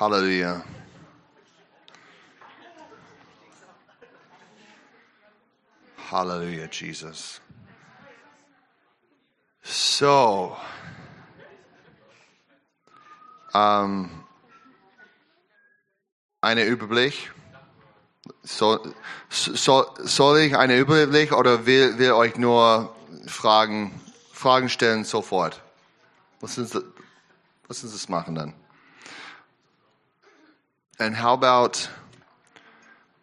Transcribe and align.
Hallelujah. 0.00 0.64
Hallelujah, 6.10 6.68
Jesus. 6.72 7.42
So, 9.62 10.56
ähm, 13.52 14.08
eine 16.40 16.64
Überblick. 16.64 17.30
Soll, 18.42 18.94
soll, 19.28 19.86
soll 19.98 20.38
ich 20.38 20.56
einen 20.56 20.78
Überblick 20.78 21.32
oder 21.32 21.66
will, 21.66 21.98
will 21.98 22.12
euch 22.12 22.36
nur 22.38 22.96
Fragen, 23.26 24.00
Fragen 24.32 24.70
stellen 24.70 25.04
sofort? 25.04 25.60
Lass 26.40 26.56
uns, 26.56 26.72
lass 27.68 27.82
uns 27.82 27.92
das 27.92 28.08
machen 28.08 28.34
dann. 28.34 28.54
And 31.00 31.16
how 31.16 31.32
about, 31.32 31.88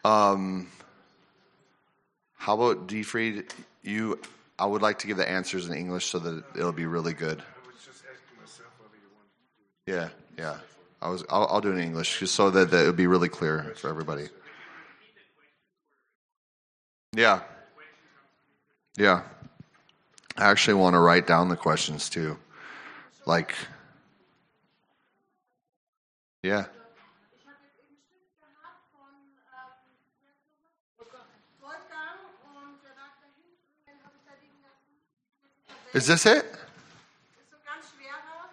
um, 0.04 0.68
how 2.36 2.56
about 2.56 2.88
Defried? 2.88 3.52
You, 3.84 4.20
I 4.58 4.66
would 4.66 4.82
like 4.82 5.00
to 5.00 5.08
give 5.08 5.18
the 5.18 5.30
answers 5.30 5.70
in 5.70 5.76
English 5.76 6.08
so 6.08 6.18
that 6.18 6.44
it'll 6.56 6.72
be 6.72 6.88
really 6.88 7.14
good. 7.14 7.44
Yeah, 9.86 10.10
yeah. 10.38 10.58
I 11.02 11.10
was. 11.10 11.24
I'll, 11.30 11.48
I'll 11.52 11.62
do 11.62 11.70
it 11.70 11.76
in 11.76 11.82
English 11.82 12.20
just 12.20 12.34
so 12.34 12.50
that, 12.50 12.72
that 12.72 12.82
it'll 12.82 12.94
be 12.94 13.06
really 13.06 13.30
clear 13.30 13.76
for 13.78 13.90
everybody. 13.90 14.28
Yeah. 17.14 17.42
Yeah. 18.98 19.22
I 20.36 20.50
actually 20.50 20.74
want 20.76 20.96
to 20.96 21.00
write 21.00 21.28
down 21.28 21.50
the 21.50 21.56
questions 21.56 22.10
too. 22.10 22.38
Like, 23.28 23.54
yeah. 26.42 26.66
Is 35.94 36.08
this 36.08 36.26
it? 36.26 36.46
Ist 36.46 37.50
so 37.50 37.58
ganz 37.66 37.86
schwerer. 37.92 38.50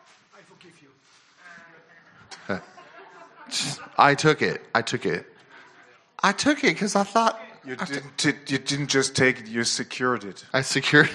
I 3.97 4.15
took 4.15 4.43
it. 4.43 4.61
I 4.75 4.83
took 4.83 5.05
it. 5.05 5.27
I 6.23 6.33
took 6.33 6.65
it 6.65 6.75
because 6.75 6.97
I 6.97 7.05
thought 7.05 7.39
You 7.67 7.77
didn't, 7.77 8.51
you 8.51 8.59
didn't 8.59 8.89
just 8.89 9.17
take 9.17 9.41
it, 9.41 9.47
you 9.47 9.65
secured 9.65 10.25
it. 10.25 10.45
I 10.53 10.61
secured. 10.61 11.09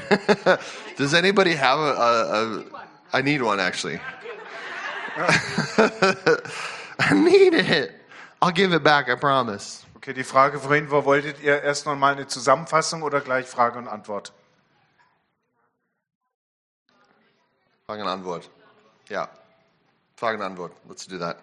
Does 0.97 1.14
anybody 1.14 1.53
have 1.53 1.78
a, 1.78 1.94
a, 1.94 2.59
a? 2.59 2.66
I 3.14 3.22
need 3.22 3.44
one 3.44 3.59
actually. 3.59 4.00
I 7.00 7.14
need 7.14 7.53
it. 7.53 7.92
I'll 8.42 8.52
give 8.52 8.73
it 8.73 8.84
back. 8.84 9.09
I 9.09 9.16
promise. 9.16 9.86
Okay, 9.97 10.14
die 10.14 10.23
Frage 10.23 10.59
vorhin 10.59 10.90
war, 10.90 11.06
wolltet 11.06 11.40
ihr 11.42 11.62
erst 11.62 11.86
noch 11.86 11.95
mal 11.95 12.14
eine 12.14 12.25
Zusammenfassung 12.25 13.03
oder 13.03 13.22
gleich 13.22 13.45
Frage 13.45 13.78
und 13.78 13.88
Antwort? 13.88 14.34
Frage 17.89 18.03
und 18.03 18.07
Antwort. 18.09 18.47
Ja. 19.07 19.27
Frage 20.15 20.37
und 20.37 20.43
Antwort. 20.43 20.73
Let's 20.87 21.07
do 21.07 21.17
that. 21.17 21.37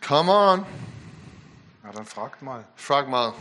Come 0.00 0.30
on. 0.32 0.64
Na, 1.82 1.92
dann 1.92 2.06
fragt 2.06 2.40
mal. 2.40 2.64
Frag 2.74 3.06
mal. 3.06 3.34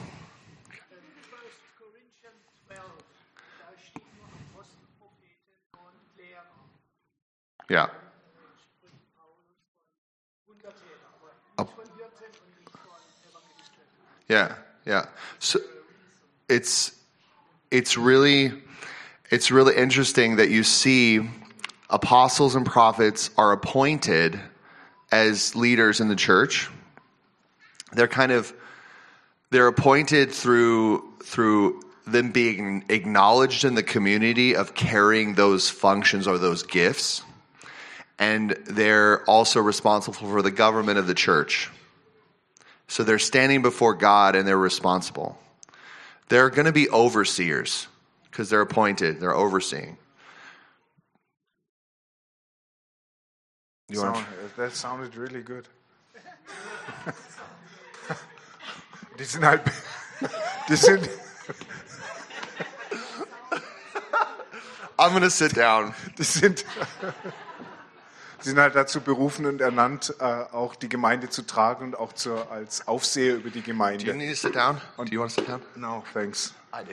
Ja. 7.69 7.89
Yeah, 14.27 14.55
yeah. 14.85 15.05
So 15.39 15.59
it's 16.49 16.91
it's 17.71 17.97
really 17.97 18.51
it's 19.29 19.49
really 19.49 19.75
interesting 19.77 20.35
that 20.37 20.49
you 20.49 20.63
see 20.63 21.21
apostles 21.93 22.55
and 22.55 22.65
prophets 22.65 23.29
are 23.37 23.51
appointed 23.51 24.39
as 25.11 25.55
leaders 25.55 26.01
in 26.01 26.09
the 26.09 26.15
church. 26.15 26.67
They're 27.93 28.07
kind 28.07 28.31
of 28.31 28.51
they're 29.51 29.67
appointed 29.67 30.31
through 30.31 31.07
through 31.23 31.81
them 32.05 32.31
being 32.31 32.83
acknowledged 32.89 33.63
in 33.63 33.75
the 33.75 33.83
community 33.83 34.55
of 34.55 34.73
carrying 34.73 35.35
those 35.35 35.69
functions 35.69 36.27
or 36.27 36.37
those 36.39 36.63
gifts. 36.63 37.21
And 38.17 38.51
they're 38.65 39.23
also 39.25 39.61
responsible 39.61 40.15
for 40.15 40.41
the 40.41 40.51
government 40.51 40.97
of 40.97 41.07
the 41.07 41.13
church. 41.13 41.69
So 42.87 43.03
they're 43.03 43.19
standing 43.19 43.61
before 43.61 43.93
god 43.93 44.35
and 44.35 44.47
they're 44.47 44.57
responsible. 44.57 45.37
They're 46.29 46.49
going 46.49 46.65
to 46.65 46.73
be 46.73 46.89
overseers 46.89 47.87
because 48.23 48.49
they're 48.49 48.61
appointed 48.61 49.19
they're 49.19 49.35
overseeing 49.35 49.97
you 53.93 54.01
want 54.01 54.17
So, 54.17 54.61
that 54.61 54.75
sounded 54.75 55.15
really 55.17 55.41
good. 55.43 55.67
die 59.19 59.23
sind 59.23 59.45
halt, 59.45 59.61
die 60.69 60.75
sind, 60.75 61.09
i'm 64.99 65.19
to 65.19 65.29
sit 65.29 65.55
down 65.55 65.93
die 66.17 66.23
sind, 66.23 66.65
die 68.43 68.49
sind 68.49 68.59
halt 68.59 68.75
dazu 68.75 69.01
berufen 69.01 69.45
und 69.45 69.61
ernannt, 69.61 70.13
äh, 70.19 70.23
auch 70.23 70.75
die 70.75 70.89
Gemeinde 70.89 71.29
zu 71.29 71.43
tragen 71.43 71.85
und 71.85 71.95
auch 71.99 72.13
zur, 72.13 72.51
als 72.51 72.87
Aufseher 72.87 73.35
über 73.35 73.49
die 73.49 73.59
do 73.61 73.67
you 73.67 73.73
Gemeinde. 73.73 74.13
need 74.15 74.29
to 74.29 74.35
sit 74.35 74.55
down 74.55 74.79
do 74.97 75.03
you 75.05 75.19
want 75.19 75.33
to 75.33 75.41
sit 75.41 75.47
down 75.49 75.61
No, 75.75 76.03
thanks. 76.13 76.53
i 76.73 76.83
do 76.83 76.91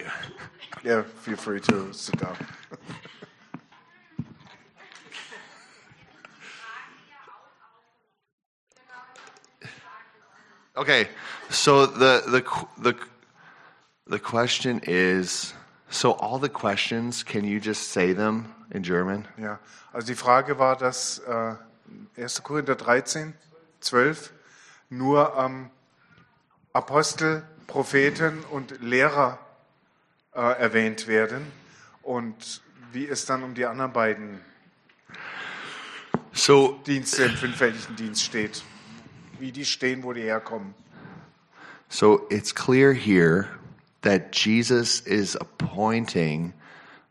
Yeah, 0.84 1.02
feel 1.24 1.36
free 1.36 1.60
to 1.60 1.92
sit 1.92 2.20
down. 2.20 2.36
Okay, 10.80 11.08
so 11.50 11.84
the 11.84 12.22
the 12.26 12.42
the 12.78 12.94
the 14.06 14.18
question 14.18 14.80
is 14.82 15.52
so 15.90 16.12
all 16.12 16.38
the 16.38 16.48
questions 16.48 17.22
can 17.22 17.44
you 17.44 17.60
just 17.60 17.90
say 17.92 18.14
them 18.14 18.46
in 18.70 18.82
German? 18.82 19.28
Ja, 19.36 19.58
also 19.92 20.06
die 20.06 20.14
Frage 20.14 20.58
war, 20.58 20.76
dass 20.76 21.18
äh, 21.18 21.56
1. 22.16 22.42
Korinther 22.44 22.76
13, 22.76 23.34
12 23.80 24.32
nur 24.88 25.34
ähm, 25.36 25.68
Apostel, 26.72 27.42
Propheten 27.66 28.42
und 28.50 28.80
Lehrer 28.80 29.38
äh, 30.34 30.40
erwähnt 30.40 31.06
werden 31.08 31.52
und 32.00 32.62
wie 32.90 33.06
es 33.06 33.26
dann 33.26 33.42
um 33.42 33.52
die 33.52 33.66
anderen 33.66 33.92
beiden 33.92 34.40
So 36.32 36.80
Dienste 36.86 37.24
im 37.24 37.32
fünffältigen 37.32 37.96
Dienst 37.96 38.22
steht. 38.22 38.62
Wie 39.40 39.52
die 39.52 39.64
stehen, 39.64 40.02
wo 40.02 40.12
die 40.12 40.22
herkommen. 40.22 40.74
so 41.90 42.26
it's 42.30 42.52
clear 42.52 42.92
here 42.94 43.48
that 44.02 44.32
Jesus 44.32 45.00
is 45.02 45.36
appointing 45.40 46.54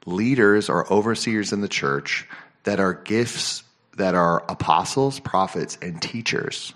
leaders 0.06 0.70
or 0.70 0.92
overseers 0.92 1.54
in 1.54 1.62
the 1.62 1.68
church 1.68 2.28
that 2.64 2.80
are 2.80 2.94
gifts 2.94 3.64
that 3.98 4.16
are 4.16 4.44
apostles, 4.50 5.20
prophets 5.20 5.78
and 5.82 6.02
teachers. 6.02 6.74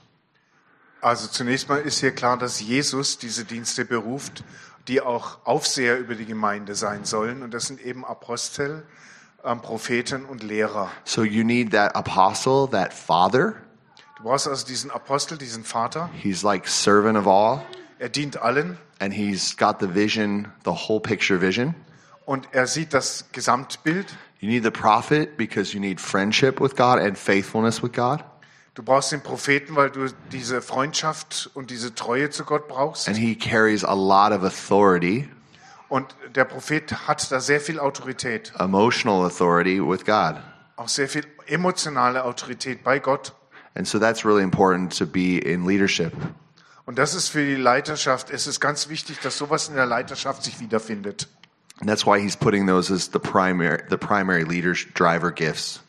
Also 1.02 1.28
zunächst 1.28 1.68
mal 1.68 1.82
ist 1.82 2.00
hier 2.00 2.12
klar, 2.12 2.38
dass 2.38 2.62
Jesus 2.62 3.18
diese 3.18 3.44
Dienste 3.44 3.86
beruft, 3.86 4.44
die 4.88 5.02
auch 5.02 5.40
Aufseher 5.46 5.98
über 5.98 6.16
die 6.16 6.26
Gemeinde 6.26 6.76
sein 6.76 7.06
sollen. 7.06 7.44
Und 7.44 7.54
das 7.54 7.68
sind 7.68 7.82
eben 7.82 8.06
Apostel, 8.06 8.84
ähm, 9.44 9.62
Propheten 9.62 10.26
und 10.26 10.44
Lehrer. 10.44 10.92
So 11.04 11.24
you 11.24 11.44
need 11.44 11.72
that 11.72 11.96
apostle, 11.96 12.70
that 12.72 12.94
father. 12.94 13.56
Du 14.24 14.30
brauchst 14.30 14.48
also 14.48 14.66
diesen 14.66 14.90
Apostel, 14.90 15.38
diesen 15.38 15.66
Vater. 15.66 16.10
He's 16.14 16.44
like 16.44 16.66
servant 16.66 17.18
of 17.18 17.28
all. 17.28 17.62
Er 18.00 18.08
dient 18.08 18.42
allen 18.42 18.78
and 19.00 19.14
he's 19.14 19.58
got 19.58 19.82
the 19.82 19.94
vision, 19.94 20.48
the 20.64 20.72
whole 20.72 21.02
picture 21.02 21.42
vision. 21.42 21.76
und 22.26 22.48
er 22.54 22.68
sieht 22.68 22.94
das 22.94 23.26
Gesamtbild. 23.34 24.16
You 24.40 24.48
need 24.48 24.64
the 24.64 24.72
prophet 24.72 25.36
because 25.36 25.74
you 25.74 25.82
need 25.82 26.00
friendship 26.00 26.62
with 26.62 26.78
God 26.78 27.00
and 27.00 27.18
faithfulness 27.18 27.84
with 27.84 27.92
God. 27.92 28.24
Du 28.76 28.82
brauchst 28.82 29.12
den 29.12 29.22
Propheten, 29.22 29.76
weil 29.76 29.90
du 29.90 30.08
diese 30.32 30.62
Freundschaft 30.62 31.50
und 31.54 31.70
diese 31.70 31.94
Treue 31.94 32.30
zu 32.30 32.46
Gott 32.46 32.70
brauchst. 32.70 33.10
And 33.10 33.18
he 33.18 33.36
carries 33.36 33.84
a 33.84 33.94
lot 33.94 34.32
of 34.32 34.42
authority, 34.46 35.28
Und 35.90 36.16
der 36.34 36.46
Prophet 36.46 37.10
hat 37.10 37.30
da 37.30 37.42
sehr 37.42 37.60
viel 37.60 37.78
Autorität, 37.78 38.54
emotional 38.58 39.26
authority 39.26 39.82
with 39.86 40.06
God. 40.06 40.42
auch 40.78 40.88
sehr 40.88 41.10
viel 41.10 41.26
emotionale 41.46 42.24
Autorität 42.24 42.86
bei 42.86 43.00
Gott. 43.00 43.34
And 43.76 43.88
so 43.88 44.00
that's 44.00 44.24
really 44.24 44.44
important 44.44 44.96
to 44.98 45.06
be 45.06 45.38
in 45.38 45.66
leadership. 45.66 46.14
Und 46.86 47.00
das 47.00 47.16
ist 47.16 47.30
für 47.30 47.46
die 47.46 47.56
Leiterschaft, 47.56 48.30
es 48.30 48.46
ist 48.46 48.60
ganz 48.60 48.90
wichtig, 48.90 49.20
dass 49.22 49.38
sowas 49.38 49.70
in 49.70 49.76
der 49.76 49.86
Leiterschaft 49.86 50.44
sich 50.44 50.60
wiederfindet. 50.60 51.28
And 51.80 51.90
that's 51.90 52.06
why 52.06 52.20
he's 52.20 52.36
putting 52.36 52.68
those 52.68 52.94
as 52.94 53.10
the 53.12 53.20
primary 53.20 53.82
the 53.90 53.98
primary 53.98 54.44
leaders 54.44 54.86
driver 54.94 55.32
gifts. 55.32 55.82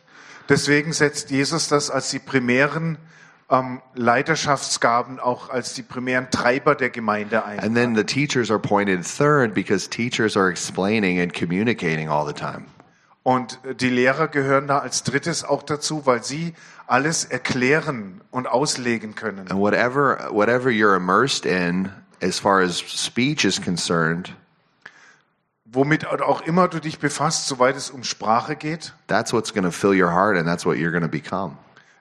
Deswegen 0.49 0.93
setzt 0.93 1.31
Jesus 1.31 1.69
das 1.69 1.91
als 1.91 2.11
die 2.11 2.19
primären 2.19 2.99
ähm, 3.51 3.83
Leiterschaftsgaben 3.95 5.21
auch 5.21 5.51
als 5.51 5.75
die 5.75 5.83
primären 5.83 6.31
Treiber 6.31 6.75
der 6.75 6.91
Gemeinde 6.91 7.45
ein. 7.45 7.61
And 7.61 7.75
then 7.75 7.95
the 7.95 8.05
teachers 8.05 8.51
are 8.51 8.59
pointed 8.61 9.05
third 9.05 9.55
because 9.55 9.89
teachers 9.89 10.37
are 10.37 10.51
explaining 10.51 11.21
and 11.21 11.33
communicating 11.35 12.09
all 12.09 12.27
the 12.27 12.33
time. 12.33 12.65
Und 13.25 13.59
die 13.81 13.89
Lehrer 13.89 14.29
gehören 14.29 14.69
da 14.69 14.81
als 14.81 15.03
drittes 15.03 15.45
auch 15.45 15.63
dazu, 15.63 16.05
weil 16.05 16.23
sie 16.23 16.55
alles 16.87 17.25
erklären 17.25 18.21
und 18.31 18.47
auslegen 18.47 19.15
können. 19.15 19.49
And 19.49 19.59
whatever 19.59 20.29
whatever 20.31 20.69
you're 20.69 20.95
immersed 20.95 21.47
in 21.47 21.91
as 22.23 22.39
far 22.39 22.61
as 22.61 22.79
speech 22.79 23.45
is 23.45 23.61
concerned, 23.61 24.35
Womit 25.65 26.07
auch 26.07 26.43
immer 26.43 26.69
du 26.69 26.79
dich 26.79 27.01
befasst, 27.01 27.49
soweit 27.49 27.75
es 27.75 27.91
um 27.91 28.05
Sprache 28.05 28.55
geht, 28.55 28.93
that's 29.09 29.33
what's 29.33 29.53
going 29.53 29.65
to 29.65 29.73
fill 29.73 29.93
your 29.93 30.13
heart 30.13 30.37
and 30.37 30.47
that's 30.47 30.65
what 30.65 30.77
you're 30.77 30.93
going 30.93 31.03
to 31.03 31.09
become. 31.09 31.57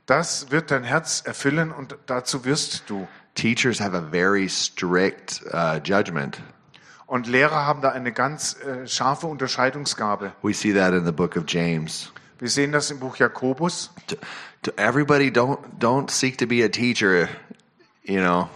das 0.05 0.51
wird 0.51 0.71
dein 0.71 0.83
Herz 0.83 1.23
erfüllen 1.25 1.71
und 1.71 1.95
dazu 2.05 2.43
wirst 2.45 2.83
du. 2.87 3.07
Teachers 3.35 3.79
have 3.79 3.95
a 3.95 4.01
very 4.01 4.47
strict 4.47 5.41
uh, 5.53 5.79
judgment. 5.83 6.39
Und 7.13 7.27
Lehrer 7.27 7.68
haben 7.68 7.81
da 7.81 7.89
eine 7.89 8.12
ganz 8.12 8.57
äh, 8.65 8.88
scharfe 8.88 9.27
Unterscheidungsgabe. 9.27 10.31
We 10.42 10.51
see 10.51 10.74
that 10.74 10.95
in 10.95 11.06
the 11.06 11.12
book 11.12 11.38
of 11.38 11.44
James. 11.48 12.12
Wir 12.39 12.50
sehen 12.50 12.71
das 12.71 12.89
im 12.89 13.00
Buch 13.00 13.18
Jakobus. 13.18 13.92
To, 14.07 14.15
to 14.63 14.71
everybody, 14.77 15.27
don't 15.30 15.60
don't 15.80 16.10
seek 16.10 16.39
to 16.39 16.48
be 16.48 16.63
a 16.65 16.69
teacher, 16.69 17.27
you 18.04 18.19
know, 18.19 18.50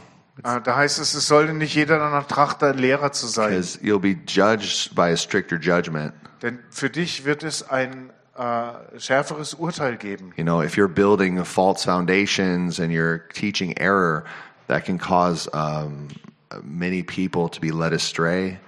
Äh, 0.43 0.59
Da 0.61 0.75
heißt 0.75 0.97
es, 0.97 1.13
es 1.13 1.27
sollte 1.27 1.53
nicht 1.53 1.75
jeder 1.75 1.99
danach 1.99 2.25
trachten, 2.25 2.75
Lehrer 2.79 3.11
zu 3.11 3.27
sein. 3.27 3.49
because 3.51 3.77
you'll 3.83 3.99
be 3.99 4.17
judged 4.27 4.95
by 4.95 5.11
a 5.11 5.17
stricter 5.17 5.57
judgment. 5.59 6.13
Denn 6.41 6.57
für 6.71 6.89
dich 6.89 7.25
wird 7.25 7.43
es 7.43 7.61
ein 7.69 8.09
äh, 8.35 8.99
schärferes 8.99 9.53
Urteil 9.53 9.97
geben. 9.97 10.33
You 10.35 10.43
know, 10.43 10.63
if 10.63 10.73
you're 10.77 10.87
building 10.87 11.45
false 11.45 11.83
foundations 11.85 12.79
and 12.79 12.91
you're 12.91 13.19
teaching 13.35 13.77
error, 13.77 14.23
that 14.67 14.83
can 14.85 14.97
cause 14.97 15.47
um, 15.53 16.07
many 16.63 17.03
people 17.03 17.49
to 17.49 17.59
be 17.59 17.71
led 17.71 17.93
astray. 17.93 18.59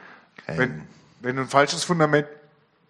And 0.47 0.59
Wenn, 0.59 0.87
wenn 1.21 1.35
du 1.35 1.41
ein 1.43 1.47
falsches 1.47 1.83
Fundament 1.83 2.27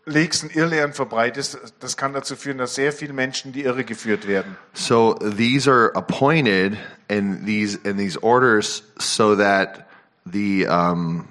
legst 0.06 0.44
und 0.44 0.56
Irrlehren 0.56 0.94
verbreitest, 0.94 1.58
das 1.80 1.98
kann 1.98 2.14
dazu 2.14 2.36
führen, 2.36 2.58
dass 2.58 2.76
sehr 2.76 2.92
viele 2.94 3.14
Menschen 3.14 3.52
die 3.54 3.64
Irre 3.64 3.84
geführt 3.84 4.28
werden. 4.28 4.58
so 4.74 5.14
these 5.16 5.70
are 5.70 5.92
appointed 5.96 6.78
in 7.10 7.46
these 7.46 7.78
in 7.84 7.98
these 7.98 8.18
orders 8.22 8.84
so 8.98 9.36
that 9.36 9.86
the 10.26 10.66
um, 10.68 11.28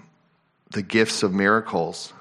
the 0.72 0.82
gifts 0.82 1.24
of 1.24 1.32
miracles 1.32 2.12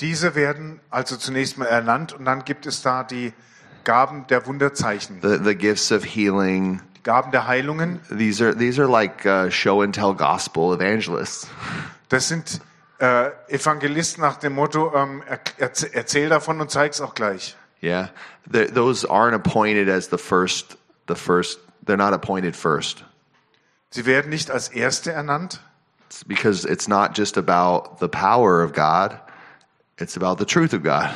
Diese 0.00 0.34
werden 0.34 0.80
also 0.90 1.16
zunächst 1.16 1.56
mal 1.56 1.66
ernannt 1.66 2.12
und 2.12 2.24
dann 2.26 2.44
gibt 2.44 2.66
es 2.66 2.82
da 2.82 3.02
die 3.02 3.32
Gaben 3.84 4.26
der 4.26 4.44
Wunderzeichen, 4.46 5.20
the, 5.22 5.38
the 5.42 5.54
gifts 5.54 5.90
of 5.92 6.04
healing 6.04 6.82
Gaben 7.06 7.30
der 7.30 7.46
Heilungen. 7.46 8.00
these 8.10 8.42
are 8.44 8.52
these 8.54 8.78
are 8.82 8.88
like 8.90 9.24
uh, 9.24 9.48
show 9.48 9.80
and 9.82 9.94
tell 9.94 10.12
gospel 10.12 10.74
evangelists. 10.74 11.46
Das 12.08 12.28
sind 12.28 12.60
äh, 13.00 13.30
Evangelisten 13.48 14.20
nach 14.22 14.36
dem 14.36 14.52
Motto, 14.54 14.92
ähm, 14.94 15.22
er, 15.26 15.40
erz- 15.58 15.84
erzähl 15.92 16.28
davon 16.28 16.60
und 16.60 16.70
zeig's 16.70 17.00
auch 17.00 17.14
gleich. 17.14 17.56
yeah. 17.82 18.10
Th 18.52 18.72
those 18.74 19.04
aren't 19.08 19.34
appointed 19.34 19.88
as 19.88 20.08
the 20.10 20.18
first 20.18 20.76
the 21.08 21.14
first 21.14 21.58
they're 21.84 21.96
not 21.96 22.12
appointed 22.12 22.54
first. 22.56 23.04
Sie 23.90 24.04
werden 24.06 24.30
nicht 24.30 24.50
als 24.50 24.68
Erste 24.68 25.12
ernannt, 25.12 25.60
It's 26.08 26.24
because 26.24 26.64
it's 26.64 26.86
not 26.88 27.16
just 27.16 27.36
about 27.38 27.98
the 28.00 28.08
power 28.08 28.62
of 28.62 28.72
God 28.72 29.18
it's 29.98 30.16
about 30.16 30.38
the 30.38 30.44
truth 30.46 30.72
of 30.72 30.82
God 30.82 31.10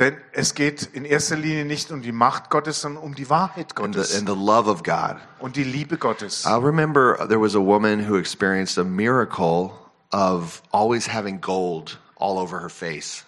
denn 0.00 0.16
es 0.32 0.54
geht 0.54 0.82
in 0.94 1.04
erster 1.04 1.36
Linie 1.36 1.64
nicht 1.64 1.90
um 1.92 2.02
die 2.02 2.10
Macht 2.12 2.50
Gottes, 2.50 2.80
sondern 2.80 3.04
um 3.04 3.14
die 3.14 3.30
Wahrheit 3.30 3.78
and 3.78 3.94
the, 3.94 4.00
Gottes 4.00 4.18
and 4.18 4.28
the 4.28 4.34
love 4.34 4.68
of 4.68 4.82
God 4.82 5.16
und 5.38 5.54
die 5.56 5.62
Liebe 5.64 5.96
Gottes. 5.98 6.44
I 6.46 6.56
remember 6.56 7.16
there 7.28 7.40
was 7.40 7.54
a 7.54 7.60
woman 7.60 8.08
who 8.08 8.16
experienced 8.16 8.78
a 8.78 8.84
miracle 8.84 9.72
of 10.10 10.62
always 10.72 11.06
having 11.06 11.40
gold 11.40 11.98
all 12.16 12.38
over 12.38 12.60
her 12.60 12.70
face 12.70 13.24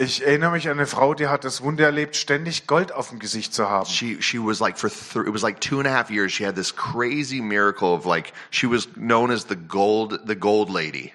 Ich 0.00 0.24
erinnere 0.24 0.52
mich 0.52 0.68
an 0.68 0.78
eine 0.78 0.86
Frau, 0.86 1.12
die 1.12 1.26
hat 1.26 1.42
das 1.44 1.60
Wunder 1.60 1.86
erlebt, 1.86 2.14
ständig 2.14 2.68
Gold 2.68 2.92
auf 2.92 3.08
dem 3.10 3.18
Gesicht 3.18 3.52
zu 3.52 3.68
haben. 3.68 3.86
she 3.86 4.22
she 4.22 4.38
was 4.38 4.60
like 4.60 4.78
for 4.78 4.88
th- 4.88 5.26
it 5.26 5.32
was 5.32 5.42
like 5.42 5.60
two 5.60 5.78
and 5.78 5.86
a 5.88 5.90
half 5.90 6.08
years 6.08 6.32
she 6.32 6.44
had 6.46 6.54
this 6.54 6.74
crazy 6.74 7.40
miracle 7.40 7.92
of 7.94 8.06
like 8.06 8.32
she 8.50 8.66
was 8.68 8.88
known 8.96 9.30
as 9.32 9.44
the 9.46 9.56
gold 9.56 10.20
the 10.26 10.36
gold 10.36 10.70
lady 10.70 11.12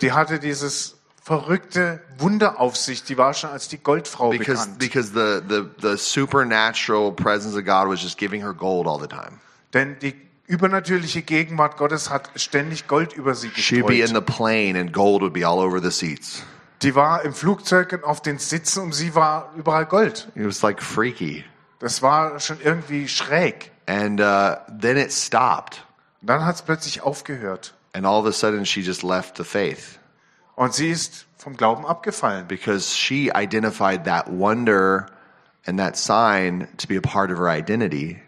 Die 0.00 0.10
hatte 0.10 0.38
dieses 0.40 0.96
verrückte 1.24 2.00
Wunder 2.18 2.60
auf 2.60 2.76
sich. 2.76 3.02
Die 3.04 3.16
war 3.16 3.32
schon 3.32 3.48
als 3.50 3.68
die 3.68 3.78
Goldfrau 3.78 4.28
because 4.30 4.68
bekannt. 4.68 4.78
because 4.78 5.12
the 5.14 5.40
the 5.48 5.64
the 5.80 5.96
supernatural 5.96 7.10
presence 7.12 7.56
of 7.56 7.64
God 7.64 7.88
was 7.88 8.02
just 8.02 8.18
giving 8.18 8.42
her 8.42 8.52
gold 8.52 8.86
all 8.86 9.00
the 9.00 9.08
time 9.08 9.40
Denn 9.72 9.96
die 10.00 10.14
übernatürliche 10.46 11.22
Gegenwart 11.22 11.78
Gottes 11.78 12.10
hat 12.10 12.30
ständig 12.36 12.86
Gold 12.86 13.14
über 13.14 13.34
sie 13.34 13.50
she'd 13.54 13.86
be 13.86 13.94
in 13.94 14.00
gestreut. 14.02 14.26
the 14.26 14.32
plane 14.32 14.78
and 14.78 14.92
gold 14.92 15.22
would 15.22 15.32
be 15.32 15.46
all 15.46 15.58
over 15.58 15.80
the 15.80 15.90
seats 15.90 16.42
Die 16.82 16.94
war 16.94 17.24
im 17.24 17.32
Flugzeug 17.32 17.92
und 17.94 18.04
auf 18.04 18.20
den 18.20 18.38
Sitzen 18.38 18.82
um 18.82 18.92
sie 18.92 19.14
war 19.14 19.50
überall 19.56 19.86
Gold. 19.86 20.28
it 20.34 20.44
was 20.46 20.60
like 20.60 20.82
freaky 20.82 21.42
Das 21.78 22.02
war 22.02 22.38
schon 22.38 22.58
irgendwie 22.62 23.08
schräg. 23.08 23.70
and 23.86 24.20
uh, 24.20 24.56
then 24.78 24.98
it 24.98 25.10
stopped 25.10 25.82
Und 26.20 26.28
dann 26.28 26.44
hat 26.44 26.56
es 26.56 26.62
plötzlich 26.62 27.00
aufgehört. 27.00 27.72
and 27.94 28.04
all 28.04 28.20
of 28.20 28.26
a 28.26 28.32
sudden 28.32 28.66
she 28.66 28.82
just 28.82 29.02
left 29.02 29.38
the 29.38 29.44
faith 29.44 29.98
Und 30.56 30.74
sie 30.74 30.90
ist 30.90 31.26
vom 31.36 31.56
Glauben 31.56 31.84
abgefallen. 31.84 32.46
because 32.48 32.94
she 32.96 33.30
identified 33.34 34.04
that 34.04 34.28
wonder 34.28 35.06
and 35.66 35.78
that 35.78 35.96
sign 35.96 36.68
to 36.78 36.86
be 36.86 36.96
a 36.96 37.00
part 37.00 37.30
of 37.30 37.38
her 37.38 37.48
identity. 37.48 38.20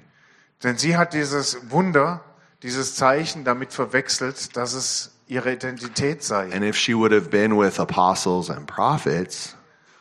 Denn 0.62 0.76
sie 0.78 0.96
hat 0.96 1.12
dieses 1.12 1.70
Wunder, 1.70 2.24
dieses 2.62 2.94
Zeichen 2.96 3.44
damit 3.44 3.72
verwechselt, 3.72 4.56
dass 4.56 4.72
es 4.74 5.12
ihre 5.28 5.52
Identität 5.52 6.22
sei. 6.24 6.50
And 6.52 6.64
if 6.64 6.76
she 6.76 6.94
would 6.94 7.12
have 7.12 7.28
been 7.30 7.56
with 7.58 7.78
apostles 7.78 8.50
and 8.50 8.66
prophets, 8.66 9.54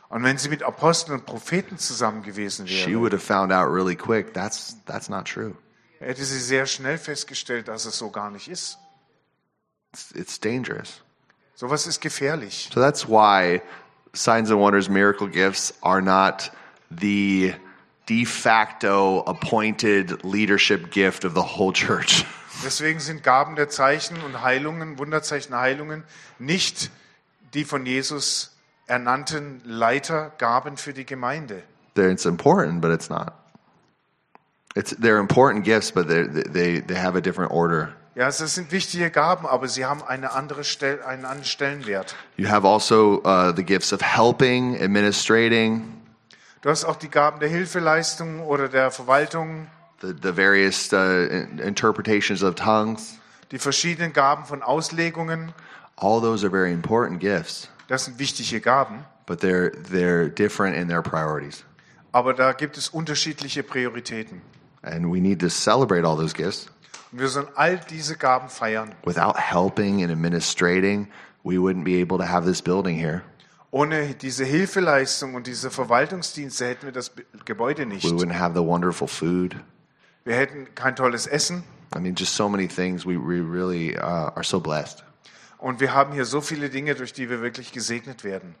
Und 0.08 0.22
wenn 0.22 0.38
sie 0.38 0.48
mit 0.48 0.62
Aposteln 0.62 1.18
und 1.18 1.26
Propheten 1.26 1.78
zusammen 1.78 2.22
gewesen 2.22 2.66
she 2.68 2.90
wäre, 2.92 3.00
would 3.00 3.12
have 3.12 3.22
found 3.24 3.52
out 3.52 3.68
really 3.68 3.96
quick 3.96 4.32
that's 4.32 4.76
that's 4.86 5.08
not 5.08 5.26
true. 5.26 5.54
hätte 5.98 6.24
sie 6.24 6.38
sehr 6.38 6.66
schnell 6.66 6.96
festgestellt, 6.96 7.66
dass 7.68 7.86
es 7.86 7.98
so 7.98 8.10
gar 8.10 8.30
nicht 8.30 8.48
ist. 8.48 8.78
It's, 9.92 10.12
it's 10.12 10.38
dangerous. 10.40 11.02
Sowas 11.56 11.86
ist 11.86 12.02
gefährlich. 12.02 12.70
So 12.72 12.80
that's 12.80 13.08
why 13.08 13.62
signs 14.12 14.50
and 14.50 14.60
wonders, 14.60 14.90
miracle 14.90 15.26
gifts 15.26 15.72
are 15.82 16.02
not 16.02 16.50
the 16.90 17.54
de 18.06 18.24
facto 18.24 19.22
appointed 19.26 20.22
leadership 20.22 20.90
gift 20.90 21.24
of 21.24 21.34
the 21.34 21.42
whole 21.42 21.72
church. 21.72 22.24
Deswegen 22.64 23.00
sind 23.00 23.22
Gaben 23.22 23.56
der 23.56 23.68
Zeichen 23.68 24.20
und 24.22 24.42
Heilungen, 24.42 24.98
Wunderzeichen, 24.98 25.54
Heilungen 25.54 26.04
nicht 26.38 26.90
die 27.54 27.64
von 27.64 27.86
Jesus 27.86 28.54
ernannten 28.86 29.62
Leitergaben 29.64 30.76
für 30.76 30.92
die 30.92 31.04
Gemeinde. 31.04 31.62
They're, 31.94 32.10
it's 32.10 32.26
important, 32.26 32.82
but 32.82 32.90
it's 32.90 33.08
not. 33.08 33.32
It's 34.74 34.94
they're 34.94 35.20
important 35.20 35.64
gifts, 35.64 35.90
but 35.90 36.06
they 36.06 36.24
they 36.24 36.80
they 36.80 36.94
have 36.94 37.16
a 37.16 37.22
different 37.22 37.50
order. 37.50 37.94
Ja, 38.16 38.28
es 38.28 38.38
sind 38.38 38.72
wichtige 38.72 39.10
Gaben, 39.10 39.46
aber 39.46 39.68
sie 39.68 39.84
haben 39.84 40.02
eine 40.02 40.32
andere 40.32 40.64
Stell 40.64 41.02
einen 41.02 41.26
anderen 41.26 41.44
Stellenwert. 41.44 42.16
You 42.38 42.48
have 42.48 42.66
also 42.66 43.20
uh, 43.24 43.52
the 43.54 43.62
gifts 43.62 43.92
of 43.92 44.00
helping, 44.02 44.74
administrating, 44.82 45.92
Du 46.62 46.70
hast 46.70 46.84
auch 46.84 46.96
die 46.96 47.10
Gaben 47.10 47.38
der 47.38 47.48
Hilfeleistung 47.50 48.40
oder 48.40 48.68
der 48.68 48.90
Verwaltung, 48.90 49.68
the, 50.00 50.08
the 50.22 50.34
various 50.36 50.90
uh, 50.92 50.96
in- 50.96 51.58
interpretations 51.58 52.42
of 52.42 52.54
tongues. 52.56 53.18
die 53.52 53.58
verschiedenen 53.58 54.12
Gaben 54.12 54.44
von 54.46 54.62
Auslegungen. 54.62 55.52
All 55.96 56.20
those 56.20 56.44
are 56.44 56.50
very 56.50 56.72
important 56.72 57.20
gifts, 57.20 57.68
Das 57.88 58.06
sind 58.06 58.18
wichtige 58.18 58.60
Gaben, 58.62 59.04
but 59.26 59.40
they're 59.42 59.70
they're 59.92 60.28
different 60.30 60.74
in 60.74 60.88
their 60.88 61.02
priorities. 61.02 61.64
aber 62.12 62.32
da 62.32 62.52
gibt 62.52 62.78
es 62.78 62.88
unterschiedliche 62.88 63.62
Prioritäten. 63.62 64.40
And 64.82 65.12
we 65.12 65.20
need 65.20 65.40
to 65.40 65.48
celebrate 65.50 66.04
all 66.06 66.16
those 66.16 66.34
gifts. 66.34 66.68
Wir 67.12 67.28
sollen 67.28 67.48
all 67.54 67.80
diese 67.90 68.16
Gaben 68.16 68.48
feiern. 68.48 68.94
Without 69.04 69.36
helping 69.36 70.02
and 70.02 70.10
administrating, 70.10 71.08
we 71.44 71.54
wouldn't 71.54 71.84
be 71.84 72.00
able 72.00 72.18
to 72.18 72.24
have 72.24 72.46
this 72.46 72.60
building 72.60 72.98
here. 72.98 73.22
Ohne 73.70 74.14
diese 74.14 74.44
Hilfeleistung 74.44 75.34
und 75.34 75.46
diese 75.46 75.70
Verwaltungsdienste 75.70 76.66
hätten 76.66 76.86
wir 76.86 76.92
das 76.92 77.12
Gebäude 77.44 77.86
nicht. 77.86 78.04
We 78.04 78.10
wouldn't 78.10 78.38
have 78.38 78.54
the 78.54 78.64
wonderful 78.64 79.06
food. 79.06 79.56
Wir 80.24 80.36
hätten 80.36 80.74
kein 80.74 80.96
tolles 80.96 81.26
Essen. 81.26 81.62
I 81.94 82.00
mean, 82.00 82.14
just 82.14 82.34
so 82.34 82.48
many 82.48 82.66
things. 82.66 83.06
We, 83.06 83.16
we 83.16 83.40
really 83.40 83.96
uh, 83.96 84.30
are 84.34 84.44
so 84.44 84.60
blessed. 84.60 85.04
Und 85.58 85.80
wir 85.80 85.94
haben 85.94 86.12
hier 86.12 86.24
so 86.24 86.40
viele 86.40 86.68
Dinge, 86.68 86.94
durch 86.94 87.12
die 87.12 87.30
wir 87.30 87.40
wirklich 87.40 87.72
gesegnet 87.72 88.24
werden. 88.24 88.54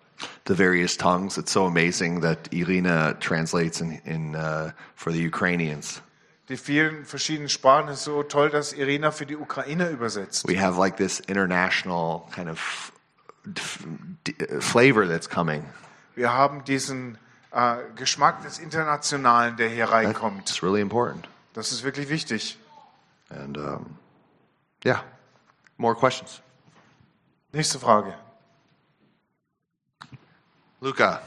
The 0.46 0.56
various 0.56 0.96
tongues. 0.96 1.36
It's 1.36 1.52
so 1.52 1.66
amazing 1.66 2.22
that 2.22 2.52
Irina 2.52 3.14
translates 3.14 3.80
in, 3.80 4.00
in 4.04 4.34
uh, 4.34 4.70
for 4.94 5.12
the 5.12 5.26
Ukrainians. 5.26 6.00
Die 6.48 6.56
vielen 6.56 7.04
verschiedenen 7.04 7.48
Sprachen 7.48 7.88
ist 7.88 8.04
so 8.04 8.22
toll, 8.22 8.50
dass 8.50 8.72
Irina 8.72 9.10
für 9.10 9.26
die 9.26 9.36
Ukraine 9.36 9.88
übersetzt. 9.88 10.46
We 10.48 10.60
have 10.60 10.78
like 10.78 10.96
this 10.96 11.18
international 11.20 12.22
kind 12.32 12.48
of 12.48 12.92
flavor 14.60 15.06
that's 15.06 15.28
coming. 15.28 15.64
Wir 16.14 16.32
haben 16.32 16.64
diesen 16.64 17.18
äh, 17.50 17.76
Geschmack 17.96 18.42
des 18.42 18.58
Internationalen, 18.58 19.56
der 19.56 19.68
hier 19.68 19.90
reinkommt. 19.90 20.48
It's 20.48 20.62
really 20.62 20.80
important. 20.80 21.28
Das 21.52 21.72
ist 21.72 21.82
wirklich 21.82 22.08
wichtig. 22.08 22.58
And 23.28 23.58
um, 23.58 23.98
yeah, 24.84 25.02
more 25.78 25.96
questions. 25.96 26.42
Nächste 27.52 27.78
Frage. 27.80 28.14
Luca. 30.80 31.22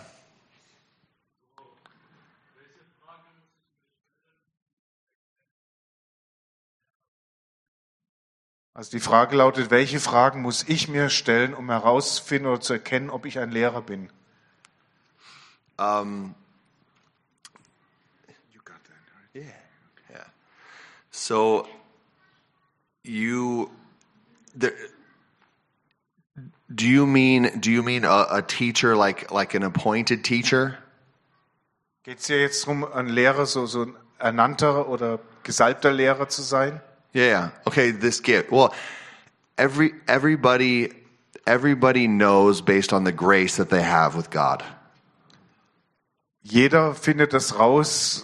Also 8.79 8.91
die 8.91 9.01
Frage 9.01 9.35
lautet, 9.35 9.71
welche 9.71 9.99
Fragen 9.99 10.41
muss 10.41 10.63
ich 10.65 10.87
mir 10.87 11.09
stellen, 11.09 11.53
um 11.53 11.69
herauszufinden 11.69 12.49
oder 12.49 12.61
zu 12.61 12.71
erkennen, 12.71 13.09
ob 13.09 13.25
ich 13.25 13.37
ein 13.37 13.51
Lehrer 13.51 13.81
bin? 13.81 14.09
Um, 15.77 16.33
You 18.53 18.61
got 18.63 18.77
that, 18.85 19.43
right? 19.43 19.53
Yeah. 20.09 20.23
So 21.11 21.67
you 23.03 23.69
there, 24.57 24.71
do 26.73 26.85
you 26.85 27.05
mean 27.05 27.59
do 27.59 27.71
you 27.71 27.83
mean 27.83 28.05
a, 28.05 28.27
a 28.29 28.41
teacher 28.41 28.95
like 28.95 29.29
like 29.29 29.55
an 29.55 29.63
appointed 29.63 30.23
teacher? 30.23 30.77
Geht 32.03 32.19
es 32.19 32.27
hier 32.27 32.39
jetzt 32.39 32.63
darum, 32.63 32.85
ein 32.85 33.09
Lehrer, 33.09 33.45
so, 33.45 33.65
so 33.65 33.81
ein 33.81 33.97
ernannter 34.19 34.87
oder 34.87 35.19
gesalbter 35.43 35.91
Lehrer 35.91 36.29
zu 36.29 36.43
sein? 36.43 36.81
Yeah. 37.13 37.49
Okay, 37.65 37.91
this 37.91 38.19
gift. 38.19 38.51
Well, 38.51 38.73
every 39.57 39.93
everybody 40.07 40.91
everybody 41.45 42.07
knows 42.07 42.61
based 42.61 42.93
on 42.93 43.03
the 43.03 43.11
grace 43.11 43.57
that 43.57 43.69
they 43.69 43.81
have 43.81 44.15
with 44.15 44.29
God. 44.29 44.63
Jeder 46.43 46.93
findet 46.93 47.33
das 47.33 47.57
raus, 47.57 48.23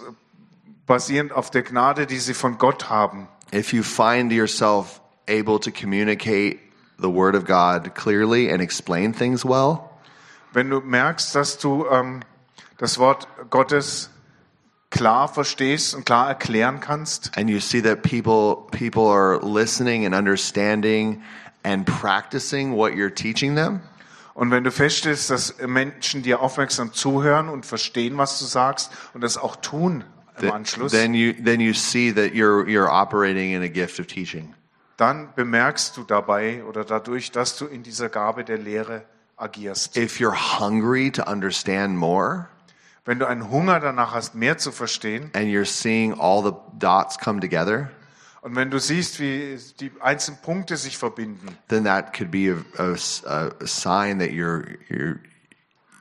basierend 0.86 1.32
auf 1.32 1.50
der 1.50 1.62
Gnade, 1.62 2.06
die 2.06 2.18
sie 2.18 2.34
von 2.34 2.58
Gott 2.58 2.88
haben. 2.88 3.28
If 3.52 3.72
you 3.72 3.82
find 3.82 4.32
yourself 4.32 5.00
able 5.28 5.58
to 5.60 5.70
communicate 5.70 6.60
the 6.98 7.10
word 7.10 7.34
of 7.34 7.44
God 7.44 7.94
clearly 7.94 8.50
and 8.50 8.62
explain 8.62 9.12
things 9.12 9.44
well, 9.44 9.90
Wenn 10.52 10.70
du 10.70 10.80
merkst, 10.80 11.34
dass 11.34 11.58
du 11.58 11.86
ähm, 11.86 12.22
das 12.78 12.98
Wort 12.98 13.28
Gottes 13.50 14.10
klar 14.90 15.28
verstehst 15.28 15.94
und 15.94 16.06
klar 16.06 16.28
erklären 16.28 16.80
kannst, 16.80 17.36
and 17.36 17.50
you 17.50 17.60
see 17.60 17.82
that 17.82 18.02
people 18.02 18.66
people 18.70 19.10
are 19.10 19.38
listening 19.42 20.06
and 20.06 20.14
understanding 20.14 21.22
and 21.64 21.84
practicing 21.86 22.74
what 22.76 22.92
you're 22.92 23.14
teaching 23.14 23.56
them? 23.56 23.80
Und 24.34 24.50
wenn 24.50 24.64
du 24.64 24.70
feststellst, 24.70 25.30
dass 25.30 25.56
Menschen 25.66 26.22
dir 26.22 26.40
aufmerksam 26.40 26.92
zuhören 26.92 27.48
und 27.48 27.64
verstehen, 27.64 28.18
was 28.18 28.38
du 28.38 28.44
sagst 28.44 28.90
und 29.14 29.22
das 29.22 29.38
auch 29.38 29.56
tun 29.56 30.04
im 30.40 30.52
Anschluss, 30.52 30.92
then 30.92 31.14
you 31.14 31.32
then 31.32 31.60
you 31.60 31.72
see 31.72 32.12
that 32.12 32.32
you're 32.32 32.64
you're 32.66 32.90
operating 32.90 33.52
in 33.54 33.62
a 33.62 33.68
gift 33.68 33.98
of 33.98 34.06
teaching. 34.06 34.54
dann 34.98 35.30
bemerkst 35.34 35.96
du 35.96 36.04
dabei 36.04 36.64
oder 36.64 36.84
dadurch, 36.84 37.30
dass 37.32 37.56
du 37.56 37.66
in 37.66 37.82
dieser 37.82 38.08
Gabe 38.10 38.44
der 38.44 38.58
Lehre 38.58 39.04
agierst. 39.36 39.96
if 39.96 40.20
you're 40.20 40.58
hungry 40.60 41.10
to 41.10 41.22
understand 41.22 41.96
more 41.96 42.48
Wenn 43.06 43.20
du 43.20 43.26
einen 43.26 43.50
Hunger 43.50 43.78
danach 43.80 44.14
hast, 44.14 44.34
mehr 44.34 44.58
zu 44.58 44.72
verstehen 44.72 45.30
and 45.32 45.46
you're 45.46 45.64
seeing 45.64 46.12
all 46.18 46.42
the 46.42 46.52
dots 46.78 47.16
come 47.18 47.40
together 47.40 47.90
und 48.42 48.54
wenn 48.54 48.70
du 48.70 48.78
siehst, 48.78 49.18
wie 49.18 49.58
die 49.80 49.90
einzelnen 50.00 50.40
Punkte 50.42 50.76
sich 50.76 50.98
verbinden, 50.98 51.56
then 51.68 51.84
that 51.84 52.12
could 52.12 52.30
be 52.30 52.52
a, 52.78 52.82
a 52.82 53.50
a 53.60 53.66
sign 53.66 54.18
that 54.18 54.30
you're 54.30 54.76
you're 54.88 55.18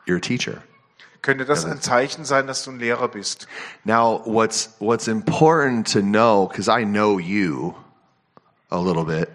you're 0.06 0.18
a 0.18 0.20
teacher 0.20 0.62
könnte 1.22 1.46
das 1.46 1.66
ein 1.66 1.82
Zeichen 1.82 2.24
sein, 2.24 2.46
dass 2.46 2.64
du 2.66 2.72
ein 2.72 2.80
Lehrer 2.80 3.08
bist. 3.08 3.48
now 3.84 4.22
what's 4.26 4.76
what's 4.80 5.08
important 5.08 5.92
to 5.92 6.02
know 6.02 6.48
because 6.48 6.70
i 6.70 6.84
know 6.84 7.20
you 7.20 7.74
a 8.70 8.78
little 8.80 9.06
bit 9.06 9.30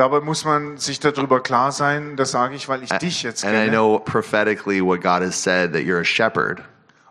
Dabei 0.00 0.20
muss 0.20 0.46
man 0.46 0.78
sich 0.78 0.98
darüber 0.98 1.42
klar 1.42 1.72
sein, 1.72 2.16
das 2.16 2.30
sage 2.30 2.54
ich, 2.54 2.70
weil 2.70 2.82
ich 2.82 2.88
dich 2.88 3.22
jetzt 3.22 3.44
and 3.44 3.52
i 3.52 3.56
kenne. 3.66 3.70
know 3.70 3.98
prophetically 3.98 4.80
what 4.82 5.02
god 5.02 5.20
has 5.20 5.34
said 5.42 5.74
that 5.74 5.82
you're 5.82 6.00
a 6.00 6.04
shepherd 6.04 6.62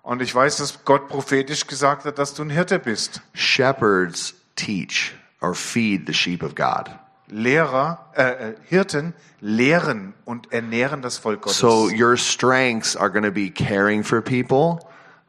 Und 0.01 0.24
ich 0.24 0.34
weiß, 0.34 0.58
dass 0.58 0.84
Gott 0.86 1.08
prophetisch 1.08 1.67
gesagt 1.67 2.05
hat, 2.05 2.17
dass 2.17 2.34
du 2.34 2.41
ein 2.41 2.50
Hirte 2.50 2.79
bist. 2.79 3.22
shepherds 3.36 4.34
teach 4.55 5.13
or 5.39 5.53
feed 5.53 6.08
the 6.08 6.13
sheep 6.13 6.41
of 6.41 6.55
God. 6.55 6.89
Lehrer, 7.27 8.08
äh, 8.15 8.24
äh, 8.24 8.55
Hirten 8.67 9.13
lehren 9.39 10.15
und 10.25 10.51
ernähren 10.51 11.03
das 11.03 11.19
Volk 11.19 11.41
Gottes. 11.41 11.60
So 11.60 11.91
your 11.91 12.17
strengths 12.17 12.96
are 12.96 13.12
going 13.12 13.24
to 13.24 13.31
be 13.31 13.51
caring 13.51 14.03
for 14.03 14.19
people, 14.19 14.79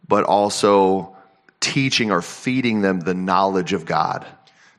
but 0.09 0.25
also 0.25 1.15
teaching 1.61 2.11
or 2.11 2.23
feeding 2.23 2.81
them 2.81 3.03
the 3.05 3.13
knowledge 3.13 3.75
of 3.77 3.85
God. 3.85 4.25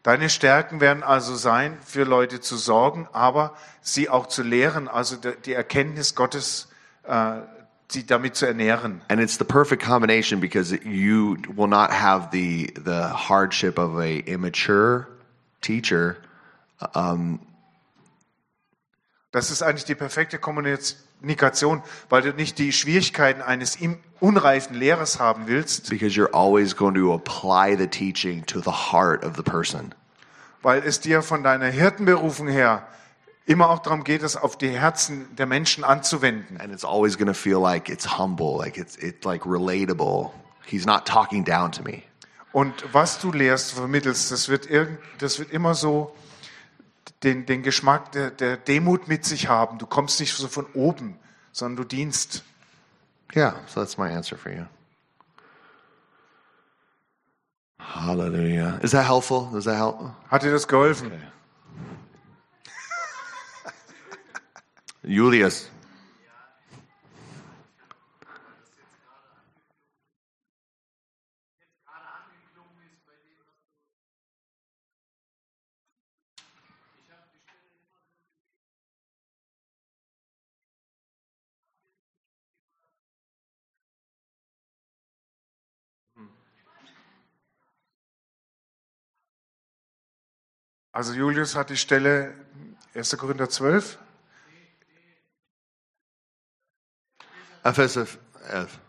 Deine 0.03 0.29
Stärken 0.29 0.81
werden 0.81 1.03
also 1.03 1.35
sein, 1.35 1.77
für 1.85 2.03
Leute 2.03 2.41
zu 2.41 2.57
sorgen, 2.57 3.07
aber 3.13 3.55
sie 3.81 4.09
auch 4.09 4.27
zu 4.27 4.41
lehren, 4.41 4.87
also 4.87 5.15
die 5.15 5.53
Erkenntnis 5.53 6.15
Gottes, 6.15 6.69
äh, 7.03 7.41
sie 7.87 8.05
damit 8.07 8.35
zu 8.35 8.47
ernähren. 8.47 9.01
And 9.09 9.21
it's 9.21 9.37
the 9.37 9.43
perfect 9.43 9.83
combination 9.83 10.39
because 10.39 10.75
you 10.83 11.37
will 11.55 11.67
not 11.67 11.91
have 11.91 12.29
the 12.31 12.73
the 12.83 13.13
hardship 13.13 13.77
of 13.77 13.99
a 13.99 14.23
immature 14.25 15.07
teacher 15.61 16.17
Das 19.31 19.49
ist 19.49 19.61
eigentlich 19.61 19.85
die 19.85 19.95
perfekte 19.95 20.39
Kommunikation, 20.39 21.81
weil 22.09 22.21
du 22.21 22.33
nicht 22.33 22.57
die 22.57 22.73
Schwierigkeiten 22.73 23.41
eines 23.41 23.77
unreifen 24.19 24.75
Lehrers 24.75 25.19
haben 25.19 25.47
willst, 25.47 25.89
because 25.89 26.19
you're 26.19 26.33
always 26.33 26.75
going 26.75 26.95
to 26.95 27.13
apply 27.13 27.77
the 27.77 27.87
teaching 27.87 28.45
to 28.47 28.59
the 28.59 28.91
heart 28.91 29.23
of 29.23 29.37
the 29.37 29.43
person. 29.43 29.95
weil 30.61 30.83
es 30.85 30.99
dir 30.99 31.21
von 31.21 31.43
deiner 31.43 31.67
Hirtenberufung 31.67 32.47
her 32.47 32.85
immer 33.45 33.69
auch 33.69 33.79
darum 33.79 34.03
geht, 34.03 34.21
es 34.21 34.35
auf 34.35 34.57
die 34.57 34.69
Herzen 34.69 35.33
der 35.35 35.45
Menschen 35.45 35.83
anzuwenden. 35.83 36.59
And 36.59 36.71
it's 36.73 36.85
always 36.85 37.17
going 37.17 37.27
to 37.27 37.33
feel 37.33 37.59
like 37.59 37.89
it's 37.89 38.17
humble, 38.17 38.57
like 38.57 38.77
it's 38.77 38.97
it's 38.97 39.25
like 39.25 39.45
relatable. 39.45 40.31
He's 40.65 40.85
not 40.85 41.05
talking 41.05 41.43
down 41.43 41.71
to 41.71 41.81
me. 41.83 42.03
Und 42.51 42.73
was 42.91 43.17
du 43.19 43.31
lehrst, 43.31 43.71
vermittelst, 43.71 44.29
das 44.29 44.49
wird, 44.49 44.69
irgend, 44.69 44.99
das 45.19 45.39
wird 45.39 45.51
immer 45.51 45.73
so 45.73 46.13
den, 47.23 47.45
den 47.45 47.63
Geschmack 47.63 48.11
der, 48.11 48.31
der 48.31 48.57
Demut 48.57 49.07
mit 49.07 49.25
sich 49.25 49.47
haben. 49.47 49.77
Du 49.77 49.85
kommst 49.85 50.19
nicht 50.19 50.33
so 50.33 50.47
von 50.47 50.65
oben, 50.73 51.17
sondern 51.51 51.77
du 51.77 51.83
dienst. 51.83 52.43
Yeah, 53.35 53.55
so 53.67 53.79
that's 53.79 53.97
my 53.97 54.09
answer 54.09 54.37
for 54.37 54.51
you. 54.51 54.65
Hallelujah. 57.79 58.79
Is 58.83 58.91
that 58.91 59.05
helpful? 59.05 59.49
Does 59.51 59.65
that 59.65 59.75
help? 59.75 60.13
Hat 60.29 60.43
dir 60.43 60.51
das 60.51 60.67
geholfen? 60.67 61.11
Julius. 65.03 65.70
Also 91.01 91.13
Julius 91.13 91.55
hat 91.55 91.71
die 91.71 91.77
Stelle 91.77 92.31
1. 92.93 93.17
Korinther 93.17 93.49
12, 93.49 93.97
Ephesus 97.63 98.19
F. 98.47 98.79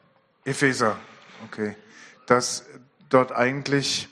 Epheser, 0.45 0.99
okay, 1.47 1.75
dass 2.27 2.67
dort 3.09 3.33
eigentlich 3.33 4.11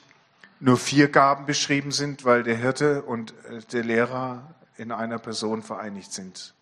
nur 0.59 0.77
vier 0.77 1.09
Gaben 1.09 1.45
beschrieben 1.45 1.91
sind, 1.91 2.25
weil 2.25 2.41
der 2.41 2.55
Hirte 2.55 3.03
und 3.03 3.35
äh, 3.45 3.59
der 3.71 3.83
Lehrer 3.83 4.55
in 4.77 4.91
einer 4.91 5.19
Person 5.19 5.61
vereinigt 5.61 6.11
sind. 6.11 6.55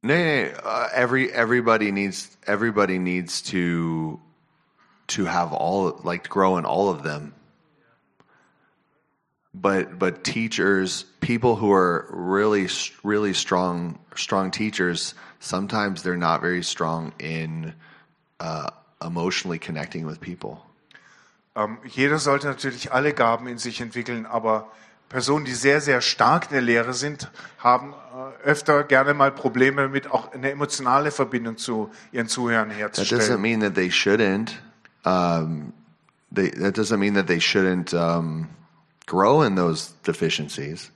No, 0.00 0.14
no. 0.14 0.48
Uh, 0.64 0.88
every 0.94 1.28
everybody 1.30 1.92
needs 1.92 2.38
everybody 2.46 2.98
needs 2.98 3.42
to 3.42 4.18
to 5.08 5.24
have 5.24 5.52
all 5.52 5.98
like 6.04 6.28
grow 6.28 6.56
in 6.58 6.64
all 6.64 6.88
of 6.88 7.02
them. 7.02 7.34
But 9.54 9.98
but 9.98 10.22
teachers, 10.24 11.04
people 11.20 11.56
who 11.56 11.72
are 11.72 12.06
really 12.10 12.68
really 13.02 13.34
strong 13.34 13.98
strong 14.14 14.50
teachers, 14.50 15.14
sometimes 15.40 16.02
they're 16.02 16.16
not 16.16 16.40
very 16.40 16.62
strong 16.62 17.12
in 17.18 17.74
uh, 18.40 18.70
emotionally 19.02 19.58
connecting 19.58 20.06
with 20.06 20.20
people. 20.20 20.64
Ähm, 21.56 21.78
jeder 21.84 22.18
sollte 22.18 22.46
natürlich 22.46 22.92
alle 22.92 23.12
Gaben 23.12 23.48
in 23.48 23.58
sich 23.58 23.80
entwickeln, 23.80 24.26
aber 24.26 24.68
Personen, 25.08 25.46
die 25.46 25.54
sehr, 25.54 25.80
sehr 25.80 26.02
stark 26.02 26.50
in 26.50 26.52
der 26.52 26.60
Lehre 26.60 26.92
sind, 26.92 27.30
haben 27.58 27.94
äh, 27.94 28.44
öfter 28.44 28.84
gerne 28.84 29.14
mal 29.14 29.32
Probleme 29.32 29.82
damit, 29.82 30.10
auch 30.10 30.32
eine 30.32 30.50
emotionale 30.50 31.10
Verbindung 31.10 31.56
zu 31.56 31.90
ihren 32.12 32.28
Zuhörern 32.28 32.70
herzustellen. 32.70 33.20
That 33.20 33.30
doesn't 33.30 33.40
mean 33.40 33.60
that 33.60 33.74
they 33.74 33.90
shouldn't. 33.90 34.52
Um, 35.04 35.72
they, 36.30 36.50
that 36.50 36.74
doesn't 36.74 36.98
mean 37.00 37.14
that 37.14 37.26
they 37.26 37.38
shouldn't 37.38 37.94
um, 37.94 38.48
grow 39.06 39.42
in 39.42 39.54
those 39.54 39.92
deficiencies. 40.04 40.90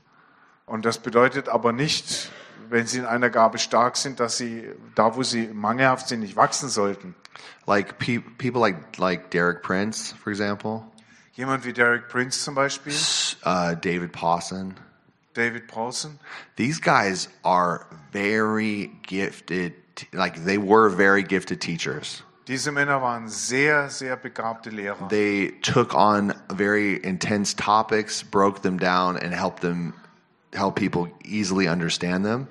Und 0.66 0.84
das 0.84 0.98
bedeutet 0.98 1.48
aber 1.48 1.72
nicht, 1.72 2.30
wenn 2.70 2.86
sie 2.86 2.98
in 2.98 3.04
einer 3.04 3.30
Gabe 3.30 3.58
stark 3.58 3.96
sind, 3.96 4.20
dass 4.20 4.36
sie 4.36 4.64
da, 4.94 5.16
wo 5.16 5.22
sie 5.22 5.48
mangelhaft 5.48 6.08
sind, 6.08 6.20
nicht 6.20 6.36
wachsen 6.36 6.68
sollten. 6.68 7.14
Like 7.66 7.98
pe- 7.98 8.22
people 8.38 8.60
like 8.60 8.98
like 8.98 9.30
Derek 9.30 9.62
Prince, 9.62 10.14
for 10.22 10.30
example, 10.30 10.84
Jemand 11.34 11.64
wie 11.64 11.72
Derek 11.72 12.08
Prince 12.08 12.42
zum 12.44 12.54
Beispiel, 12.54 12.92
uh, 13.44 13.74
David 13.74 14.12
Pawson. 14.12 14.74
David 15.34 15.66
Paulson, 15.66 16.18
These 16.56 16.78
guys 16.80 17.28
are 17.42 17.86
very 18.12 18.90
gifted. 19.02 19.72
Like 20.12 20.44
they 20.44 20.58
were 20.58 20.90
very 20.90 21.22
gifted 21.22 21.60
teachers. 21.60 22.22
Diese 22.48 22.72
Männer 22.72 23.00
waren 23.02 23.28
sehr, 23.28 23.88
sehr 23.90 24.16
begabte 24.16 24.70
Lehrer. 24.70 25.08
They 25.08 25.54
took 25.62 25.94
on 25.94 26.34
very 26.48 26.94
intense 26.96 27.54
topics, 27.56 28.22
broke 28.24 28.62
them 28.62 28.78
down, 28.78 29.16
and 29.16 29.32
helped 29.32 29.60
them 29.60 29.94
help 30.54 30.74
people 30.76 31.08
easily 31.24 31.68
understand 31.68 32.24
them. 32.24 32.46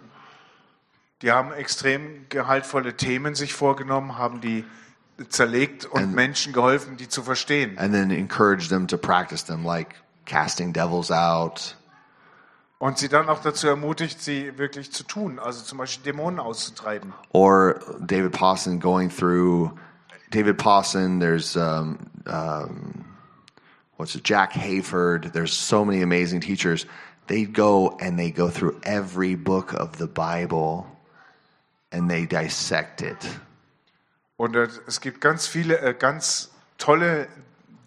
Die 1.22 1.32
haben 1.32 1.52
extrem 1.54 2.26
gehaltvolle 2.30 2.96
Themen 2.98 3.36
sich 3.36 3.54
vorgenommen, 3.54 4.18
haben 4.18 4.42
die 4.42 4.66
zerlegt 5.30 5.86
und 5.86 6.02
And- 6.02 6.16
Menschen 6.16 6.52
geholfen, 6.52 6.98
die 6.98 7.08
zu 7.08 7.22
verstehen. 7.22 7.78
and 7.78 7.94
then 7.94 8.10
encourage 8.10 8.70
them 8.70 8.88
to 8.88 8.98
practice 8.98 9.44
them, 9.46 9.64
like 9.64 9.96
casting 10.26 10.74
devils 10.74 11.12
out, 11.12 11.76
Und 12.82 12.98
sie 12.98 13.10
dann 13.10 13.30
auch 13.30 13.44
dazu 13.44 13.68
ermutigt, 13.68 14.24
sie 14.24 14.58
wirklich 14.58 14.92
zu 14.92 15.04
tun, 15.04 15.38
also 15.38 15.64
zum 15.64 15.78
Beispiel 15.78 16.04
Dämonen 16.04 16.40
auszutreiben. 16.40 17.14
or 17.32 17.80
David 18.00 18.32
Pawson 18.32 18.80
going 18.80 19.08
through 19.08 19.70
David 20.32 20.58
Pawson. 20.58 21.20
There's 21.20 21.56
um, 21.56 22.00
um, 22.26 23.06
what's 23.98 24.16
it, 24.16 24.28
Jack 24.28 24.54
Hayford. 24.54 25.32
There's 25.32 25.54
so 25.54 25.86
many 25.86 26.02
amazing 26.02 26.42
teachers. 26.42 26.88
They 27.28 27.46
go 27.46 27.96
and 28.02 28.18
they 28.18 28.32
go 28.32 28.50
through 28.50 28.80
every 28.82 29.36
book 29.36 29.74
of 29.74 30.00
the 30.00 30.08
Bible 30.08 30.88
and 31.92 32.10
they 32.10 32.26
dissect 32.26 33.04
it. 33.04 33.18
Und 34.38 34.56
es 34.88 35.02
gibt 35.02 35.22
ganz 35.22 35.46
viele, 35.46 35.80
äh, 35.82 35.94
ganz 35.94 36.50
tolle 36.80 37.28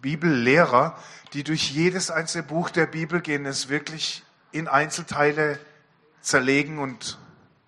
Bibellehrer, 0.03 0.97
die 1.33 1.43
durch 1.43 1.73
jedes 1.73 2.13
einzelne 2.13 2.45
Buch 2.45 2.71
der 2.71 2.87
Bibel 2.87 3.21
gehen, 3.21 3.45
es 3.45 3.69
wirklich 3.69 4.23
in 4.55 4.69
Einzelteile 4.69 5.59
zerlegen 6.21 6.79
und 6.79 7.19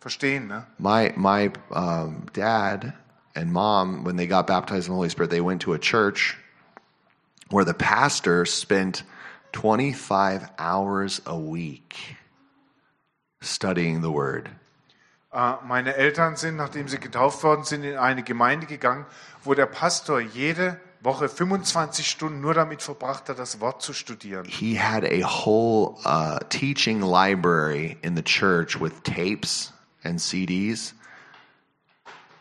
verstehen. 0.00 0.46
Ne? 0.46 0.66
My 0.78 1.12
my 1.16 1.50
um, 1.70 2.26
dad 2.32 2.94
and 3.34 3.52
mom, 3.52 4.04
when 4.04 4.16
they 4.16 4.26
got 4.26 4.46
baptized 4.46 4.86
in 4.86 4.92
the 4.92 4.96
Holy 4.96 5.10
Spirit, 5.10 5.30
they 5.30 5.40
went 5.40 5.62
to 5.62 5.72
a 5.74 5.78
church 5.78 6.36
where 7.50 7.64
the 7.64 7.74
pastor 7.74 8.46
spent 8.46 9.02
25 9.52 10.48
hours 10.58 11.20
a 11.26 11.36
week 11.36 12.16
studying 13.40 14.00
the 14.00 14.10
Word. 14.10 14.48
Äh, 15.32 15.56
Meine 15.66 15.96
Eltern 15.96 16.36
sind, 16.36 16.56
nachdem 16.56 16.86
sie 16.86 16.98
getauft 16.98 17.42
worden 17.42 17.64
sind, 17.64 17.82
in 17.82 17.98
eine 17.98 18.22
Gemeinde 18.22 18.66
gegangen, 18.66 19.06
wo 19.42 19.54
der 19.54 19.66
Pastor 19.66 20.20
jede 20.20 20.80
Woche 21.06 21.28
25 21.28 22.10
Stunden 22.10 22.40
nur 22.40 22.52
damit 22.52 22.82
verbracht 22.82 23.28
hat, 23.28 23.38
das 23.38 23.60
Wort 23.60 23.80
zu 23.80 23.92
studieren. 23.92 24.44
He 24.44 24.78
had 24.78 25.04
a 25.04 25.22
whole 25.22 25.96
uh, 26.04 26.40
teaching 26.48 27.00
library 27.00 27.96
in 28.02 28.16
the 28.16 28.22
church 28.22 28.78
with 28.80 28.92
tapes 29.04 29.72
and 30.02 30.20
CDs. 30.20 30.94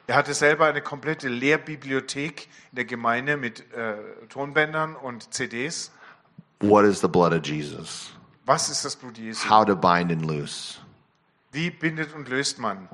Er 0.08 0.16
hatte 0.16 0.34
selber 0.34 0.66
eine 0.66 0.82
komplette 0.82 1.30
Lehrbibliothek 1.30 2.48
in 2.72 2.76
der 2.76 2.86
Gemeinde 2.86 3.38
mit 3.38 3.72
äh, 3.72 3.96
Tonbändern 4.30 4.96
und 4.96 5.34
CDs. 5.34 5.92
What 6.60 6.86
is 6.86 7.02
the 7.02 7.08
blood 7.08 7.34
of 7.34 7.46
Jesus? 7.46 8.12
Was 8.46 8.70
ist 8.70 8.84
das 8.84 8.96
Blut 8.96 9.18
Jesu? 9.18 9.48
How 9.48 9.64
to 9.66 9.76
bind 9.76 10.12
and 10.12 10.26
loose. 10.26 10.80
Wie 11.52 11.70
bindet 11.70 12.14
und 12.14 12.30
löst 12.30 12.60
man? 12.60 12.90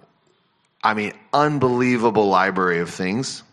I 0.84 0.94
mean, 0.94 1.14
unbelievable 1.32 2.30
library 2.30 2.82
of 2.82 2.94
things. 2.94 3.46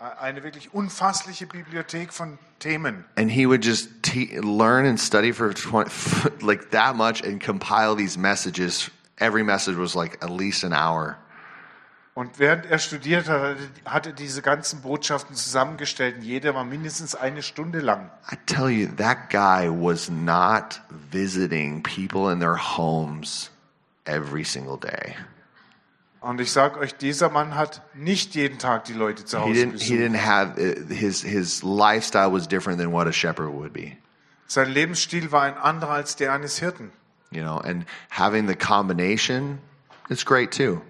Eine 0.00 0.42
wirklich 0.42 0.72
unfassliche 0.72 1.46
Bibliothek 1.46 2.12
von 2.12 2.38
Themen. 2.58 3.04
and 3.16 3.30
he 3.30 3.46
would 3.46 3.62
just 3.64 3.90
learn 4.42 4.86
and 4.86 4.98
study 4.98 5.30
for 5.32 5.52
20, 5.52 6.40
like 6.46 6.70
that 6.70 6.96
much 6.96 7.22
and 7.22 7.38
compile 7.42 7.94
these 7.94 8.18
messages 8.18 8.90
every 9.18 9.42
message 9.44 9.76
was 9.76 9.94
like 9.94 10.16
at 10.22 10.30
least 10.30 10.64
an 10.64 10.72
hour 10.72 11.18
Und 12.14 12.38
während 12.38 12.66
er 12.66 12.78
studiert 12.78 13.28
hat, 13.28 13.56
hat 13.84 14.06
er 14.06 14.12
diese 14.12 14.42
ganzen 14.42 14.82
Botschaften 14.82 15.36
zusammengestellt. 15.36 16.16
Und 16.16 16.22
jede 16.22 16.54
war 16.54 16.64
mindestens 16.64 17.14
eine 17.14 17.42
Stunde 17.42 17.80
lang. 17.80 18.10
i 18.32 18.36
tell 18.46 18.68
you 18.70 18.88
that 18.96 19.28
guy 19.30 19.68
was 19.70 20.08
not 20.10 20.80
visiting 21.12 21.82
people 21.82 22.32
in 22.32 22.40
their 22.40 22.56
homes 22.56 23.50
every 24.06 24.44
single 24.44 24.78
day 24.78 25.14
Und 26.20 26.38
ich 26.40 26.52
sage 26.52 26.78
euch, 26.80 26.94
dieser 26.96 27.30
Mann 27.30 27.54
hat 27.54 27.80
nicht 27.94 28.34
jeden 28.34 28.58
Tag 28.58 28.84
die 28.84 28.92
Leute 28.92 29.24
zu 29.24 29.38
he 29.38 29.42
Hause 29.42 29.52
didn't 29.60 29.82
he 29.82 29.96
besucht. 29.96 29.98
didn't 30.00 30.26
have 30.26 30.60
uh, 30.60 30.92
his 30.94 31.22
his 31.22 31.62
lifestyle 31.62 32.30
was 32.32 32.46
different 32.46 32.78
than 32.78 32.92
what 32.92 33.06
a 33.06 33.12
shepherd 33.12 33.52
would 33.54 33.72
be 33.72 33.96
Sein 34.46 34.68
Lebensstil 34.70 35.30
war 35.32 35.42
ein 35.42 35.56
anderer 35.56 35.92
als 35.92 36.16
der 36.16 36.32
eines 36.32 36.58
Hirten. 36.58 36.90
you 37.30 37.40
know 37.42 37.58
and 37.58 37.86
having 38.10 38.46
the 38.48 38.54
combination 38.56 39.58
is 40.10 40.24
great 40.24 40.50
too 40.52 40.82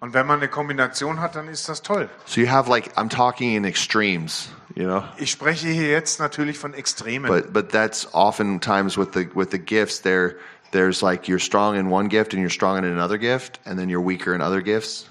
Und 0.00 0.14
wenn 0.14 0.26
man 0.26 0.38
eine 0.40 0.48
Kombination 0.48 1.20
hat, 1.20 1.36
dann 1.36 1.46
ist 1.48 1.68
das 1.68 1.80
toll. 1.82 2.08
so 2.26 2.40
you 2.40 2.50
have 2.50 2.68
like 2.68 2.90
i'm 2.98 3.08
talking 3.08 3.54
in 3.56 3.64
extremes 3.64 4.50
you 4.74 4.84
know 4.84 5.02
Ich 5.16 5.30
spreche 5.30 5.68
hier 5.68 5.88
jetzt 5.88 6.20
natürlich 6.20 6.58
von 6.58 6.74
Extremen. 6.74 7.28
but 7.30 7.52
but 7.54 7.70
that's 7.72 8.12
oftentimes 8.12 8.98
with 8.98 9.08
the 9.14 9.26
with 9.34 9.48
the 9.52 9.58
gifts 9.58 10.02
there 10.02 10.36
there's 10.72 11.02
like 11.02 11.28
you're 11.28 11.38
strong 11.40 11.76
in 11.76 11.90
one 11.90 12.08
gift 12.08 12.32
and 12.32 12.40
you're 12.40 12.50
strong 12.50 12.78
in 12.78 12.84
another 12.84 13.18
gift 13.18 13.58
and 13.64 13.78
then 13.78 13.88
you're 13.88 14.00
weaker 14.04 14.34
in 14.34 14.40
other 14.40 14.60
gifts 14.62 15.06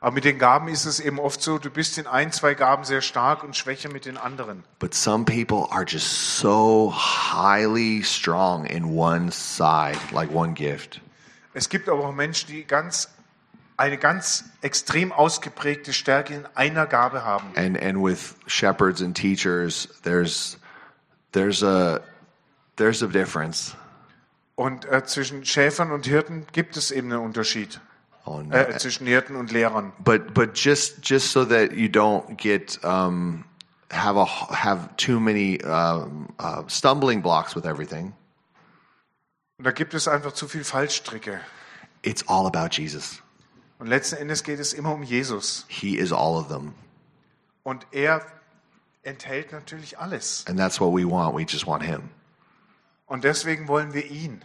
Aber 0.00 0.12
mit 0.14 0.24
den 0.24 0.38
Gaben 0.38 0.68
ist 0.68 0.84
es 0.86 1.00
eben 1.00 1.18
oft 1.18 1.42
so, 1.42 1.58
du 1.58 1.70
bist 1.70 1.98
in 1.98 2.06
ein, 2.06 2.30
zwei 2.30 2.54
Gaben 2.54 2.84
sehr 2.84 3.00
stark 3.00 3.42
und 3.42 3.56
schwächer 3.56 3.90
mit 3.90 4.04
den 4.04 4.16
anderen. 4.16 4.62
but 4.78 4.94
some 4.94 5.24
people 5.24 5.66
are 5.72 5.84
just 5.84 6.38
so 6.38 6.92
highly 6.94 8.02
strong 8.04 8.64
in 8.66 8.96
one 8.96 9.30
side 9.32 9.98
like 10.12 10.30
one 10.32 10.52
gift 10.54 11.00
Es 11.54 11.68
gibt 11.68 11.88
aber 11.88 12.04
auch 12.06 12.14
Menschen, 12.14 12.46
die 12.48 12.62
ganz, 12.64 13.08
eine 13.76 13.98
ganz 13.98 14.44
extrem 14.62 15.10
ausgeprägte 15.10 15.92
Stärke 15.92 16.32
in 16.34 16.46
einer 16.54 16.86
Gabe 16.86 17.24
haben. 17.24 17.48
and 17.56 17.76
and 17.82 18.00
with 18.00 18.36
shepherds 18.46 19.02
and 19.02 19.16
teachers 19.16 19.88
there's 20.04 20.58
there's 21.32 21.62
a 21.64 22.00
there's 22.76 23.02
a 23.02 23.08
difference 23.08 23.74
Und 24.58 24.86
äh, 24.86 25.04
zwischen 25.04 25.44
Schäfern 25.44 25.92
und 25.92 26.04
Hirten 26.04 26.44
gibt 26.50 26.76
es 26.76 26.90
eben 26.90 27.12
einen 27.12 27.22
Unterschied. 27.22 27.80
oh, 28.24 28.40
no. 28.40 28.52
Äh, 28.56 28.76
zwischen 28.76 29.06
Hirten 29.06 29.36
und 29.36 29.52
Lehrern. 29.52 29.92
but 30.00 30.34
but 30.34 30.58
just 30.58 31.08
just 31.08 31.30
so 31.30 31.44
that 31.44 31.70
you 31.72 31.86
don't 31.86 32.34
get 32.36 32.76
um 32.82 33.44
have 33.92 34.18
a 34.18 34.26
have 34.50 34.88
too 34.96 35.20
many 35.20 35.62
um, 35.64 36.26
uh, 36.40 36.64
stumbling 36.66 37.22
blocks 37.22 37.54
with 37.54 37.66
everything 37.66 38.12
Und 39.58 39.64
da 39.64 39.70
gibt 39.70 39.94
es 39.94 40.08
einfach 40.08 40.32
zu 40.32 40.48
viel 40.48 40.64
Fallstricke. 40.64 41.40
it's 42.02 42.26
all 42.26 42.44
about 42.44 42.70
jesus 42.72 43.22
Und 43.78 43.86
letzten 43.86 44.16
Endes 44.16 44.42
geht 44.42 44.58
es 44.58 44.72
immer 44.72 44.92
um 44.92 45.04
Jesus. 45.04 45.64
He 45.68 45.96
is 45.96 46.12
all 46.12 46.34
of 46.34 46.48
them. 46.48 46.74
Und 47.62 47.86
er 47.92 48.26
enthält 49.04 49.52
natürlich 49.52 50.00
alles. 50.00 50.44
And 50.48 50.58
that's 50.58 50.80
what 50.80 50.92
we 50.92 51.08
want. 51.08 51.36
We 51.36 51.42
just 51.44 51.64
want 51.68 51.84
Him. 51.84 52.10
Und 53.08 53.24
deswegen 53.24 53.68
wollen 53.68 53.94
wir 53.94 54.04
ihn. 54.10 54.44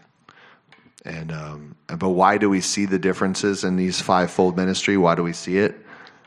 And 1.05 1.31
um, 1.33 1.75
but 1.87 2.09
why 2.09 2.37
do 2.39 2.49
we 2.49 2.61
see 2.61 2.85
the 2.85 2.97
differences 2.99 3.63
in 3.63 3.75
these 3.77 4.01
fivefold 4.01 4.55
ministry? 4.55 4.97
Why 4.97 5.15
do 5.15 5.23
we 5.25 5.33
see 5.33 5.57
it? 5.57 5.75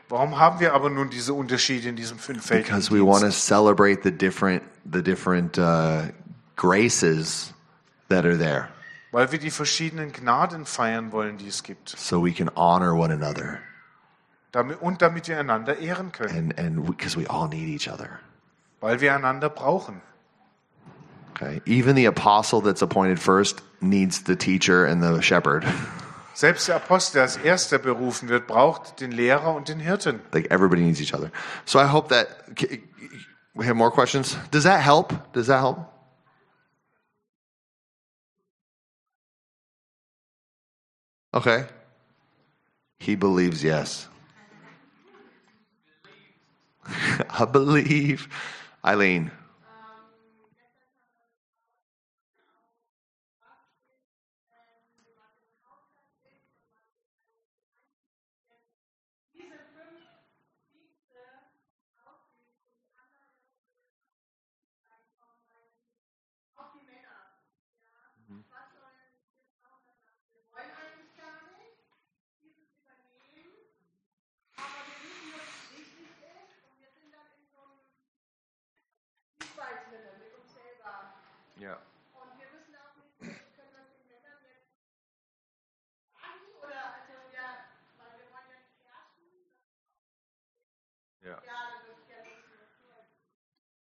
Warum 0.09 0.39
haben 0.39 0.59
wir 0.59 0.73
aber 0.73 0.89
nun 0.89 1.09
diese 1.09 1.33
Unterschiede 1.33 1.89
in 1.89 1.95
diesem 1.95 2.17
fünffältigen 2.19 2.75
Because 2.75 2.91
we 2.93 3.01
want 3.05 3.23
to 3.23 3.31
celebrate 3.31 4.03
the 4.03 4.11
different 4.11 4.63
the 4.89 5.01
different 5.01 5.57
uh, 5.57 6.03
graces 6.55 7.53
that 8.09 8.23
are 8.23 8.37
there, 8.37 8.69
Weil 9.11 9.31
wir 9.31 9.39
die 9.39 9.49
verschiedenen 9.51 10.11
Gnaden 10.13 10.65
feiern 10.65 11.11
wollen, 11.11 11.37
die 11.37 11.47
es 11.47 11.63
gibt. 11.63 11.89
so 11.97 12.23
we 12.23 12.31
can 12.31 12.49
honor 12.55 12.93
one 12.93 13.11
another, 13.13 13.59
Damit, 14.51 14.81
und 14.81 15.01
damit 15.01 15.27
wir 15.27 15.39
einander 15.39 15.79
ehren 15.79 16.11
können. 16.11 16.53
and 16.53 16.59
and 16.59 16.85
because 16.85 17.19
we 17.19 17.27
all 17.29 17.47
need 17.49 17.67
each 17.67 17.91
other. 17.91 18.19
Weil 18.79 19.01
wir 19.01 19.13
einander 19.15 19.49
brauchen. 19.49 20.01
Okay, 21.39 21.61
even 21.67 21.95
the 21.95 22.05
apostle 22.05 22.61
that's 22.61 22.81
appointed 22.81 23.19
first 23.19 23.61
needs 23.79 24.23
the 24.23 24.35
teacher 24.35 24.85
and 24.85 25.03
the 25.03 25.21
shepherd. 25.21 25.63
Selbst 26.33 26.67
der 26.67 26.75
Apostel, 26.75 27.13
der 27.13 27.23
als 27.23 27.37
erster 27.37 27.77
berufen 27.77 28.27
wird, 28.29 28.47
braucht 28.47 28.99
den 29.01 29.11
Lehrer 29.11 29.53
und 29.55 29.67
den 29.69 29.79
Hirten. 29.79 30.19
like 30.33 30.47
everybody 30.51 30.81
needs 30.81 30.99
each 30.99 31.13
other. 31.13 31.31
So 31.65 31.79
I 31.79 31.85
hope 31.85 32.09
that 32.09 32.27
we 33.55 33.65
have 33.65 33.75
more 33.75 33.91
questions. 33.91 34.35
Does 34.51 34.63
that 34.63 34.81
help? 34.81 35.13
Does 35.33 35.47
that 35.47 35.59
help? 35.59 35.85
Okay. 41.33 41.65
He 42.99 43.15
believes 43.15 43.63
yes. 43.63 44.07
I 47.29 47.45
believe. 47.45 48.27
Eileen. 48.83 49.31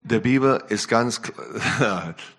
The 0.05 0.19
Bibel 0.19 0.61
is 0.69 0.87
ganz 0.87 1.19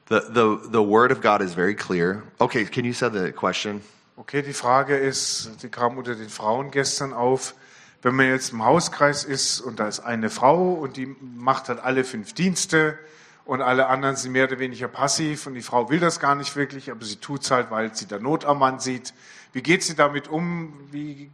the, 0.09 0.21
the 0.29 0.59
the 0.71 0.83
word 0.83 1.11
of 1.11 1.23
God 1.23 1.41
is 1.41 1.55
very 1.55 1.75
clear. 1.75 2.23
Okay, 2.39 2.65
can 2.67 2.85
you 2.85 2.93
say 2.93 3.09
the 3.09 3.33
question? 3.33 3.81
Okay, 4.17 4.43
die 4.43 4.53
Frage 4.53 4.97
ist, 4.97 5.51
die 5.63 5.71
kam 5.71 5.97
unter 5.97 6.15
den 6.15 6.29
Frauen 6.29 6.71
gestern 6.71 7.13
auf, 7.13 7.55
wenn 8.03 8.15
man 8.15 8.27
jetzt 8.27 8.53
im 8.53 8.65
Hauskreis 8.65 9.25
ist 9.25 9.61
und 9.61 9.81
da 9.81 9.89
ist 9.89 10.01
eine 10.01 10.29
Frau 10.29 10.75
und 10.75 10.97
die 10.97 11.17
macht 11.21 11.69
halt 11.69 11.81
alle 11.81 12.05
fünf 12.05 12.35
Dienste 12.35 12.99
und 13.45 13.63
alle 13.63 13.87
anderen 13.89 14.15
sind 14.17 14.33
mehr 14.33 14.45
oder 14.45 14.59
weniger 14.59 14.89
passiv 14.89 15.47
und 15.47 15.55
die 15.55 15.63
Frau 15.63 15.91
will 15.91 16.01
das 16.01 16.21
gar 16.21 16.35
nicht 16.35 16.55
wirklich, 16.57 16.91
aber 16.91 17.05
sie 17.05 17.17
tut's 17.17 17.51
halt, 17.51 17.71
weil 17.71 17.95
sie 17.95 18.07
der 18.07 18.21
Not 18.21 18.45
am 18.45 18.59
Mann 18.59 18.79
sieht. 18.79 19.15
Wie 19.53 19.63
geht 19.63 19.83
sie 19.83 19.97
damit 19.97 20.29
um? 20.29 20.75
Wie 20.93 21.31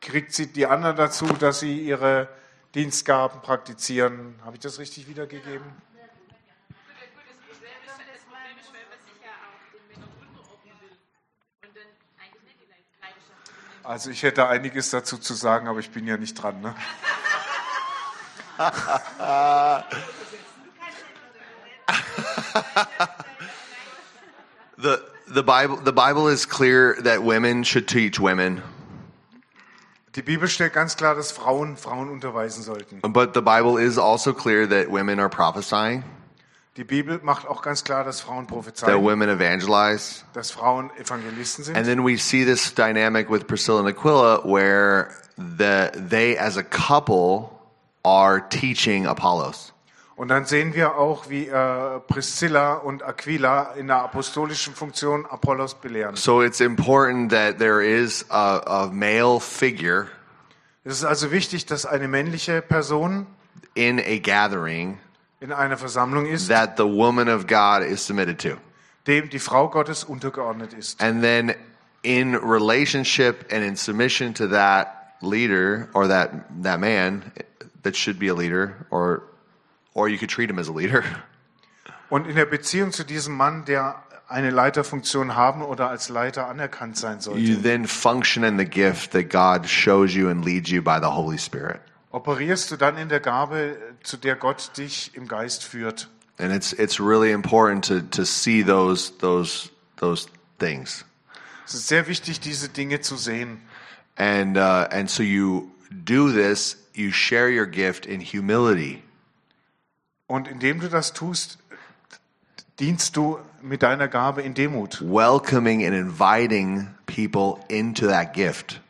kriegt 0.00 0.32
sie 0.34 0.46
die 0.46 0.66
anderen 0.66 0.96
dazu, 0.96 1.26
dass 1.26 1.60
sie 1.60 1.80
ihre 1.80 2.28
Dienstgaben 2.74 3.40
praktizieren? 3.42 4.34
Habe 4.44 4.56
ich 4.56 4.60
das 4.60 4.78
richtig 4.78 5.08
wiedergegeben? 5.08 5.64
Also 13.82 14.10
ich 14.10 14.22
hätte 14.22 14.46
einiges 14.46 14.90
dazu 14.90 15.18
zu 15.18 15.34
sagen, 15.34 15.66
aber 15.66 15.80
ich 15.80 15.90
bin 15.90 16.06
ja 16.06 16.16
nicht 16.16 16.34
dran. 16.34 16.60
Ne? 16.60 16.74
The 24.76 24.96
the 25.26 25.42
Bible 25.42 25.76
the 25.84 25.92
Bible 25.92 26.28
is 26.28 26.46
clear 26.46 26.94
that 27.02 27.22
women 27.22 27.64
should 27.64 27.86
teach 27.86 28.18
women, 28.18 28.62
Die 30.16 30.22
Bibel 30.22 30.48
stellt 30.48 30.72
ganz 30.72 30.96
klar, 30.96 31.14
dass 31.14 31.30
Frauen 31.30 31.76
Frauen 31.76 32.08
unterweisen 32.10 32.62
sollten. 32.64 33.00
but 33.12 33.32
the 33.34 33.40
Bible 33.40 33.80
is 33.80 33.96
also 33.98 34.32
clear 34.32 34.68
that 34.68 34.88
women 34.90 35.20
are 35.20 35.28
prophesying, 35.28 36.02
Die 36.76 36.84
Bibel 36.84 37.20
macht 37.22 37.46
auch 37.46 37.62
ganz 37.62 37.82
klar, 37.84 38.04
dass 38.04 38.20
Frauen 38.20 38.46
that 38.46 38.54
prophezeien, 38.54 39.02
women 39.04 39.28
evangelize. 39.28 40.22
dass 40.32 40.50
Frauen 40.50 40.90
Evangelisten 40.98 41.64
And 41.76 41.84
sind. 41.84 41.86
then 41.86 42.04
we 42.04 42.16
see 42.16 42.44
this 42.44 42.72
dynamic 42.74 43.28
with 43.30 43.46
Priscilla 43.46 43.80
and 43.80 43.88
Aquila 43.88 44.42
where 44.44 45.10
the 45.36 45.90
they 46.08 46.36
as 46.38 46.56
a 46.56 46.62
couple 46.62 47.50
are 48.04 48.40
teaching 48.48 49.06
Apollos. 49.06 49.72
Und 50.20 50.28
dann 50.28 50.44
sehen 50.44 50.74
wir 50.74 50.96
auch, 50.96 51.30
wie 51.30 51.46
äh, 51.48 51.98
Priscilla 52.00 52.74
und 52.74 53.02
Aquila 53.02 53.72
in 53.72 53.86
der 53.86 54.02
apostolischen 54.02 54.74
Funktion 54.74 55.24
Apollos 55.24 55.76
belehren. 55.76 56.14
So 56.14 56.42
it's 56.42 56.60
important 56.60 57.32
that 57.32 57.56
there 57.56 57.82
is 57.82 58.26
a, 58.28 58.58
a 58.66 58.90
male 58.92 59.40
figure 59.40 60.08
Es 60.84 60.98
ist 60.98 61.04
also 61.06 61.30
wichtig, 61.32 61.64
dass 61.64 61.86
eine 61.86 62.06
männliche 62.06 62.60
Person 62.60 63.28
in 63.72 63.98
a 63.98 64.18
gathering 64.18 64.98
in 65.40 65.52
einer 65.52 65.78
Versammlung 65.78 66.26
ist, 66.26 66.48
that 66.48 66.76
the 66.76 66.84
woman 66.84 67.30
of 67.30 67.46
God 67.46 67.82
is 67.82 68.06
submitted 68.06 68.38
to. 68.42 68.58
dem 69.06 69.30
die 69.30 69.38
Frau 69.38 69.70
Gottes 69.70 70.04
untergeordnet 70.04 70.74
ist. 70.74 71.00
And 71.02 71.22
then 71.22 71.54
in 72.02 72.34
relationship 72.34 73.50
and 73.50 73.64
in 73.64 73.74
submission 73.74 74.34
to 74.34 74.48
that 74.48 75.14
leader 75.22 75.88
or 75.94 76.06
that 76.08 76.30
that 76.62 76.78
man 76.78 77.32
that 77.82 77.96
should 77.96 78.18
be 78.18 78.28
a 78.28 78.34
leader 78.34 78.86
or 78.90 79.22
or 79.94 80.08
you 80.08 80.18
could 80.18 80.30
treat 80.30 80.50
him 80.50 80.58
as 80.58 80.68
a 80.68 80.72
leader. 80.72 81.02
Und 82.08 82.26
in 82.26 82.34
der 82.34 82.46
Beziehung 82.46 82.92
zu 82.92 83.04
diesem 83.04 83.36
Mann, 83.36 83.64
der 83.64 84.02
eine 84.28 84.50
Leiterfunktion 84.50 85.34
haben 85.34 85.62
oder 85.62 85.90
als 85.90 86.08
Leiter 86.08 86.46
anerkannt 86.46 86.96
sein 86.96 87.18
You 87.18 87.22
sollte, 87.22 87.62
then 87.62 87.86
function 87.86 88.44
in 88.44 88.58
the 88.58 88.64
gift 88.64 89.12
that 89.12 89.28
God 89.28 89.68
shows 89.68 90.14
you 90.14 90.28
and 90.28 90.44
leads 90.44 90.70
you 90.70 90.82
by 90.82 90.98
the 91.00 91.08
Holy 91.08 91.38
Spirit. 91.38 91.80
operierst 92.10 92.70
du 92.70 92.76
dann 92.76 92.96
in 92.96 93.08
der 93.08 93.20
Gabe, 93.20 93.76
zu 94.02 94.16
der 94.16 94.36
Gott 94.36 94.76
dich 94.76 95.12
im 95.14 95.28
Geist 95.28 95.64
führt. 95.64 96.08
And 96.38 96.52
it's 96.52 96.72
it's 96.72 96.98
really 96.98 97.32
important 97.32 97.84
to 97.86 98.00
to 98.00 98.24
see 98.24 98.62
those 98.64 99.12
those 99.18 99.70
those 99.96 100.26
things. 100.58 101.04
Es 101.66 101.74
ist 101.74 101.88
sehr 101.88 102.08
wichtig, 102.08 102.40
diese 102.40 102.68
Dinge 102.68 103.00
zu 103.00 103.16
sehen. 103.16 103.60
And 104.16 104.56
uh, 104.56 104.86
and 104.90 105.10
so 105.10 105.22
you 105.22 105.70
do 105.90 106.30
this, 106.32 106.76
you 106.94 107.12
share 107.12 107.48
your 107.48 107.66
gift 107.66 108.06
in 108.06 108.20
humility. 108.20 109.02
Und 110.30 110.46
indem 110.46 110.78
du 110.78 110.88
das 110.88 111.12
tust, 111.12 111.58
dienst 112.78 113.16
du 113.16 113.40
mit 113.62 113.82
deiner 113.82 114.06
Gabe 114.06 114.42
in 114.42 114.54
Demut. 114.54 115.00
welcoming 115.00 115.84
and 115.84 115.92
inviting 115.92 116.86
people 117.06 117.58
into 117.66 118.06
that 118.06 118.32
gift. 118.32 118.80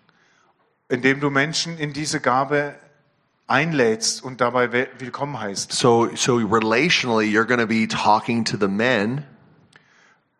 Indem 0.90 1.18
du 1.18 1.30
Menschen 1.30 1.78
in 1.78 1.94
diese 1.94 2.20
Gabe 2.20 2.74
einlädst 3.46 4.22
und 4.22 4.42
dabei 4.42 4.70
willkommen 4.98 5.40
heißt. 5.40 5.72
So, 5.72 6.14
so 6.14 6.36
relationally, 6.36 7.24
you're 7.24 7.46
going 7.46 7.58
to 7.58 7.66
be 7.66 7.88
talking 7.88 8.44
to 8.44 8.58
the 8.58 8.68
men, 8.68 9.24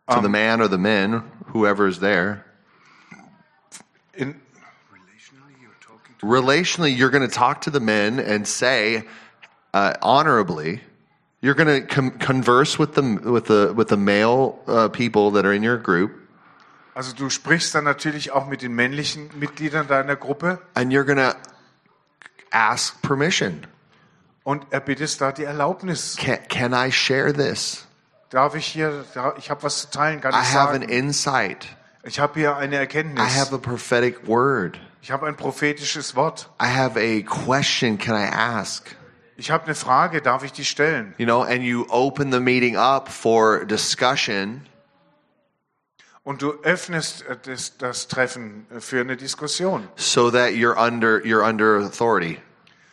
to 0.07 0.21
the 0.21 0.29
man 0.29 0.61
or 0.61 0.69
the 0.69 0.77
men, 0.77 1.23
whoever 1.55 1.89
is 1.89 2.01
there. 2.01 2.45
In, 4.13 4.35
Relationally, 6.21 6.95
you're 6.95 7.09
going 7.09 7.27
to 7.27 7.35
talk 7.35 7.63
to 7.63 7.71
the 7.71 7.81
men 7.81 8.19
and 8.21 8.47
say, 8.47 9.05
uh, 9.73 9.95
honorably, 10.03 10.83
you're 11.43 11.55
going 11.55 11.69
to 11.69 11.87
com- 11.87 12.19
converse 12.19 12.79
with 12.79 12.95
the 12.95 13.03
with 13.03 13.47
the 13.47 13.73
with 13.75 13.89
the 13.89 13.97
male 13.97 14.59
uh, 14.67 14.89
people 14.89 15.31
that 15.33 15.45
are 15.45 15.53
in 15.55 15.63
your 15.63 15.79
group, 15.79 16.11
also 16.95 17.15
du 17.15 17.31
sprichst 17.31 17.75
dann 17.75 17.85
natürlich 17.85 18.33
auch 18.33 18.47
mit 18.47 18.63
den 18.63 18.73
männlichen 18.75 19.31
Mitgliedern 19.39 19.87
deiner 19.89 20.17
Gruppe 20.17 20.59
and 20.75 20.93
you're 20.93 21.05
going 21.05 21.19
to 21.19 21.35
ask 22.51 23.01
permission. 23.03 23.67
und 24.43 24.67
erbittest 24.71 25.21
da 25.21 25.33
die 25.33 25.45
Erlaubnis. 25.45 26.17
Can 26.17 26.39
can 26.49 26.73
I 26.73 26.91
share 26.91 27.33
this? 27.33 27.87
Darf 28.31 28.55
ich 28.55 28.67
hier, 28.67 29.05
ich 29.39 29.51
habe 29.51 29.63
was 29.65 29.81
zu 29.83 29.91
teilen, 29.91 30.21
kann 30.21 30.33
I 30.33 30.39
ich 30.43 30.55
have 30.55 30.73
an 30.73 30.83
insight. 30.83 31.67
Ich 32.05 32.19
habe 32.21 32.39
hier 32.41 32.57
eine 32.57 32.77
I 32.77 32.79
Erkenntnis. 32.79 33.37
have 33.37 33.55
a 33.55 33.59
prophetic 33.59 34.27
word. 34.27 34.79
Ich 35.03 35.11
habe 35.11 35.27
ein 35.27 35.37
prophetisches 35.37 36.15
Wort. 36.17 36.49
I 36.63 36.67
have 36.67 36.99
a 36.99 37.23
question. 37.23 37.99
Can 37.99 38.15
I 38.15 38.27
ask? 38.27 38.95
Ich 39.41 39.51
habe 39.51 39.65
eine 39.65 39.75
Frage, 39.75 40.21
darf 40.21 40.45
ich 40.45 40.53
die 40.53 40.67
stellen? 40.67 41.15
You 41.17 41.25
know, 41.25 41.41
and 41.41 41.63
you 41.63 41.87
open 41.89 42.31
the 42.31 42.41
meeting 42.41 42.77
up 42.77 43.09
for 43.09 43.65
discussion, 43.65 44.67
Und 46.25 46.43
du 46.43 46.53
öffnest 46.63 47.25
äh, 47.27 47.39
das, 47.43 47.79
das 47.79 48.07
Treffen 48.09 48.67
für 48.81 49.01
eine 49.01 49.17
Diskussion, 49.17 49.89
so 49.97 50.31
that 50.31 50.51
you're 50.51 50.77
under 50.77 51.23
you're 51.25 51.43
under 51.43 51.79
authority. 51.79 52.39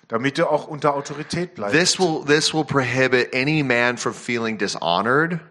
damit 0.08 0.38
du 0.38 0.50
auch 0.50 0.68
unter 0.70 0.94
Autorität 0.96 1.56
bleibst. 1.56 1.78
This 1.78 2.00
will 2.00 2.24
this 2.26 2.54
will 2.54 2.64
prohibit 2.64 3.36
any 3.36 3.62
man 3.62 3.98
from 3.98 4.14
feeling 4.14 4.58
dishonored 4.58 5.42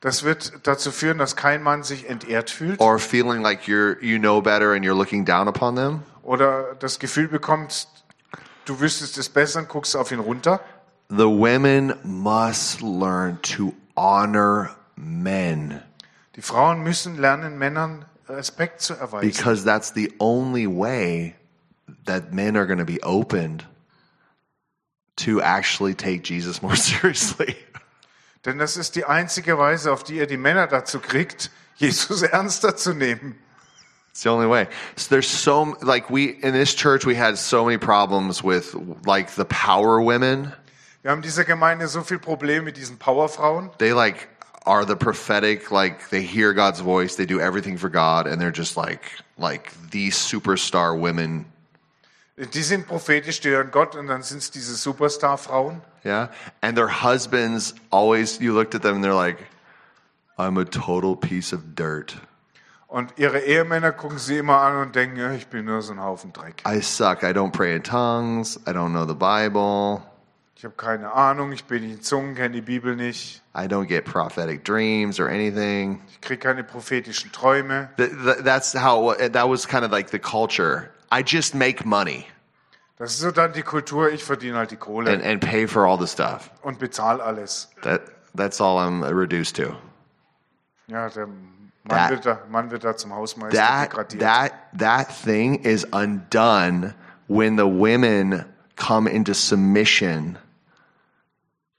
Das 0.00 0.22
wird 0.22 0.52
dazu 0.62 0.92
führen, 0.92 1.18
dass 1.18 1.34
kein 1.34 1.60
Mann 1.64 1.82
sich 1.82 2.08
entehrt 2.08 2.50
fühlt 2.50 2.78
or 2.80 3.00
feeling 3.00 3.42
like 3.42 3.62
you're 3.62 4.00
you 4.00 4.20
know 4.20 4.40
better 4.40 4.74
and 4.74 4.84
you're 4.84 4.96
looking 4.96 5.24
down 5.24 5.48
upon 5.48 5.74
them. 5.74 6.04
oder 6.22 6.76
das 6.78 7.00
Gefühl 7.00 7.26
bekommt, 7.26 7.88
du 8.70 8.78
wüsstest 8.78 9.18
es 9.18 9.28
besser 9.28 9.58
und 9.58 9.68
guckst 9.68 9.96
auf 9.96 10.12
ihn 10.12 10.20
runter. 10.20 10.60
The 11.08 11.26
women 11.26 11.94
must 12.04 12.80
learn 12.80 13.42
to 13.42 13.74
honor 13.96 14.70
men 14.94 15.82
Die 16.36 16.42
Frauen 16.42 16.82
müssen 16.84 17.18
lernen, 17.18 17.58
Männern 17.58 18.04
Respekt 18.28 18.80
zu 18.80 18.94
erweisen. 18.94 19.28
because 19.28 19.64
that's 19.64 19.92
the 19.92 20.12
only 20.20 20.68
way 20.68 21.34
that 22.06 22.32
men 22.32 22.56
are 22.56 22.64
going 22.64 22.78
to 22.78 22.84
be 22.84 23.02
opened 23.02 23.66
to 25.16 25.40
actually 25.40 25.94
take 25.94 26.22
Jesus 26.22 26.62
more 26.62 26.76
seriously. 26.76 27.56
Denn 28.44 28.58
das 28.58 28.76
ist 28.76 28.94
die 28.94 29.04
einzige 29.04 29.58
Weise, 29.58 29.90
auf 29.92 30.04
die 30.04 30.14
ihr 30.16 30.28
die 30.28 30.36
Männer 30.36 30.68
dazu 30.68 31.00
kriegt, 31.00 31.50
Jesus 31.74 32.22
ernster 32.22 32.76
zu 32.76 32.94
nehmen. 32.94 33.36
It's 34.10 34.24
the 34.24 34.30
only 34.30 34.46
way. 34.46 34.68
So 34.96 35.14
there's 35.14 35.28
so 35.28 35.76
like 35.82 36.10
we 36.10 36.30
in 36.42 36.52
this 36.52 36.74
church 36.74 37.06
we 37.06 37.14
had 37.14 37.38
so 37.38 37.64
many 37.64 37.78
problems 37.78 38.42
with 38.42 38.74
like 39.06 39.30
the 39.34 39.44
power 39.44 40.00
women. 40.00 40.52
Wir 41.02 41.12
haben 41.12 41.22
dieser 41.22 41.44
Gemeinde 41.44 41.88
so 41.88 42.02
viel 42.02 42.18
Probleme 42.18 42.64
mit 42.64 42.76
diesen 42.76 42.98
Powerfrauen. 42.98 43.70
They 43.78 43.92
like 43.92 44.28
are 44.66 44.84
the 44.84 44.96
prophetic 44.96 45.70
like 45.70 46.10
they 46.10 46.22
hear 46.22 46.52
God's 46.52 46.80
voice, 46.80 47.16
they 47.16 47.24
do 47.24 47.40
everything 47.40 47.78
for 47.78 47.88
God 47.88 48.26
and 48.26 48.40
they're 48.40 48.50
just 48.50 48.76
like 48.76 49.02
like 49.38 49.72
these 49.90 50.16
superstar 50.16 50.98
women. 50.98 51.46
Die 52.36 52.62
sind 52.62 52.86
prophetisch, 52.88 53.40
die 53.40 53.50
hören 53.50 53.70
Gott 53.70 53.94
und 53.94 54.06
dann 54.08 54.22
sind 54.22 54.38
es 54.38 54.50
diese 54.50 54.74
Superstar-Frauen. 54.74 55.82
Yeah. 56.04 56.28
And 56.62 56.74
their 56.76 56.88
husbands 56.88 57.74
always 57.90 58.40
you 58.40 58.54
looked 58.54 58.74
at 58.74 58.82
them 58.82 58.96
and 58.96 59.04
they're 59.04 59.14
like 59.14 59.38
I'm 60.36 60.56
a 60.58 60.64
total 60.64 61.16
piece 61.16 61.52
of 61.52 61.74
dirt. 61.74 62.16
Und 62.90 63.12
ihre 63.18 63.38
Ehemänner 63.38 63.92
gucken 63.92 64.18
sie 64.18 64.36
immer 64.38 64.60
an 64.60 64.76
und 64.78 64.96
denken, 64.96 65.16
ja, 65.16 65.30
ich 65.32 65.46
bin 65.46 65.64
nur 65.64 65.80
so 65.80 65.92
ein 65.92 66.00
Haufen 66.02 66.32
Dreck. 66.32 66.62
I 66.66 66.80
suck. 66.82 67.22
I 67.22 67.26
don't 67.26 67.52
pray 67.52 67.76
in 67.76 67.82
tongues. 67.84 68.56
I 68.66 68.70
don't 68.72 68.90
know 68.90 69.06
the 69.06 69.14
Bible. 69.14 70.02
Ich 70.56 70.64
habe 70.64 70.74
keine 70.76 71.12
Ahnung, 71.12 71.52
ich 71.52 71.64
bin 71.64 71.82
nicht 71.84 71.94
in 71.94 72.02
Zungen, 72.02 72.34
kenne 72.34 72.50
die 72.50 72.60
Bibel 72.60 72.96
nicht. 72.96 73.42
I 73.56 73.60
don't 73.66 73.86
get 73.86 74.04
prophetic 74.04 74.64
dreams 74.64 75.18
or 75.20 75.28
anything. 75.28 76.02
Ich 76.10 76.20
kriege 76.20 76.40
keine 76.40 76.64
prophetischen 76.64 77.30
Träume. 77.32 77.90
Th- 77.96 78.10
th- 78.10 78.44
that's 78.44 78.74
how 78.74 79.14
that 79.16 79.48
was 79.48 79.66
kind 79.66 79.84
of 79.84 79.92
like 79.92 80.10
the 80.10 80.18
culture. 80.18 80.90
I 81.12 81.22
just 81.24 81.54
make 81.54 81.86
money 81.86 82.26
Das 82.98 83.12
ist 83.12 83.20
so 83.20 83.30
dann 83.30 83.52
die 83.54 83.62
Kultur, 83.62 84.10
ich 84.10 84.22
verdiene 84.22 84.58
halt 84.58 84.72
die 84.72 84.76
Kohle 84.76 85.10
and, 85.12 85.24
and 85.24 85.40
pay 85.40 85.66
for 85.66 85.86
all 85.86 85.98
the 85.98 86.06
stuff. 86.08 86.50
und 86.62 86.78
bezahle 86.78 87.22
alles. 87.22 87.70
That 87.82 88.02
that's 88.36 88.60
all 88.60 88.76
I'm 88.78 89.02
reduced 89.08 89.56
to. 89.56 89.74
Ja, 90.88 91.08
der 91.08 91.28
Mann, 91.84 91.96
That- 91.96 92.10
wird, 92.10 92.26
da, 92.26 92.38
Mann 92.50 92.70
wird 92.70 92.84
da 92.84 92.96
zum 92.96 93.14
Hausmeister 93.14 93.56
That 93.58 93.92
degradiert. 93.92 94.20
that 94.20 94.52
that 94.78 95.08
thing 95.24 95.54
is 95.64 95.84
undone 95.92 96.94
when 97.28 97.56
the 97.56 97.64
women 97.64 98.44
come 98.76 99.08
into 99.08 99.32
submission 99.34 100.38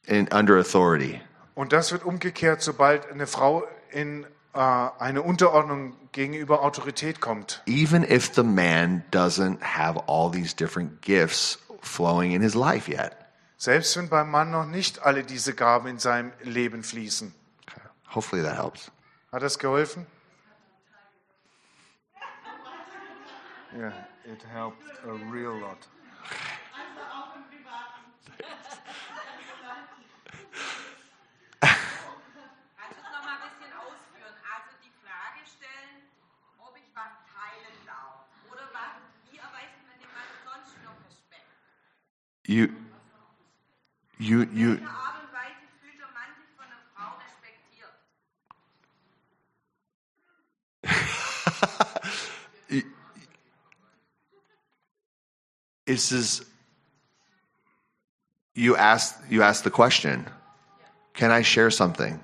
in 0.07 0.27
under 0.33 0.57
authority. 0.57 1.21
Und 1.55 1.71
das 1.73 1.91
wird 1.91 2.03
umgekehrt, 2.03 2.61
sobald 2.61 3.11
eine 3.11 3.27
Frau 3.27 3.63
in 3.91 4.25
äh, 4.53 4.59
eine 4.59 5.21
Unterordnung 5.21 5.93
gegenüber 6.11 6.61
Autorität 6.63 7.21
kommt. 7.21 7.61
Even 7.67 8.03
if 8.03 8.33
the 8.33 8.43
man 8.43 9.03
doesn't 9.11 9.61
have 9.61 9.99
all 10.07 10.31
these 10.31 10.55
different 10.55 11.01
gifts 11.01 11.59
flowing 11.81 12.31
in 12.31 12.41
his 12.41 12.55
life 12.55 12.89
yet. 12.91 13.15
Selbst 13.57 13.95
wenn 13.95 14.09
beim 14.09 14.31
Mann 14.31 14.49
noch 14.49 14.65
nicht 14.65 15.03
alle 15.03 15.23
diese 15.23 15.53
Gaben 15.53 15.87
in 15.87 15.99
seinem 15.99 16.31
Leben 16.41 16.83
fließen. 16.83 17.33
Hopefully 18.15 18.41
that 18.41 18.55
helps. 18.57 18.91
Hat 19.31 19.41
das 19.41 19.57
geholfen? 19.57 20.05
Ja, 23.79 23.93
it 24.25 24.43
helped 24.43 24.83
a 25.05 25.13
real 25.31 25.57
lot. 25.57 25.87
Kannst 44.51 44.77
du 44.77 45.15
es 45.15 45.20
this 55.91 56.11
is 56.11 56.45
you 58.55 58.75
asked 58.77 59.15
you 59.29 59.43
asked 59.43 59.63
the 59.63 59.69
question 59.69 60.25
can 61.13 61.31
i 61.31 61.43
share 61.43 61.69
something 61.71 62.19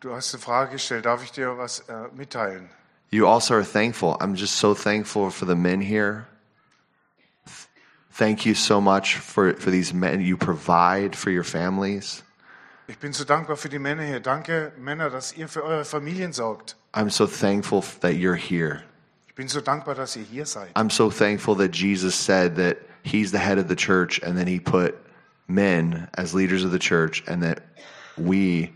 Du 0.00 0.12
hast 0.14 0.34
eine 0.34 0.42
Frage 0.42 0.72
gestellt, 0.72 1.06
darf 1.06 1.24
ich 1.24 1.32
dir 1.32 1.56
was 1.56 1.80
äh, 1.88 2.08
mitteilen? 2.14 2.68
you 3.10 3.26
also 3.26 3.54
are 3.54 3.64
thankful 3.64 4.16
i'm 4.20 4.34
just 4.34 4.56
so 4.58 4.74
thankful 4.74 5.30
for 5.30 5.46
the 5.46 5.54
men 5.56 5.80
here 5.80 6.26
thank 8.12 8.44
you 8.46 8.54
so 8.54 8.80
much 8.80 9.16
for 9.16 9.54
for 9.54 9.70
these 9.72 9.92
men 9.94 10.20
you 10.20 10.36
provide 10.36 11.16
for 11.16 11.30
your 11.30 11.44
families 11.44 12.22
Ich 12.86 12.98
bin 12.98 13.14
so 13.14 13.24
dankbar 13.24 13.56
für 13.56 13.70
die 13.70 13.78
Männer 13.78 14.02
hier. 14.02 14.20
Danke, 14.20 14.70
Männer, 14.76 15.08
dass 15.08 15.32
ihr 15.32 15.48
für 15.48 15.64
eure 15.64 15.86
Familien 15.86 16.32
sorgt. 16.34 16.76
i'm 16.94 17.08
so 17.10 17.26
thankful 17.26 17.82
that 18.00 18.12
you're 18.12 18.36
here 18.36 18.82
Ich 19.34 19.36
bin 19.36 19.48
so 19.48 19.60
dankbar, 19.60 19.96
dass 19.96 20.14
ihr 20.14 20.22
hier 20.22 20.46
seid. 20.46 20.70
i'm 20.76 20.88
so 20.90 21.10
thankful 21.10 21.56
that 21.56 21.72
jesus 21.72 22.14
said 22.14 22.54
that 22.54 22.76
he's 23.02 23.32
the 23.32 23.38
head 23.38 23.58
of 23.58 23.66
the 23.68 23.74
church 23.74 24.22
and 24.22 24.38
then 24.38 24.46
he 24.46 24.60
put 24.60 24.94
men 25.48 26.06
as 26.16 26.32
leaders 26.32 26.64
of 26.64 26.70
the 26.70 26.78
church 26.78 27.24
and 27.26 27.42
that 27.42 27.60
we 28.16 28.70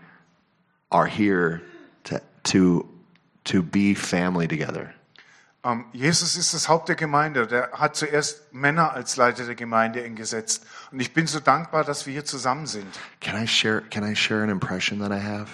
are 0.90 1.06
here 1.06 1.60
to 2.02 2.18
to 2.42 2.84
to 3.44 3.62
be 3.62 3.94
family 3.94 4.48
together 4.48 4.92
Ähm, 5.64 5.84
Jesus 5.92 6.36
ist 6.36 6.54
das 6.54 6.68
Haupt 6.68 6.88
der 6.88 6.96
Gemeinde. 6.96 7.46
Der 7.46 7.70
hat 7.72 7.94
zuerst 7.96 8.52
Männer 8.52 8.92
als 8.94 9.16
Leiter 9.16 9.44
der 9.44 9.56
Gemeinde 9.56 10.02
eingesetzt. 10.02 10.64
Und 10.92 11.00
ich 11.00 11.12
bin 11.12 11.26
so 11.26 11.40
dankbar, 11.40 11.82
dass 11.84 12.06
wir 12.06 12.12
hier 12.12 12.24
zusammen 12.24 12.66
sind. 12.66 12.86
Can 13.20 13.40
I 13.42 13.46
share? 13.46 13.82
Can 13.90 14.04
I 14.04 14.14
share 14.14 14.42
an 14.42 14.50
impression 14.50 15.00
that 15.00 15.10
I 15.10 15.20
have? 15.20 15.50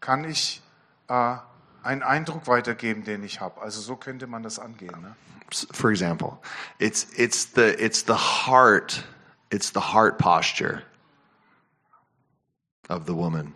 Kann 0.00 0.24
ich 0.24 0.62
äh, 1.08 1.36
einen 1.84 2.02
Eindruck 2.02 2.46
weitergeben, 2.46 3.04
den 3.04 3.22
ich 3.22 3.40
habe? 3.40 3.60
Also 3.60 3.80
so 3.80 3.96
könnte 3.96 4.26
man 4.26 4.42
das 4.42 4.58
angehen. 4.58 5.00
Ne? 5.00 5.14
For 5.72 5.90
example, 5.90 6.38
it's 6.78 7.06
it's 7.16 7.44
the 7.54 7.74
it's 7.78 8.02
the 8.02 8.14
heart, 8.14 9.04
it's 9.50 9.70
the 9.70 9.80
heart 9.80 10.18
posture 10.18 10.82
of 12.88 13.06
the 13.06 13.14
woman. 13.14 13.54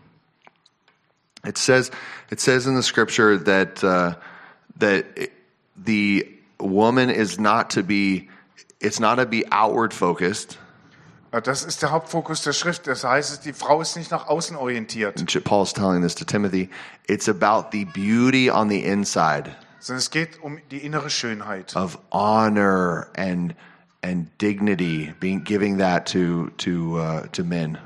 It 1.45 1.57
says 1.57 1.91
it 2.31 2.41
says 2.41 2.67
in 2.67 2.75
the 2.75 2.83
scripture 2.83 3.39
that 3.39 3.83
uh, 3.83 4.15
that 4.77 5.07
the 5.77 6.27
woman 6.61 7.11
is 7.11 7.39
not 7.39 7.71
to 7.71 7.83
be 7.83 8.29
it's 8.81 9.01
not 9.01 9.17
to 9.17 9.27
be 9.27 9.45
outward 9.51 9.95
focused. 9.95 10.59
Äh, 11.31 11.43
Das 11.43 11.63
ist 11.65 11.83
der 11.83 11.91
Hauptfokus 11.91 12.43
der 12.43 12.53
Schrift. 12.53 12.87
Das 12.87 13.05
heißt, 13.05 13.45
die 13.45 13.53
Frau 13.53 13.81
ist 13.81 13.97
nicht 13.97 14.11
nach 14.11 14.27
außen 14.29 14.57
orientiert, 14.57 15.19
And 15.21 15.45
Paul's 15.45 15.73
telling 15.73 16.03
this 16.03 16.15
to 16.15 16.25
Timothy. 16.25 16.71
It's 17.07 17.29
about 17.29 17.69
the 17.73 17.85
beauty 17.85 18.51
on 18.51 18.69
the 18.69 18.83
inside. 18.83 19.55
sondern 19.81 19.99
es 19.99 20.11
geht 20.11 20.43
um 20.43 20.59
die 20.71 20.79
innere 20.85 21.11
Schönheit. 21.11 21.77
of 21.77 21.99
honor 22.11 23.09
and 23.17 23.55
and 24.03 24.29
dignity, 24.41 25.13
being 25.21 25.43
giving 25.45 25.79
that 25.79 26.11
to 26.13 26.49
to 26.59 26.99
uh, 27.01 27.27
to 27.33 27.43
men, 27.45 27.79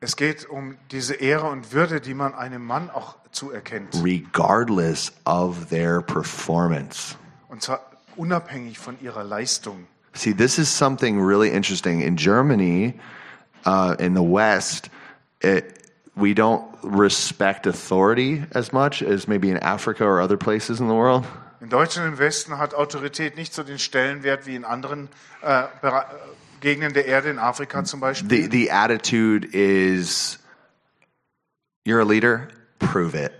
Es 0.00 0.16
geht 0.16 0.48
um 0.50 0.76
diese 0.90 1.14
Ehre 1.14 1.46
und 1.48 1.72
Würde, 1.72 2.00
die 2.00 2.12
man 2.14 2.34
einem 2.34 2.64
Mann 2.64 2.90
auch 2.90 3.16
zuerkennt. 3.32 3.94
regardless 4.04 5.12
of 5.24 5.68
their 5.70 6.02
performance. 6.02 7.16
Und 7.48 7.62
zwar 7.62 7.80
unabhängig 8.16 8.78
von 8.78 9.00
ihrer 9.00 9.24
Leistung. 9.24 9.86
See, 10.14 10.32
this 10.32 10.58
is 10.58 10.68
something 10.68 11.20
really 11.20 11.50
interesting 11.50 12.00
in 12.02 12.16
Germany, 12.16 12.94
uh, 13.64 13.96
in 13.98 14.14
the 14.14 14.22
West. 14.22 14.88
It, 15.40 15.82
we 16.16 16.34
don't 16.34 16.64
respect 16.82 17.66
authority 17.66 18.44
as 18.52 18.72
much 18.72 19.02
as 19.02 19.26
maybe 19.26 19.50
in 19.50 19.56
Africa 19.58 20.04
or 20.04 20.20
other 20.20 20.36
places 20.36 20.80
in 20.80 20.86
the 20.88 20.94
world. 20.94 21.24
In 21.60 21.68
Deutschland 21.70 22.06
im 22.12 22.18
Westen 22.18 22.58
hat 22.58 22.74
Autorität 22.74 23.36
nicht 23.36 23.54
so 23.54 23.62
den 23.62 23.78
Stellenwert 23.78 24.46
wie 24.46 24.54
in 24.54 24.64
anderen 24.64 25.08
äh, 25.42 25.64
Gegenden 26.60 26.92
der 26.92 27.06
Erde, 27.06 27.30
in 27.30 27.38
Afrika 27.38 27.82
zum 27.84 28.00
Beispiel. 28.00 28.28
The 28.28 28.46
the 28.50 28.70
attitude 28.70 29.48
is, 29.52 30.38
you're 31.84 32.00
a 32.00 32.04
leader, 32.04 32.48
prove 32.78 33.14
it, 33.14 33.32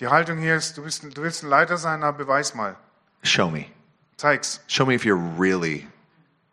Die 0.00 0.06
Haltung 0.08 0.38
hier 0.38 0.56
ist, 0.56 0.76
du, 0.78 0.82
bist, 0.82 1.02
du 1.04 1.22
willst 1.22 1.42
ein 1.44 1.50
Leiter 1.50 1.76
sein, 1.76 2.00
na 2.00 2.10
beweis 2.10 2.54
mal. 2.54 2.76
show 3.22 3.50
me, 3.50 3.66
Zeig's. 4.16 4.60
show 4.66 4.86
me 4.86 4.94
if 4.94 5.04
you're 5.04 5.16
really 5.38 5.86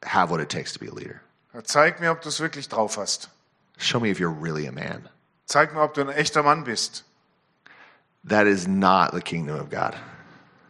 have 0.06 0.30
what 0.32 0.40
it 0.42 0.50
takes 0.50 0.74
to 0.74 0.80
be 0.80 0.88
a 0.88 0.94
leader. 0.94 1.22
Zeig 1.64 2.00
mir, 2.00 2.12
ob 2.12 2.22
du 2.22 2.30
es 2.30 2.40
wirklich 2.40 2.68
drauf 2.70 2.98
hast. 2.98 3.30
Show 3.78 4.00
me 4.00 4.10
if 4.10 4.20
you're 4.20 4.30
really 4.30 4.68
a 4.68 4.72
man. 4.72 5.08
Zeig 5.46 5.74
mir, 5.74 5.82
ob 5.82 5.94
du 5.94 6.02
ein 6.02 6.10
echter 6.10 6.44
Mann 6.44 6.64
bist. 6.64 7.04
That 8.28 8.48
is 8.48 8.68
not 8.68 9.12
the 9.14 9.22
kingdom 9.22 9.60
of 9.60 9.70
God. 9.70 9.94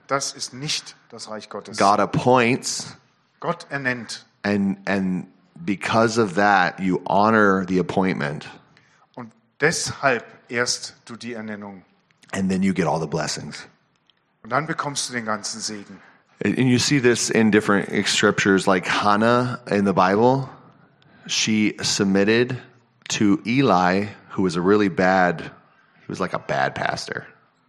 Das 0.07 0.33
ist 0.33 0.53
nicht 0.53 0.95
das 1.09 1.29
Reich 1.29 1.49
Gottes. 1.49 1.77
God 1.77 1.99
appoints, 1.99 2.95
Gott 3.39 3.65
ernennt. 3.69 4.25
and 4.43 4.77
and 4.87 5.27
because 5.65 6.19
of 6.21 6.35
that, 6.35 6.79
you 6.79 7.01
honor 7.07 7.65
the 7.67 7.79
appointment, 7.79 8.47
Und 9.15 9.31
deshalb 9.61 10.23
erst 10.49 10.95
du 11.05 11.15
die 11.15 11.33
Ernennung. 11.33 11.83
and 12.33 12.49
then 12.51 12.61
you 12.61 12.73
get 12.73 12.85
all 12.85 12.99
the 12.99 13.07
blessings. 13.07 13.65
Und 14.43 14.51
dann 14.51 14.67
bekommst 14.67 15.09
du 15.09 15.13
den 15.13 15.25
ganzen 15.25 15.59
Segen. 15.61 15.99
And 16.41 16.69
you 16.69 16.79
see 16.79 16.99
this 16.99 17.29
in 17.29 17.49
different 17.49 18.07
scriptures, 18.07 18.67
like 18.67 18.85
Hannah 18.85 19.61
in 19.67 19.85
the 19.85 19.93
Bible. 19.93 20.49
She 21.27 21.75
submitted 21.81 22.59
to 23.09 23.41
Eli, 23.45 24.07
who 24.29 24.43
was 24.43 24.55
a 24.55 24.61
really 24.61 24.89
bad. 24.89 25.41
He 25.41 26.07
was 26.07 26.19
like 26.19 26.33
a 26.33 26.39
bad 26.39 26.75
pastor. 26.75 27.25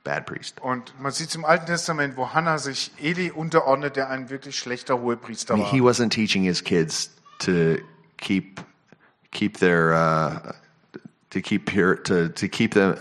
bad 0.07 0.25
priest. 0.25 0.63
Und 0.63 0.95
man 1.01 1.13
sieht 1.13 1.35
im 1.35 1.45
Alten 1.45 1.67
Testament, 1.67 2.17
wo 2.17 2.33
Hannah 2.33 2.59
sich 2.59 2.93
Eli 3.03 3.33
unterordnet, 3.33 3.97
der 3.97 4.09
ein 4.09 4.31
wirklich 4.31 4.57
schlechter 4.57 5.01
Hohepriester 5.01 5.57
mean, 5.57 5.67
he 5.67 5.81
wasn't 5.81 6.11
teaching 6.11 6.45
his 6.45 6.63
kids 6.63 7.11
to 7.41 7.77
keep 8.17 8.61
keep 9.33 9.59
their 9.59 9.93
uh, 9.93 10.53
to 11.31 11.41
keep 11.43 11.67
pure 11.67 11.97
to 12.05 12.29
to 12.29 12.49
keep 12.49 12.73
them. 12.75 12.97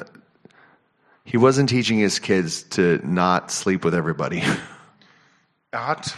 He 1.24 1.38
wasn't 1.38 1.70
teaching 1.70 2.00
his 2.00 2.20
kids 2.20 2.64
to 2.72 3.00
not 3.04 3.52
sleep 3.52 3.86
with 3.86 3.96
everybody. 3.96 4.44
Er 5.76 5.88
hat 5.88 6.16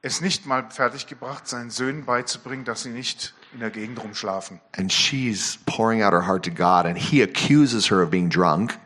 es 0.00 0.22
nicht 0.22 0.46
mal 0.46 0.70
fertiggebracht, 0.70 1.46
seinen 1.46 1.68
Söhnen 1.68 2.06
beizubringen, 2.06 2.64
dass 2.64 2.84
sie 2.84 2.88
nicht 2.88 3.34
in 3.52 3.60
der 3.60 3.68
Gegend 3.68 4.02
rumschlafen. 4.02 4.62
And 4.78 4.90
she's 4.90 5.58
pouring 5.66 6.02
out 6.02 6.14
her 6.14 6.26
heart 6.26 6.42
to 6.46 6.50
God, 6.50 6.86
and 6.86 6.96
he 6.96 7.22
accuses 7.22 7.90
her 7.90 8.02
of 8.02 8.08
being 8.08 8.30
drunk. 8.30 8.78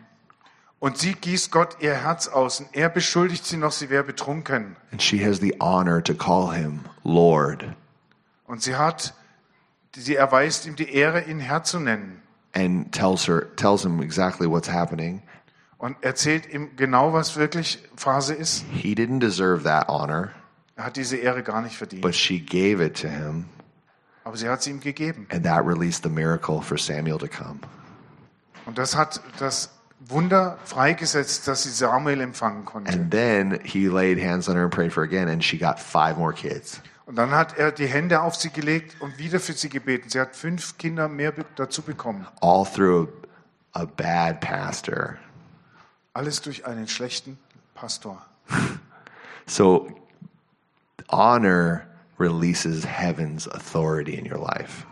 Und 0.81 0.99
sie 0.99 1.15
gießt 1.15 1.53
Gott 1.53 1.77
ihr 1.79 1.95
Herz 1.95 2.27
aus 2.27 2.59
und 2.59 2.75
er 2.75 2.89
beschuldigt 2.89 3.47
sie 3.47 3.59
noch, 3.59 3.71
sie 3.71 3.89
wäre 3.89 4.03
betrunken. 4.03 4.75
And 4.91 5.01
she 5.01 5.25
has 5.25 5.39
the 5.39 5.55
honor 5.61 6.03
to 6.03 6.15
call 6.15 6.53
him 6.53 6.81
Lord 7.05 7.65
Und 8.49 8.63
sie 8.63 8.75
hat, 8.75 9.15
sie 9.95 10.17
erweist 10.17 10.67
ihm 10.67 10.75
die 10.75 10.93
Ehre, 10.93 11.21
ihn 11.23 11.39
Herr 11.39 11.63
zu 11.63 11.79
nennen. 11.79 12.21
and 12.55 12.91
tells 12.93 13.29
her 13.29 13.55
tells 13.55 13.85
him 13.85 14.01
exactly 14.03 14.49
what's 14.51 14.69
happening. 14.69 15.23
Und 15.79 15.97
erzählt 16.03 16.49
ihm 16.53 16.71
genau, 16.77 17.13
was 17.13 17.37
wirklich 17.37 17.79
Phase 17.97 18.35
ist. 18.35 18.65
He 18.73 18.95
didn't 18.95 19.21
deserve 19.21 19.65
that 19.65 19.89
honor, 19.89 20.31
Er 20.77 20.85
hat 20.85 20.97
diese 20.97 21.17
Ehre 21.17 21.43
gar 21.43 21.61
nicht 21.63 21.77
verdient. 21.77 22.03
but 22.03 22.15
she 22.15 22.39
gave 22.41 22.83
it 22.85 23.01
to 23.01 23.09
him, 23.09 23.47
Aber 24.25 24.37
sie 24.37 24.49
hat 24.49 24.63
sie 24.63 24.71
ihm 24.71 24.81
gegeben. 24.81 25.27
and 25.31 25.45
that 25.45 25.67
released 25.67 26.03
the 26.03 26.09
miracle 26.09 26.63
for 26.63 26.79
Samuel 26.79 27.19
to 27.19 27.29
come. 27.29 27.61
Und 28.65 28.79
das 28.79 28.97
hat 28.97 29.21
das 29.39 29.71
Wunder 30.01 30.59
freigesetzt, 30.65 31.47
dass 31.49 31.63
sie 31.65 31.71
Samuel 31.71 32.21
empfangen 32.21 32.65
konnte. 32.65 32.93
And 32.93 33.11
then 33.11 33.59
he 33.63 33.87
laid 33.87 34.19
hands 34.23 34.49
on 34.49 34.57
her 34.57 34.65
and 34.65 34.73
prayed 34.75 34.93
for 34.93 35.03
her 35.05 35.09
again, 35.09 35.29
and 35.29 35.43
she 35.45 35.59
got 35.59 35.79
five 35.79 36.17
more 36.19 36.33
kids. 36.33 36.81
Und 37.07 37.17
dann 37.17 37.31
hat 37.31 37.57
er 37.57 37.71
die 37.71 37.87
Hände 37.87 38.21
auf 38.23 38.35
sie 38.35 38.51
gelegt 38.51 38.97
und 39.01 39.19
wieder 39.19 39.39
für 39.41 39.53
sie 39.53 39.69
gebeten. 39.69 40.09
Sie 40.09 40.19
hat 40.21 40.35
fünf 40.35 40.77
Kinder 40.79 41.09
mehr 41.09 41.33
dazu 41.55 41.83
bekommen. 41.83 42.27
All 42.41 42.65
through 42.67 43.09
a, 43.75 43.83
a 43.83 43.85
bad 43.85 44.41
pastor. 44.41 45.17
Alles 46.17 46.41
durch 46.41 46.65
einen 46.65 46.89
schlechten 46.89 47.39
Pastor. 47.75 48.25
So 49.49 49.87
honor 51.09 51.87
releases 52.19 52.85
heaven's 52.85 53.47
authority 53.47 54.17
in 54.19 54.27
your 54.27 54.41
life. 54.41 54.85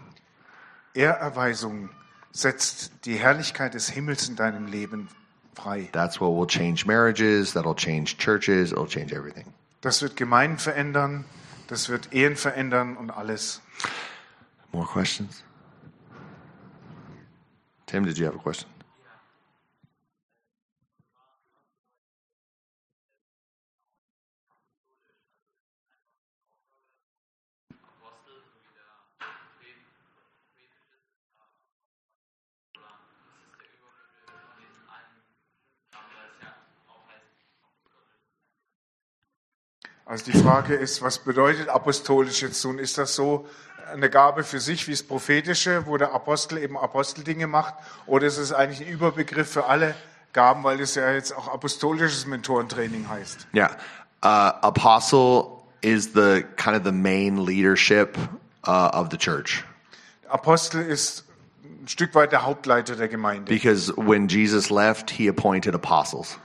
Ehrerweisung 0.95 1.89
setzt 2.31 2.93
die 3.05 3.17
Herrlichkeit 3.17 3.75
des 3.75 3.89
Himmels 3.89 4.29
in 4.29 4.37
deinem 4.37 4.67
Leben 4.67 5.09
frei. 5.55 5.89
That's 5.93 6.21
what 6.21 6.37
will 6.37 6.47
change 6.47 6.87
marriages, 6.87 7.53
that'll 7.55 7.75
change 7.75 8.17
churches, 8.19 8.71
it'll 8.71 8.87
change 8.87 9.13
everything. 9.13 9.47
Das 9.81 10.03
wird 10.03 10.15
Gemeinden 10.17 10.59
verändern, 10.59 11.25
das 11.67 11.89
wird 11.89 12.13
Ehen 12.13 12.37
verändern 12.37 12.97
und 12.97 13.11
alles. 13.11 13.61
More 14.73 14.87
questions? 14.87 15.43
Tim, 17.87 18.05
did 18.05 18.19
you 18.19 18.27
have 18.27 18.37
a 18.37 18.39
question? 18.39 18.74
Also 40.07 40.31
die 40.31 40.39
Frage 40.39 40.75
ist, 40.75 41.01
was 41.01 41.19
bedeutet 41.19 41.69
apostolisch 41.69 42.43
jetzt 42.43 42.61
tun? 42.61 42.79
Ist 42.79 42.99
das 42.99 43.15
so 43.15 43.47
eine 43.91 44.11
Gabe 44.11 44.45
für 44.45 44.61
sich 44.61 44.87
wie 44.87 44.91
das 44.91 45.03
Prophetische, 45.03 45.87
wo 45.87 45.97
der 45.97 46.13
Apostel 46.13 46.59
eben 46.59 46.77
Aposteldinge 46.77 47.47
macht? 47.47 47.75
Oder 48.07 48.27
ist 48.27 48.39
es 48.39 48.53
eigentlich 48.53 48.87
ein 48.87 48.93
Überbegriff 48.93 49.51
für 49.51 49.67
alle 49.67 49.95
Gaben, 50.33 50.63
weil 50.65 50.81
es 50.81 50.95
ja 50.95 51.11
jetzt 51.13 51.35
auch 51.35 51.49
apostolisches 51.49 52.27
Mentorentraining 52.27 53.09
heißt? 53.09 53.47
Yeah. 53.55 53.71
Uh, 54.23 54.53
apostle 54.63 55.63
is 55.81 56.13
the 56.15 56.45
kind 56.57 56.77
of 56.77 56.85
the 56.85 56.93
main 56.93 57.39
leadership 57.39 58.19
uh, 58.67 58.91
of 58.93 59.09
the 59.11 59.17
church. 59.17 59.65
Apostel 60.29 60.83
ist 60.83 61.25
ein 61.63 61.89
Stück 61.89 62.15
weit 62.15 62.33
der 62.33 62.45
Hauptleiter 62.45 62.97
der 62.97 63.09
Gemeinde. 63.09 63.51
Because 63.53 63.93
when 63.97 64.29
Jesus 64.29 64.71
left, 64.71 65.11
he 65.11 65.29
appointed 65.29 65.75
apostles. 65.75 66.39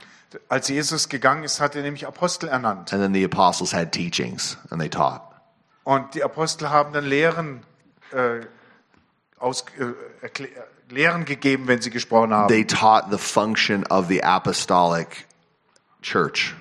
Als 0.48 0.68
Jesus 0.68 1.08
gegangen 1.08 1.42
ist, 1.44 1.60
hat 1.60 1.74
er 1.74 1.82
nämlich 1.82 2.06
Apostel 2.06 2.48
ernannt. 2.48 2.92
And 2.92 3.02
then 3.02 3.14
the 3.14 3.24
apostles 3.24 3.72
had 3.72 3.92
teachings 3.92 4.56
and 4.70 4.80
they 4.80 4.88
taught. 4.88 5.22
Und 5.84 6.14
die 6.14 6.22
Apostel 6.22 6.70
haben 6.70 6.92
dann 6.92 7.04
Lehren, 7.04 7.62
äh, 8.12 8.40
aus, 9.38 9.64
äh, 9.78 10.26
äh, 10.26 10.48
Lehren 10.88 11.24
gegeben, 11.24 11.66
wenn 11.66 11.80
sie 11.80 11.90
gesprochen 11.90 12.32
haben. 12.32 12.48
They 12.48 12.64
taught 12.64 13.06
the 13.10 13.18
function 13.18 13.86
of 13.86 14.06
the 14.08 14.22
apostolic 14.22 15.26
church. 16.02 16.54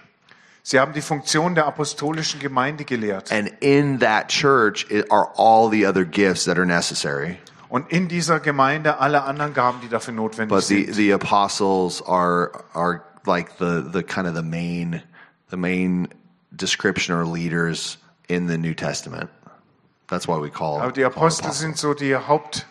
Sie 0.64 0.80
haben 0.80 0.94
die 0.94 1.02
Funktion 1.02 1.56
der 1.56 1.66
apostolischen 1.66 2.40
Gemeinde 2.40 2.86
gelehrt. 2.86 3.32
And 3.32 3.50
in 3.60 4.00
that 4.00 4.28
church 4.28 4.86
are 5.10 5.30
all 5.36 5.70
the 5.72 5.88
other 5.88 6.06
gifts 6.06 6.46
that 6.46 6.58
are 6.58 6.66
necessary. 6.66 7.38
Und 7.70 7.92
in 7.92 8.08
dieser 8.08 8.40
Gemeinde 8.40 9.00
alle 9.00 9.24
anderen 9.24 9.54
Gaben, 9.54 9.80
die 9.82 9.90
dafür 9.90 10.14
notwendig 10.14 10.56
But 10.56 10.64
the, 10.64 10.86
sind. 10.86 10.96
the 10.96 11.14
apostles 11.14 12.02
are 12.06 12.52
are 12.74 13.02
like 13.26 13.58
the, 13.58 13.82
the 13.82 14.04
kind 14.04 14.28
of 14.28 14.34
the 14.34 14.44
main 14.44 15.02
the 15.50 15.58
main 15.58 16.08
description 16.56 17.16
or 17.16 17.26
leaders 17.26 17.98
in 18.28 18.48
the 18.48 18.58
New 18.58 18.74
Testament. 18.74 19.30
That's 20.08 20.28
why 20.28 20.38
we 20.38 20.50
call 20.50 20.80
Aber 20.82 20.92
die 20.92 21.04
Apostel 21.04 21.46
apostles. 21.46 21.60
sind 21.60 21.78
so 21.78 21.94
die 21.94 22.16
Hauptleiter 22.16 22.68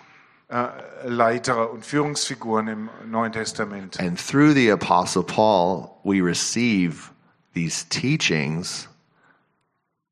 äh, 1.57 1.69
und 1.71 1.85
Führungsfiguren 1.85 2.69
im 2.69 2.91
Neuen 3.07 3.33
Testament. 3.33 3.99
And 4.01 4.19
through 4.19 4.55
the 4.55 4.71
Apostle 4.71 5.23
Paul, 5.23 6.01
we 6.05 6.21
receive 6.21 7.13
these 7.55 7.85
teachings 7.89 8.89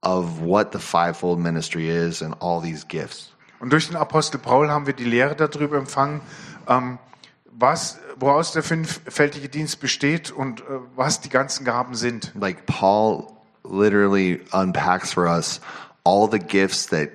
of 0.03 0.41
what 0.41 0.73
the 0.73 0.79
fivefold 0.79 1.39
ministry 1.41 1.89
is 1.89 2.23
and 2.23 2.35
all 2.41 2.61
these 2.61 2.85
gifts. 2.87 3.33
Und 3.59 3.73
durch 3.73 3.89
den 3.89 3.97
Apostel 3.97 4.39
Paul 4.39 4.71
haben 4.71 4.87
wir 4.87 4.93
die 4.93 5.05
Lehre 5.05 5.35
darüber 5.35 5.79
empfangen, 5.79 6.21
ähm, 6.69 6.99
was, 7.47 7.99
woraus 8.17 8.53
der 8.53 8.63
fünffältige 8.63 9.49
Dienst 9.49 9.81
besteht 9.81 10.31
und 10.31 10.61
äh, 10.61 10.65
was 10.95 11.21
die 11.21 11.29
ganzen 11.29 11.65
Gaben 11.65 11.95
sind. 11.95 12.33
Like 12.35 12.67
Paul 12.67 13.29
literally 13.65 14.41
unpacks 14.53 15.13
for 15.13 15.27
us 15.27 15.61
all 16.05 16.29
the 16.31 16.39
gifts 16.39 16.87
that 16.87 17.11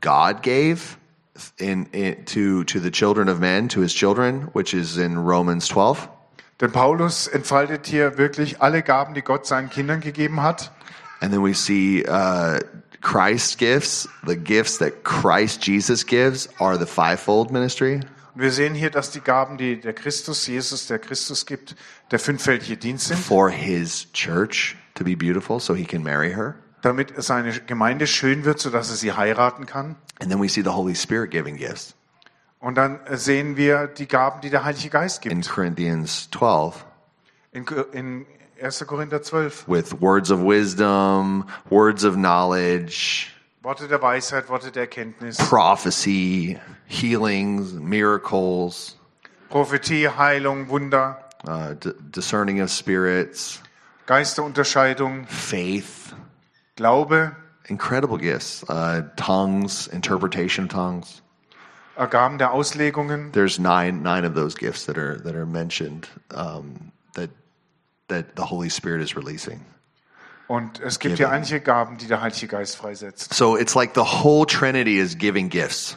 God 0.00 0.42
gave 0.42 0.98
in, 1.58 1.86
in 1.92 2.24
to 2.26 2.64
to 2.64 2.78
the 2.78 2.90
children 2.90 3.28
of 3.28 3.40
men, 3.40 3.68
to 3.68 3.80
his 3.80 3.94
children, 3.94 4.48
which 4.52 4.74
is 4.74 4.96
in 4.96 5.18
Romans 5.18 5.66
12. 5.68 6.08
Denn 6.60 6.70
Paulus 6.70 7.26
entfaltet 7.26 7.86
hier 7.86 8.16
wirklich 8.16 8.62
alle 8.62 8.82
Gaben, 8.82 9.14
die 9.14 9.22
Gott 9.22 9.46
seinen 9.46 9.70
Kindern 9.70 10.00
gegeben 10.00 10.42
hat. 10.42 10.70
And 11.20 11.32
then 11.32 11.42
we 11.42 11.54
see 11.54 12.04
uh, 12.06 12.60
Christ's 13.00 13.56
gifts, 13.56 14.08
the 14.24 14.36
gifts 14.36 14.78
that 14.78 15.04
Christ 15.04 15.66
Jesus 15.66 16.04
gives 16.04 16.48
are 16.60 16.78
the 16.78 16.86
fivefold 16.86 17.50
ministry. 17.50 18.00
Und 18.34 18.40
wir 18.40 18.50
sehen 18.50 18.74
hier, 18.74 18.90
dass 18.90 19.10
die 19.10 19.20
Gaben, 19.20 19.56
die 19.58 19.80
der 19.80 19.92
Christus, 19.92 20.46
Jesus, 20.46 20.86
der 20.88 20.98
Christus 20.98 21.46
gibt, 21.46 21.76
der 22.10 22.18
fünffältige 22.18 22.76
Dienst 22.76 23.08
sind, 23.08 23.18
for 23.18 23.48
his 23.50 24.10
church 24.12 24.76
to 24.94 25.04
be 25.04 25.16
beautiful 25.16 25.60
so 25.60 25.74
he 25.74 25.84
can 25.84 26.02
marry 26.02 26.32
her. 26.32 26.54
damit 26.82 27.14
seine 27.16 27.52
Gemeinde 27.60 28.06
schön 28.06 28.44
wird, 28.44 28.58
sodass 28.58 28.90
er 28.90 28.96
sie 28.96 29.12
heiraten 29.12 29.66
kann. 29.66 29.96
And 30.20 30.30
then 30.30 30.40
we 30.40 30.48
see 30.48 30.62
the 30.62 30.70
Holy 30.70 30.94
Spirit 30.94 31.30
giving 31.30 31.56
gifts 31.56 31.94
Und 32.60 32.76
dann 32.76 32.98
sehen 33.12 33.56
wir 33.56 33.86
die 33.86 34.08
Gaben, 34.08 34.40
die 34.40 34.50
der 34.50 34.64
Heilige 34.64 34.88
Geist 34.90 35.24
in 35.24 35.40
gibt. 35.40 35.50
Corinthians 35.50 36.28
12 36.30 36.84
In, 37.52 37.66
in 37.92 38.26
1. 38.60 38.84
Korinther 38.86 39.22
12. 39.22 39.68
with 39.68 40.00
words 40.00 40.30
of 40.30 40.40
wisdom, 40.40 41.46
words 41.70 42.04
of 42.04 42.14
knowledge, 42.14 43.28
Worte 43.62 43.86
der 43.88 44.02
Weisheit, 44.02 44.48
Worte 44.48 44.70
der 44.70 44.82
Erkenntnis, 44.82 45.36
prophecy, 45.38 46.58
healings, 46.86 47.72
miracles, 47.72 48.96
Prophetie, 49.50 50.08
Heilung, 50.08 50.68
Wunder, 50.68 51.16
uh, 51.46 51.74
discerning 52.10 52.60
of 52.60 52.70
spirits, 52.70 53.60
Geisterunterscheidung, 54.06 55.26
faith, 55.28 56.14
Glaube, 56.76 57.34
incredible 57.68 58.18
gifts, 58.18 58.64
uh, 58.68 59.02
tongues, 59.16 59.86
interpretation 59.88 60.64
of 60.64 60.70
tongues. 60.70 61.22
äh, 61.96 62.06
Gaben 62.08 62.38
der 62.38 62.52
Auslegungen. 62.52 63.32
There's 63.32 63.58
nine 63.58 64.02
nine 64.02 64.24
of 64.24 64.34
those 64.34 64.54
gifts 64.56 64.86
that 64.86 64.98
are 64.98 65.16
that 65.18 65.34
are 65.34 65.46
mentioned 65.46 66.08
um, 66.32 66.92
that 67.14 67.30
that 68.08 68.36
the 68.36 68.44
Holy 68.44 68.68
Spirit 68.68 69.00
is 69.02 69.16
releasing. 69.16 69.60
Und 70.46 70.80
es 70.80 70.98
gibt 70.98 71.18
ja 71.18 71.30
einige 71.30 71.60
Gaben, 71.60 71.96
die 71.96 72.06
der 72.06 72.20
Heilige 72.20 72.48
Geist 72.48 72.76
freisetzt. 72.76 73.32
So 73.32 73.56
it's 73.56 73.74
like 73.74 73.94
the 73.94 74.04
whole 74.04 74.44
Trinity 74.44 74.98
is 74.98 75.16
giving 75.16 75.48
gifts. 75.48 75.96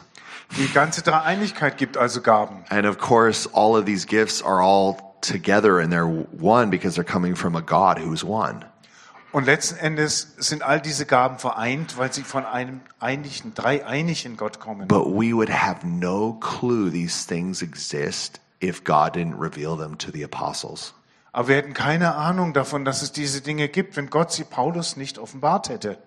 Die 0.56 0.72
ganze 0.72 1.02
Dreieinigkeit 1.02 1.76
gibt 1.76 1.96
also 1.96 2.20
Gaben. 2.20 2.64
And 2.70 2.86
of 2.86 2.98
course, 2.98 3.48
all 3.52 3.76
of 3.76 3.84
these 3.84 4.06
gifts 4.06 4.42
are 4.42 4.60
all 4.62 4.96
together 5.20 5.78
and 5.78 5.92
they're 5.92 6.26
one 6.40 6.70
because 6.70 6.94
they're 6.94 7.04
coming 7.04 7.36
from 7.36 7.54
a 7.56 7.60
God 7.60 7.98
who's 7.98 8.24
one. 8.24 8.64
Und 9.30 9.44
letzten 9.44 9.76
Endes 9.76 10.34
sind 10.38 10.62
all 10.62 10.80
diese 10.80 11.04
Gaben 11.04 11.38
vereint, 11.38 11.98
weil 11.98 12.12
sie 12.12 12.22
von 12.22 12.46
einem 12.46 12.80
einigen, 12.98 13.52
dreieinigen 13.54 14.38
Gott 14.38 14.58
kommen. 14.58 14.88
But 14.88 15.06
we 15.06 15.34
would 15.34 15.50
have 15.50 15.86
no 15.86 16.32
clue 16.40 16.90
these 16.90 17.26
things 17.26 17.60
exist 17.60 18.40
if 18.60 18.84
God 18.84 19.14
didn't 19.14 19.38
reveal 19.38 19.76
them 19.76 19.98
to 19.98 20.10
the 20.10 20.24
apostles. 20.24 20.94
Aber 21.32 21.48
wir 21.48 21.56
hätten 21.56 21.74
keine 21.74 22.14
Ahnung 22.14 22.54
davon, 22.54 22.86
dass 22.86 23.02
es 23.02 23.12
diese 23.12 23.42
Dinge 23.42 23.68
gibt, 23.68 23.96
wenn 23.96 24.08
Gott 24.08 24.32
sie 24.32 24.44
Paulus 24.44 24.96
nicht 24.96 25.18
offenbart 25.18 25.68
hätte. 25.68 25.98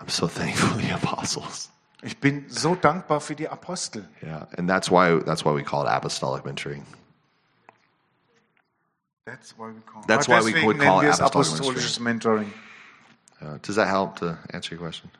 I'm 0.00 0.08
so 0.08 0.28
thankful 0.28 0.80
the 0.80 0.92
apostles. 0.92 1.70
Ich 2.02 2.18
bin 2.18 2.48
so 2.48 2.76
dankbar 2.76 3.20
für 3.20 3.34
die 3.34 3.48
Apostel. 3.48 4.08
Yeah, 4.22 4.46
and 4.56 4.68
that's 4.68 4.90
why 4.90 5.20
that's 5.24 5.44
why 5.44 5.52
we 5.52 5.64
call 5.64 5.84
it 5.84 5.90
apostolic 5.90 6.44
mentoring. 6.44 6.84
That's 9.28 9.58
why 9.58 9.68
we 9.68 9.80
call, 9.84 10.02
That's 10.06 10.26
why 10.26 10.40
we 10.40 10.54
would 10.64 10.78
call 10.78 11.02
it 11.02 11.20
apostolic 11.20 11.74
Mentoring. 12.00 12.50
Uh, 13.42 13.58
does 13.60 13.76
that 13.76 13.86
help 13.88 14.18
to 14.20 14.38
answer 14.50 14.74
your 14.74 14.80
question? 14.80 15.10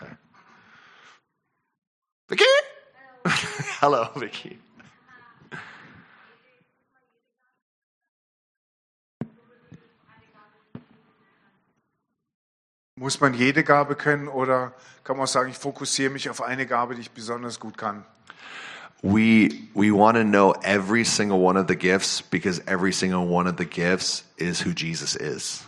Okay. 0.00 0.12
Vicky. 2.28 2.44
Hello, 3.80 4.10
Vicky. 4.16 4.58
Muss 12.98 13.20
man 13.20 13.32
jede 13.32 13.62
Gabe 13.62 13.94
können 13.94 14.26
oder 14.26 14.72
kann 15.04 15.16
man 15.16 15.24
auch 15.24 15.28
sagen, 15.28 15.50
ich 15.50 15.56
fokussiere 15.56 16.10
mich 16.10 16.28
auf 16.30 16.42
eine 16.42 16.66
Gabe, 16.66 16.96
die 16.96 17.02
ich 17.02 17.12
besonders 17.12 17.60
gut 17.60 17.78
kann? 17.78 18.04
We 19.02 19.50
we 19.74 19.92
want 19.92 20.16
to 20.16 20.24
know 20.24 20.54
every 20.62 21.04
single 21.04 21.38
one 21.38 21.56
of 21.56 21.66
the 21.68 21.76
gifts 21.76 22.20
because 22.20 22.60
every 22.66 22.92
single 22.92 23.28
one 23.28 23.48
of 23.48 23.54
the 23.56 23.64
gifts 23.64 24.24
is 24.36 24.66
who 24.66 24.70
Jesus 24.70 25.14
is. 25.14 25.62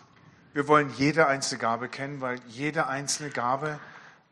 Wir 0.54 0.66
wollen 0.66 0.90
jede 0.96 1.28
einzelne 1.28 1.60
Gabe 1.60 1.88
kennen, 1.88 2.20
weil 2.20 2.40
jede 2.48 2.88
einzelne 2.88 3.30
Gabe 3.30 3.78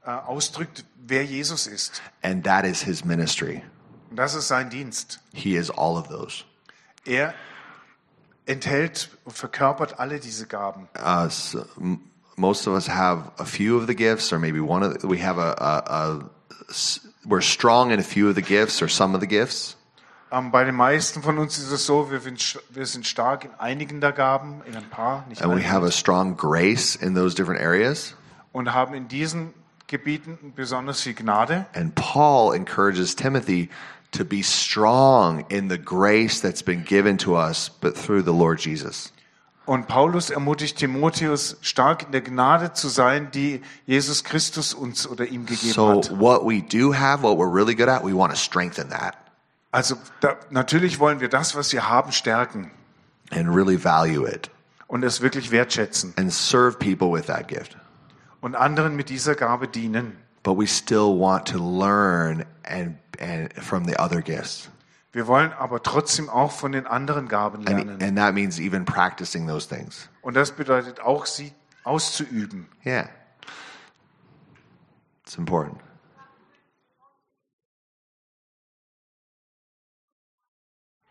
äh, 0.05 0.11
ausdrückt, 0.11 0.85
wer 0.97 1.25
Jesus 1.25 1.69
ist. 1.69 2.03
And 2.23 2.43
that 2.45 2.65
is 2.65 2.83
his 2.83 3.05
ministry. 3.05 3.63
Und 4.11 4.17
das 4.17 4.35
ist 4.35 4.49
sein 4.49 4.71
Dienst. 4.71 5.21
He 5.33 5.55
is 5.55 5.71
all 5.71 5.97
of 5.97 6.09
those. 6.09 6.43
Er 7.05 7.33
enthält 8.47 9.11
und 9.25 9.37
verkörpert 9.37 10.01
alle 10.01 10.19
diese 10.19 10.49
Gaben. 10.49 10.89
Uh, 10.99 11.29
so, 11.29 11.65
most 12.39 12.67
of 12.67 12.75
us 12.75 12.87
have 12.87 13.31
a 13.39 13.45
few 13.45 13.77
of 13.77 13.87
the 13.87 13.95
gifts, 13.95 14.33
or 14.33 14.39
maybe 14.39 14.61
one 14.61 14.83
of 14.83 14.99
the, 15.01 15.07
we 15.07 15.19
have 15.19 15.39
a. 15.39 16.31
we're 17.27 17.41
strong 17.43 17.91
in 17.91 17.99
a 17.99 18.03
few 18.03 18.29
of 18.29 18.35
the 18.35 18.43
gifts 18.43 18.81
or 18.83 18.89
some 18.89 19.15
of 19.15 19.21
the 19.21 19.27
gifts, 19.27 19.77
Ähm, 20.31 20.51
bei 20.51 20.63
den 20.65 20.75
meisten 20.75 21.23
von 21.23 21.39
uns 21.39 21.57
ist 21.59 21.71
es 21.73 21.87
so, 21.87 22.11
wir 22.11 22.21
sind, 22.21 22.61
wir 22.69 22.85
sind 22.85 23.07
stark 23.07 23.47
in 23.47 23.51
einigen 23.59 24.01
der 24.03 24.13
Gaben, 24.13 24.61
in 24.67 24.77
ein 24.77 24.89
paar, 24.91 25.25
nicht 25.29 25.43
and 25.43 25.55
we 25.57 25.67
have 25.67 25.83
a 25.87 25.91
strong 25.91 26.37
grace 26.37 26.95
in 26.97 27.15
those 27.15 27.35
different 27.35 27.61
areas. 27.61 28.15
und 28.53 28.75
haben 28.75 28.93
in 28.95 29.09
diesen 29.09 29.55
Gebieten 29.87 30.53
besonders 30.55 31.01
viel 31.01 31.15
Gnade. 31.15 31.65
And 31.75 31.95
Paul 31.95 32.53
encourages 32.55 33.15
Timothy 33.17 33.71
to 34.13 34.23
be 34.23 34.43
strong 34.43 35.47
in 35.49 35.71
the 35.71 35.79
grace 35.79 36.41
that's 36.43 36.63
been 36.63 36.85
given 36.85 37.17
to 37.19 37.35
us, 37.35 37.71
but 37.71 37.95
through 37.97 38.23
the 38.23 38.35
Lord 38.35 38.59
Jesus. 38.61 39.13
Und 39.69 39.87
Paulus 39.87 40.31
ermutigt 40.31 40.79
Timotheus, 40.79 41.59
stark 41.61 42.05
in 42.05 42.13
der 42.13 42.23
Gnade 42.23 42.73
zu 42.73 42.89
sein, 42.89 43.31
die 43.33 43.61
Jesus 43.85 44.25
Christus 44.25 44.73
uns 44.73 45.07
oder 45.07 45.27
ihm 45.27 45.45
gegeben 45.45 45.75
So, 45.75 45.99
hat. 45.99 46.11
what 46.19 46.43
we 46.43 46.63
do 46.63 46.95
have, 46.95 47.23
what 47.23 47.37
we're 47.37 47.53
really 47.55 47.75
good 47.75 47.87
at, 47.89 48.03
we 48.03 48.15
want 48.17 48.33
to 48.33 48.39
strengthen 48.39 48.89
that 48.89 49.15
Also 49.71 49.97
da, 50.21 50.37
natürlich 50.49 50.99
wollen 50.99 51.21
wir 51.21 51.29
das, 51.29 51.55
was 51.55 51.71
wir 51.75 51.87
haben, 51.87 52.13
stärken 52.13 52.71
and 53.31 53.55
really 53.55 53.77
value 53.77 54.27
it 54.27 54.51
und 54.87 55.05
es 55.05 55.21
wirklich 55.21 55.51
wertschätzen 55.51 56.15
and 56.17 56.33
serve 56.33 56.79
people 56.79 57.13
with 57.13 57.27
that 57.27 57.47
gift. 57.47 57.77
und 58.41 58.55
anderen 58.57 58.97
mit 58.97 59.11
dieser 59.11 59.35
Gabe 59.35 59.69
dienen. 59.69 60.17
But 60.45 60.57
we 60.59 60.67
still 60.67 61.19
want 61.21 61.47
to 61.49 61.59
learn 61.59 62.47
and, 62.65 62.97
and 63.21 63.53
from 63.63 63.85
the 63.85 63.99
other 63.99 64.23
gifts. 64.23 64.71
Wir 65.13 65.27
wollen 65.27 65.53
aber 65.53 65.83
trotzdem 65.83 66.29
auch 66.29 66.53
von 66.53 66.73
den 66.73 66.87
anderen 66.87 67.29
Gaben 67.29 67.67
And, 67.67 67.69
lernen. 67.69 68.03
and 68.03 68.19
that 68.19 68.35
means 68.35 68.59
even 68.59 68.85
practicing 68.85 69.47
those 69.47 69.67
things. 69.69 70.09
Und 70.21 70.35
das 70.35 70.53
bedeutet 70.53 71.01
auch, 71.01 71.25
sie 71.27 71.53
auszuüben. 71.85 72.69
Yeah. 72.85 73.09
It's 75.25 75.37
important. 75.39 75.81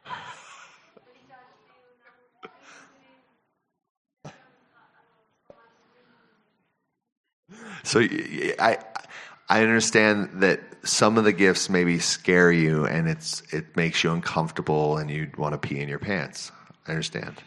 So 7.83 7.99
I 7.99 8.77
I 9.49 9.61
understand 9.61 10.41
that 10.41 10.59
some 10.83 11.17
of 11.17 11.23
the 11.23 11.31
gifts 11.31 11.69
maybe 11.69 11.99
scare 11.99 12.51
you 12.51 12.85
and 12.85 13.07
it's 13.07 13.41
it 13.53 13.75
makes 13.77 14.03
you 14.03 14.11
uncomfortable 14.11 14.97
and 14.97 15.09
you 15.09 15.29
want 15.37 15.53
to 15.53 15.57
pee 15.57 15.79
in 15.79 15.87
your 15.89 15.99
pants. 15.99 16.51
I 16.87 16.91
understand. 16.91 17.37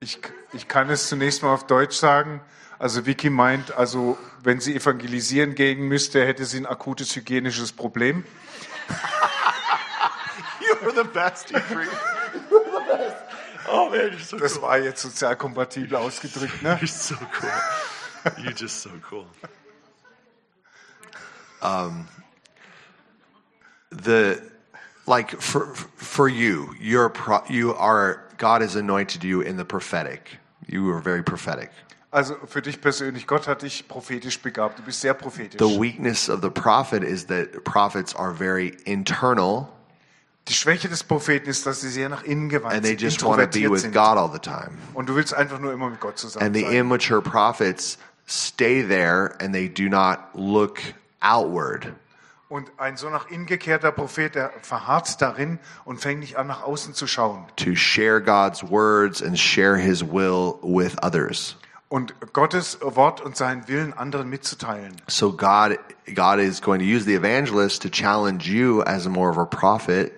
Ich, 0.00 0.18
ich 0.52 0.68
kann 0.68 0.90
es 0.90 1.08
zunächst 1.08 1.42
mal 1.42 1.54
auf 1.54 1.66
Deutsch 1.66 1.96
sagen. 1.96 2.42
Also 2.78 3.06
Vicky 3.06 3.30
meint, 3.30 3.72
also 3.72 4.18
wenn 4.42 4.60
sie 4.60 4.74
evangelisieren 4.74 5.54
gehen 5.54 5.80
müsste, 5.88 6.26
hätte 6.26 6.44
sie 6.44 6.58
ein 6.58 6.66
akutes 6.66 7.16
hygienisches 7.16 7.72
Problem. 7.72 8.24
You're 10.60 10.94
the 10.94 11.08
best, 11.08 11.50
Jeffrey. 11.50 11.86
Oh 13.66 13.88
man, 13.88 14.10
you're 14.10 14.20
so 14.20 14.36
Das 14.36 14.60
war 14.60 14.78
jetzt 14.78 15.00
sozial 15.00 15.36
kompatibel 15.36 15.96
ausgedrückt, 15.96 16.62
ne? 16.62 16.78
You're 16.82 16.86
so 16.86 17.14
cool. 17.40 17.50
You're 18.42 18.52
just 18.52 18.80
so 18.82 18.90
cool. 19.10 19.26
Um, 21.62 22.06
the 23.90 24.40
like 25.06 25.30
for 25.40 25.74
for 25.96 26.28
you, 26.28 26.74
you're 26.80 27.08
pro, 27.08 27.42
you 27.48 27.74
are 27.74 28.22
God 28.38 28.62
has 28.62 28.76
anointed 28.76 29.24
you 29.24 29.40
in 29.40 29.56
the 29.56 29.64
prophetic. 29.64 30.38
You 30.66 30.90
are 30.90 31.00
very 31.00 31.22
prophetic. 31.22 31.70
Also 32.12 32.36
für 32.46 32.62
dich 32.62 32.80
persönlich, 32.80 33.26
Gott 33.26 33.48
hat 33.48 33.62
dich 33.62 33.88
prophetisch 33.88 34.40
begabt. 34.40 34.78
Du 34.78 34.82
bist 34.82 35.00
sehr 35.00 35.14
prophetisch. 35.14 35.58
The 35.58 35.80
weakness 35.80 36.28
of 36.28 36.42
the 36.42 36.50
prophet 36.50 37.02
is 37.02 37.26
that 37.26 37.64
prophets 37.64 38.14
are 38.14 38.32
very 38.32 38.76
internal 38.84 39.68
Die 40.46 40.52
Schwäche 40.52 40.90
des 40.90 41.02
Propheten 41.02 41.48
ist, 41.48 41.64
dass 41.66 41.80
sie 41.80 41.88
sehr 41.88 42.10
nach 42.10 42.22
innen 42.22 42.50
gewandt 42.50 42.74
and 42.74 42.82
they 42.82 42.90
sind, 42.90 43.00
just 43.00 43.24
want 43.24 43.40
to 43.40 43.46
be 43.46 43.64
introvertiert 43.64 43.72
with 43.72 43.80
sind. 43.80 43.94
God 43.94 44.18
all 44.18 44.30
the 44.30 44.38
time. 44.38 44.72
Und 44.92 45.08
du 45.08 45.16
willst 45.16 45.32
einfach 45.32 45.58
nur 45.58 45.72
immer 45.72 45.88
mit 45.88 46.00
Gott 46.00 46.18
zusammen 46.18 46.44
And 46.44 46.54
the 46.54 46.62
sein. 46.64 46.72
immature 46.74 47.22
prophets 47.22 47.96
stay 48.26 48.82
there 48.82 49.36
and 49.40 49.54
they 49.54 49.68
do 49.68 49.88
not 49.88 50.30
look 50.34 50.80
outward. 51.20 51.94
Und 52.48 52.70
ein 52.76 52.96
so 52.96 53.10
nach 53.10 53.28
innen 53.30 53.46
gekehrter 53.46 53.90
Prophet, 53.90 54.34
der 54.34 54.52
verharrt 54.62 55.20
darin 55.20 55.58
und 55.84 56.00
fängt 56.00 56.20
nicht 56.20 56.36
an, 56.36 56.46
nach 56.46 56.62
außen 56.62 56.94
zu 56.94 57.06
schauen. 57.06 57.46
to 57.56 57.74
share 57.74 58.20
God's 58.20 58.62
words 58.62 59.22
and 59.22 59.38
share 59.38 59.76
his 59.76 60.02
will 60.04 60.58
with 60.62 60.96
others. 61.02 61.56
Und 61.88 62.14
Gottes 62.32 62.78
Wort 62.80 63.20
und 63.20 63.36
seinen 63.36 63.66
Willen 63.68 63.92
anderen 63.92 64.28
mitzuteilen. 64.28 64.96
So 65.08 65.32
God 65.32 65.78
God 66.14 66.38
is 66.38 66.60
going 66.60 66.80
to 66.80 66.86
use 66.86 67.04
the 67.04 67.14
evangelist 67.14 67.82
to 67.82 67.88
challenge 67.88 68.48
you 68.48 68.82
as 68.82 69.08
more 69.08 69.30
of 69.30 69.38
a 69.38 69.44
prophet 69.44 70.12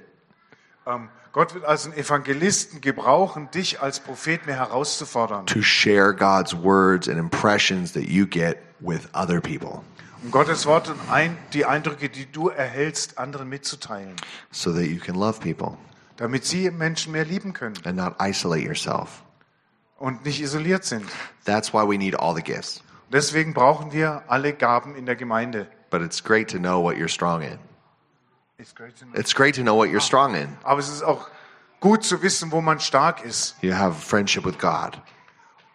Ähm, 0.87 1.09
Gott 1.37 1.53
wird 1.53 1.67
also 1.67 1.91
einen 1.91 1.99
Evangelisten 1.99 2.81
gebrauchen, 2.81 3.51
dich 3.51 3.83
als 3.83 4.01
Prophet 4.01 4.47
mehr 4.47 4.57
herauszufordern, 4.57 5.45
to 5.45 5.61
share 5.61 6.15
God's 6.15 6.57
words 6.57 7.11
and 7.11 7.19
impressions 7.19 7.93
that 7.93 8.05
you 8.05 8.27
get 8.27 8.57
with 8.81 9.07
other 9.13 9.43
people 9.43 9.83
um 10.23 10.31
Gottes 10.31 10.65
Wort 10.65 10.89
und 10.89 10.99
ein, 11.11 11.37
die 11.53 11.67
Eindrücke, 11.67 12.09
die 12.09 12.25
du 12.25 12.49
erhältst, 12.49 13.19
anderen 13.19 13.51
mitzuteilen, 13.51 14.17
so 14.51 14.73
that 14.73 14.87
you 14.87 14.99
can 14.99 15.15
love 15.15 15.41
people 15.41 15.77
damit 16.17 16.47
sie 16.47 16.71
Menschen 16.71 17.13
mehr 17.13 17.27
lieben 17.27 17.53
können 17.53 17.77
and 17.85 17.99
not 17.99 18.15
isolate 18.19 18.65
yourself. 18.65 19.23
und 19.99 20.25
nicht 20.25 20.41
isoliert 20.41 20.85
sind. 20.85 21.05
That's 21.45 21.75
why 21.75 21.87
we 21.87 21.99
need 21.99 22.19
all 22.19 22.35
the 22.35 22.43
gifts. 22.43 22.83
Deswegen 23.13 23.53
brauchen 23.53 23.93
wir 23.93 24.23
alle 24.29 24.55
Gaben 24.55 24.97
in 24.97 25.05
der 25.05 25.17
Gemeinde. 25.17 25.67
But 25.91 26.01
it's 26.01 26.25
great 26.25 26.51
to 26.53 26.59
know 26.59 26.83
what 26.83 26.97
you're 26.97 27.11
strong 27.11 27.43
in. 27.43 27.59
It's 28.59 29.35
great 29.35 29.55
to 29.57 29.63
know 29.63 29.75
what 29.75 29.91
you're 29.91 30.01
strong 30.01 30.35
in. 30.35 30.49
Aber 30.63 30.81
es 30.81 30.89
ist 30.89 31.03
auch 31.03 31.29
gut 31.81 32.05
zu 32.05 32.23
wissen, 32.23 32.51
wo 32.53 32.61
man 32.61 32.81
stark 32.81 33.23
ist. 33.25 33.55
You 33.61 33.75
have 33.75 33.95
friendship 34.01 34.45
with 34.45 34.59
God. 34.59 35.01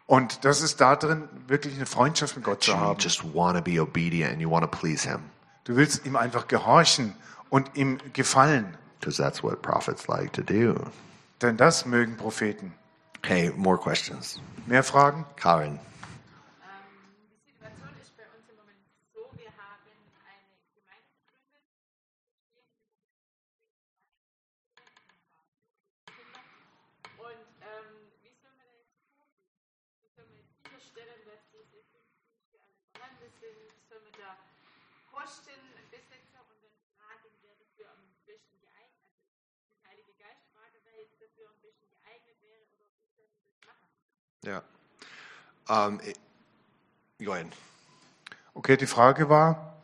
Und 0.08 0.44
das 0.44 0.62
ist 0.62 0.82
da 0.82 0.96
drin, 0.96 1.30
wirklich 1.48 1.76
eine 1.76 1.86
Freundschaft 1.86 2.36
mit 2.36 2.44
Gott 2.44 2.64
zu 2.64 2.72
You 2.72 2.78
haben. 2.78 3.00
just 3.00 3.24
want 3.34 3.56
to 3.58 3.64
be 3.64 3.80
obedient 3.80 4.32
and 4.34 4.42
you 4.42 4.50
want 4.50 4.64
to 4.64 4.68
please 4.80 5.08
him 5.08 5.22
Du 5.64 5.76
willst 5.76 6.06
ihm 6.06 6.16
einfach 6.16 6.48
gehorchen 6.48 7.16
und 7.50 7.70
ihm 7.76 8.00
gefallen. 8.14 8.76
because 9.00 9.22
that's 9.22 9.42
what 9.44 9.62
prophets 9.62 10.08
like 10.08 10.34
to 10.34 10.42
do. 10.42 10.76
Denn 11.42 11.58
das 11.58 11.86
mögen 11.86 12.18
Propheten. 12.18 12.74
Okay, 13.20 13.52
more 13.56 13.78
questions. 13.78 14.42
Mehr 14.66 14.84
Fragen? 14.84 15.26
Karen. 15.36 15.80
sicherstellen, 30.64 31.22
dass 31.26 31.42
diese 31.52 31.66
Dienste 31.72 32.58
alle 32.60 32.76
vorhanden 32.94 33.30
sind, 33.40 33.88
sollen 33.90 34.06
wir 34.06 34.18
da 34.18 34.38
Kosten 35.12 35.60
besetzen 35.92 36.40
und 36.40 36.62
dann 36.64 36.76
fragen, 36.98 37.30
wer 37.42 37.56
dafür 37.56 37.90
am 37.92 38.02
besten 38.26 38.60
geeignet 38.62 39.06
ist. 39.12 39.28
Den 39.70 39.80
Heilige 39.88 40.14
Geist 40.16 40.44
fragen, 40.54 40.78
wer 40.84 40.96
jetzt 41.02 41.20
dafür 41.22 41.50
am 41.50 41.60
besten 41.62 41.88
geeignet 41.90 42.38
wäre 42.42 42.64
oder 42.72 42.86
wie 42.96 43.08
sollen 43.16 43.32
wir 43.36 43.44
das 43.44 43.60
machen. 43.66 43.90
Um, 45.70 46.00
it- 46.04 46.20
go 47.24 47.32
ahead. 47.34 47.48
Okay, 48.54 48.76
die 48.76 48.88
Frage 48.88 49.30
war, 49.30 49.78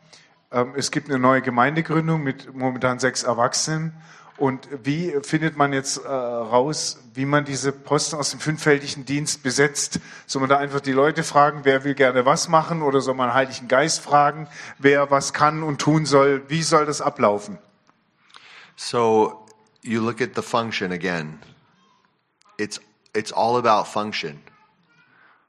ähm, 0.52 0.74
es 0.76 0.90
gibt 0.90 1.08
eine 1.08 1.18
neue 1.18 1.40
Gemeindegründung 1.42 2.22
mit 2.22 2.54
momentan 2.54 2.98
sechs 2.98 3.22
Erwachsenen. 3.22 3.94
Und 4.36 4.68
wie 4.84 5.12
findet 5.22 5.56
man 5.56 5.72
jetzt 5.72 5.96
äh, 6.04 6.08
raus, 6.08 6.98
wie 7.14 7.24
man 7.24 7.44
diese 7.44 7.72
Posten 7.72 8.16
aus 8.16 8.30
dem 8.30 8.38
fünffältigen 8.40 9.04
Dienst 9.04 9.42
besetzt? 9.42 9.98
Soll 10.26 10.40
man 10.40 10.48
da 10.48 10.58
einfach 10.58 10.80
die 10.80 10.92
Leute 10.92 11.24
fragen, 11.24 11.60
wer 11.64 11.82
will 11.84 11.94
gerne 11.94 12.24
was 12.24 12.48
machen? 12.48 12.82
Oder 12.82 13.00
soll 13.00 13.14
man 13.14 13.28
den 13.30 13.34
Heiligen 13.34 13.66
Geist 13.66 14.00
fragen, 14.00 14.46
wer 14.78 15.10
was 15.10 15.32
kann 15.32 15.62
und 15.62 15.80
tun 15.80 16.06
soll? 16.06 16.48
Wie 16.48 16.62
soll 16.62 16.86
das 16.86 17.00
ablaufen? 17.00 17.58
So 18.76 19.44
you 19.82 20.00
look 20.00 20.20
at 20.20 20.30
the 20.36 20.42
function 20.42 20.92
again. 20.92 21.40
It's 22.58 22.80
it's 23.14 23.32
all 23.32 23.56
about 23.56 23.88
function. 23.90 24.40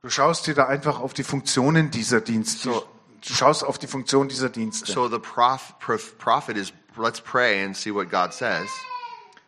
Du 0.01 0.09
schaust 0.09 0.47
dir 0.47 0.53
da 0.53 0.67
einfach 0.67 0.99
auf 0.99 1.13
die 1.13 1.23
Funktionen 1.23 1.91
dieser 1.91 2.21
Dienste. 2.21 2.69
So- 2.71 2.85
du 3.27 3.33
schaust 3.33 3.65
auf 3.65 3.77
die 3.77 3.87
Funktion 3.87 4.29
dieser 4.29 4.49
Dienste. 4.49 4.91
So 4.91 5.09
the 5.09 5.19
prof, 5.19 5.73
prof, 5.79 6.17
prophet 6.17 6.55
is 6.55 6.71
let's 6.97 7.19
pray 7.19 7.63
and 7.65 7.75
see 7.75 7.93
what 7.93 8.09
God 8.09 8.33
says. 8.33 8.69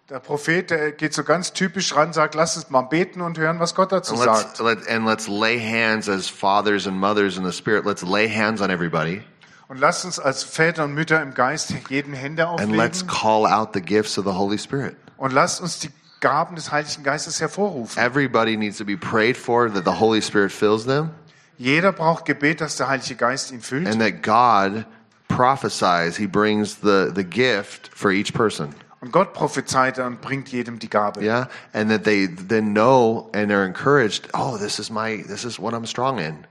Der 0.10 0.20
Prophet, 0.20 0.70
der 0.70 0.92
geht 0.92 1.14
so 1.14 1.24
ganz 1.24 1.54
typisch 1.54 1.96
ran, 1.96 2.12
sagt, 2.12 2.36
lass 2.36 2.58
uns 2.58 2.70
mal 2.70 2.82
beten 2.82 3.22
und 3.22 3.38
hören, 3.38 3.62
was 3.62 3.76
Gott 3.76 3.94
dazu 3.94 4.14
And 4.16 4.26
let's 4.26 4.42
sagt. 4.42 4.60
let, 4.60 4.90
and 4.90 5.06
let's 5.08 5.30
lay 5.30 5.58
hands 5.58 6.10
as 6.10 6.28
fathers 6.28 6.86
and 6.86 7.00
mothers 7.00 7.38
in 7.38 7.46
the 7.46 7.54
spirit. 7.54 7.86
Let's 7.86 8.02
lay 8.02 8.28
hands 8.30 8.60
on 8.62 8.70
everybody 8.70 9.24
Und 9.70 9.80
lasst 9.80 10.04
uns 10.04 10.20
als 10.20 10.44
Väter 10.44 10.84
und 10.84 10.94
Mütter 10.96 11.22
im 11.22 11.34
Geist 11.34 11.74
jeden 11.88 12.14
Hände 12.14 12.46
and 12.46 12.74
let's 12.76 13.04
auflegen 13.04 13.08
call 13.08 13.46
out 13.48 13.70
the 13.74 13.80
gifts 13.82 14.18
of 14.18 14.26
the 14.26 14.32
Holy 14.34 14.58
Spirit. 14.60 14.98
und 15.16 15.32
lasst 15.32 15.62
uns 15.62 15.80
die 15.80 15.90
Gaben 16.22 16.56
des 16.56 16.72
Heiligen 16.72 17.04
Geistes 17.04 17.42
hervorrufen. 17.42 18.02
Everybody 18.02 18.56
needs 18.56 18.78
to 18.78 18.86
be 18.86 18.96
prayed 18.96 19.36
for 19.36 19.72
that 19.72 19.84
the 19.86 20.00
Holy 20.00 20.22
Spirit 20.22 20.52
fills 20.52 20.86
them 20.86 21.12
Jeder 21.58 21.92
braucht 21.92 22.26
Gebet, 22.26 22.62
dass 22.62 22.78
der 22.78 22.88
Heilige 22.88 23.16
Geist 23.16 23.52
ihn 23.52 23.62
füllt 23.62 23.88
and 23.88 24.00
that 24.00 24.24
God 24.24 24.86
prophesies. 25.28 26.18
He 26.18 26.28
brings 26.28 26.78
the, 26.82 27.12
the 27.14 27.24
gift 27.24 27.92
for 27.94 28.12
each 28.12 28.34
person. 28.34 28.74
und 29.02 29.12
Gott 29.12 29.34
prophezeit 29.34 30.00
und 30.00 30.22
bringt 30.22 30.50
jedem 30.50 30.80
die 30.80 30.90
Gabe. 30.90 31.22
Yeah. 31.22 31.50
And 31.74 31.90
that 31.90 32.04
they 32.04 32.28
then 32.28 32.74
know 32.74 33.30
and 33.34 33.52
are 33.52 33.66
encouraged, 33.66 34.30
oh, 34.34 34.58
this 34.58 34.80
is 34.80 34.90
my, 34.92 35.24
this 35.24 35.44
is 35.44 35.60
what 35.60 35.74
I'm 35.74 35.88
strong 35.88 36.20
in. 36.20 36.46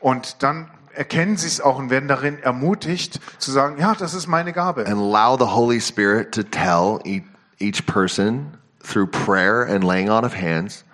Und 0.00 0.42
dann 0.42 0.68
erkennen 0.94 1.36
sie 1.36 1.46
es 1.46 1.60
auch 1.60 1.78
und 1.78 1.90
werden 1.90 2.08
darin 2.08 2.38
ermutigt 2.40 3.20
zu 3.38 3.52
sagen, 3.52 3.78
ja, 3.78 3.94
das 3.94 4.14
ist 4.14 4.26
meine 4.26 4.52
Gabe. 4.52 4.84
And 4.86 4.98
allow 4.98 5.36
the 5.38 5.54
Holy 5.54 5.80
Spirit 5.80 6.32
to 6.32 6.42
tell 6.42 6.98
each, 7.04 7.24
each 7.60 7.86
person 7.86 8.58
through 8.86 9.08
prayer 9.10 9.62
and 9.62 9.84
laying 9.84 10.08
on 10.08 10.24
of 10.24 10.34
hands 10.34 10.84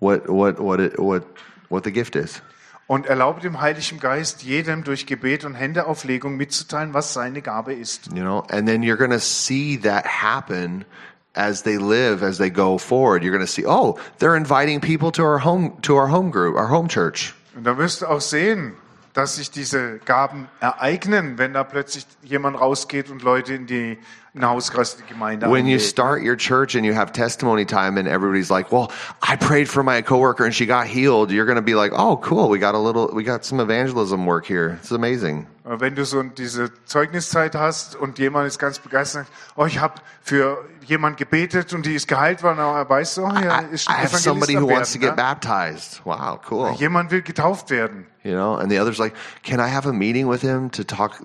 what, 0.00 0.28
what, 0.28 0.60
what, 0.60 0.80
it, 0.80 0.98
what, 0.98 1.24
what 1.68 1.84
the 1.84 1.90
gift 1.90 2.16
is. 2.16 2.42
Und 2.86 3.06
erlaube 3.06 3.40
dem 3.40 3.60
Heiligen 3.60 4.00
Geist, 4.00 4.42
jedem 4.42 4.82
durch 4.82 5.04
Gebet 5.04 5.44
und 5.44 5.54
Händeauflegung 5.54 6.36
mitzuteilen, 6.38 6.94
was 6.94 7.12
seine 7.12 7.42
Gabe 7.42 7.74
ist. 7.74 8.08
You 8.14 8.22
know, 8.22 8.44
and 8.48 8.66
then 8.66 8.82
you're 8.82 8.96
going 8.96 9.10
to 9.10 9.20
see 9.20 9.76
that 9.82 10.06
happen 10.06 10.86
as 11.34 11.62
they 11.64 11.76
live, 11.76 12.22
as 12.22 12.38
they 12.38 12.50
go 12.50 12.78
forward. 12.78 13.22
You're 13.22 13.36
going 13.36 13.44
to 13.44 13.52
see, 13.52 13.66
oh, 13.66 13.98
they're 14.18 14.36
inviting 14.36 14.80
people 14.80 15.12
to 15.12 15.22
our 15.22 15.38
home, 15.38 15.76
to 15.82 15.96
our 15.96 16.08
home 16.08 16.30
group, 16.30 16.56
our 16.56 16.68
home 16.68 16.88
church. 16.88 17.34
Und 17.54 17.64
da 17.64 17.76
wirst 17.76 18.00
du 18.00 18.06
auch 18.06 18.22
sehen, 18.22 18.72
dass 19.12 19.36
sich 19.36 19.50
diese 19.50 19.98
Gaben 19.98 20.48
ereignen, 20.60 21.36
wenn 21.36 21.52
da 21.52 21.64
plötzlich 21.64 22.06
jemand 22.22 22.58
rausgeht 22.58 23.10
und 23.10 23.22
Leute 23.22 23.52
in 23.52 23.66
die 23.66 23.98
in 24.38 24.48
den 24.48 24.84
die 24.98 25.04
Gemeinde 25.08 25.50
When 25.50 25.66
you 25.66 25.78
start 25.78 26.22
your 26.22 26.36
church 26.36 26.74
and 26.74 26.84
you 26.84 26.94
have 26.94 27.12
testimony 27.12 27.64
time 27.64 27.98
and 27.98 28.06
everybody's 28.08 28.50
like, 28.50 28.70
well, 28.70 28.90
I 29.22 29.36
prayed 29.36 29.68
for 29.68 29.82
my 29.82 30.02
coworker 30.02 30.44
and 30.44 30.54
she 30.54 30.66
got 30.66 30.86
healed. 30.86 31.30
You're 31.30 31.46
going 31.46 31.56
to 31.56 31.62
be 31.62 31.74
like, 31.74 31.92
oh, 31.94 32.16
cool. 32.18 32.48
We 32.48 32.58
got 32.58 32.74
a 32.74 32.78
little, 32.78 33.10
we 33.12 33.24
got 33.24 33.44
some 33.44 33.60
evangelism 33.60 34.26
work 34.26 34.46
here. 34.46 34.78
It's 34.80 34.92
amazing. 34.92 35.46
Äh, 35.64 35.80
wenn 35.80 35.94
du 35.94 36.04
so 36.04 36.22
diese 36.22 36.70
Zeugniszeit 36.84 37.54
hast 37.54 37.96
und 37.96 38.18
jemand 38.18 38.46
ist 38.46 38.58
ganz 38.58 38.78
begeistert, 38.78 39.26
oh, 39.56 39.66
ich 39.66 39.80
habe 39.80 39.94
für 40.22 40.64
jemand 40.86 41.16
gebetet 41.16 41.74
und 41.74 41.84
die 41.84 41.94
ist 41.94 42.08
geheilt 42.08 42.42
worden, 42.42 42.60
aber 42.60 42.88
weißt 42.88 43.18
du, 43.18 43.24
oh, 43.24 43.32
ja, 43.32 43.62
I, 43.62 43.64
ist 43.72 43.88
I 43.88 43.92
ein 43.92 44.04
have 44.04 44.16
somebody 44.16 44.54
who 44.54 44.68
wants 44.68 44.92
to 44.92 44.98
get 44.98 45.16
baptized. 45.16 46.00
Wow, 46.04 46.40
cool. 46.48 46.74
Jemand 46.78 47.10
will 47.10 47.22
getauft 47.22 47.70
werden. 47.70 48.06
You 48.24 48.32
know, 48.32 48.56
and 48.56 48.70
the 48.70 48.78
other's 48.78 48.98
like, 48.98 49.14
can 49.42 49.60
I 49.60 49.68
have 49.68 49.86
a 49.86 49.92
meeting 49.92 50.28
with 50.28 50.42
him 50.42 50.70
to 50.70 50.84
talk, 50.84 51.20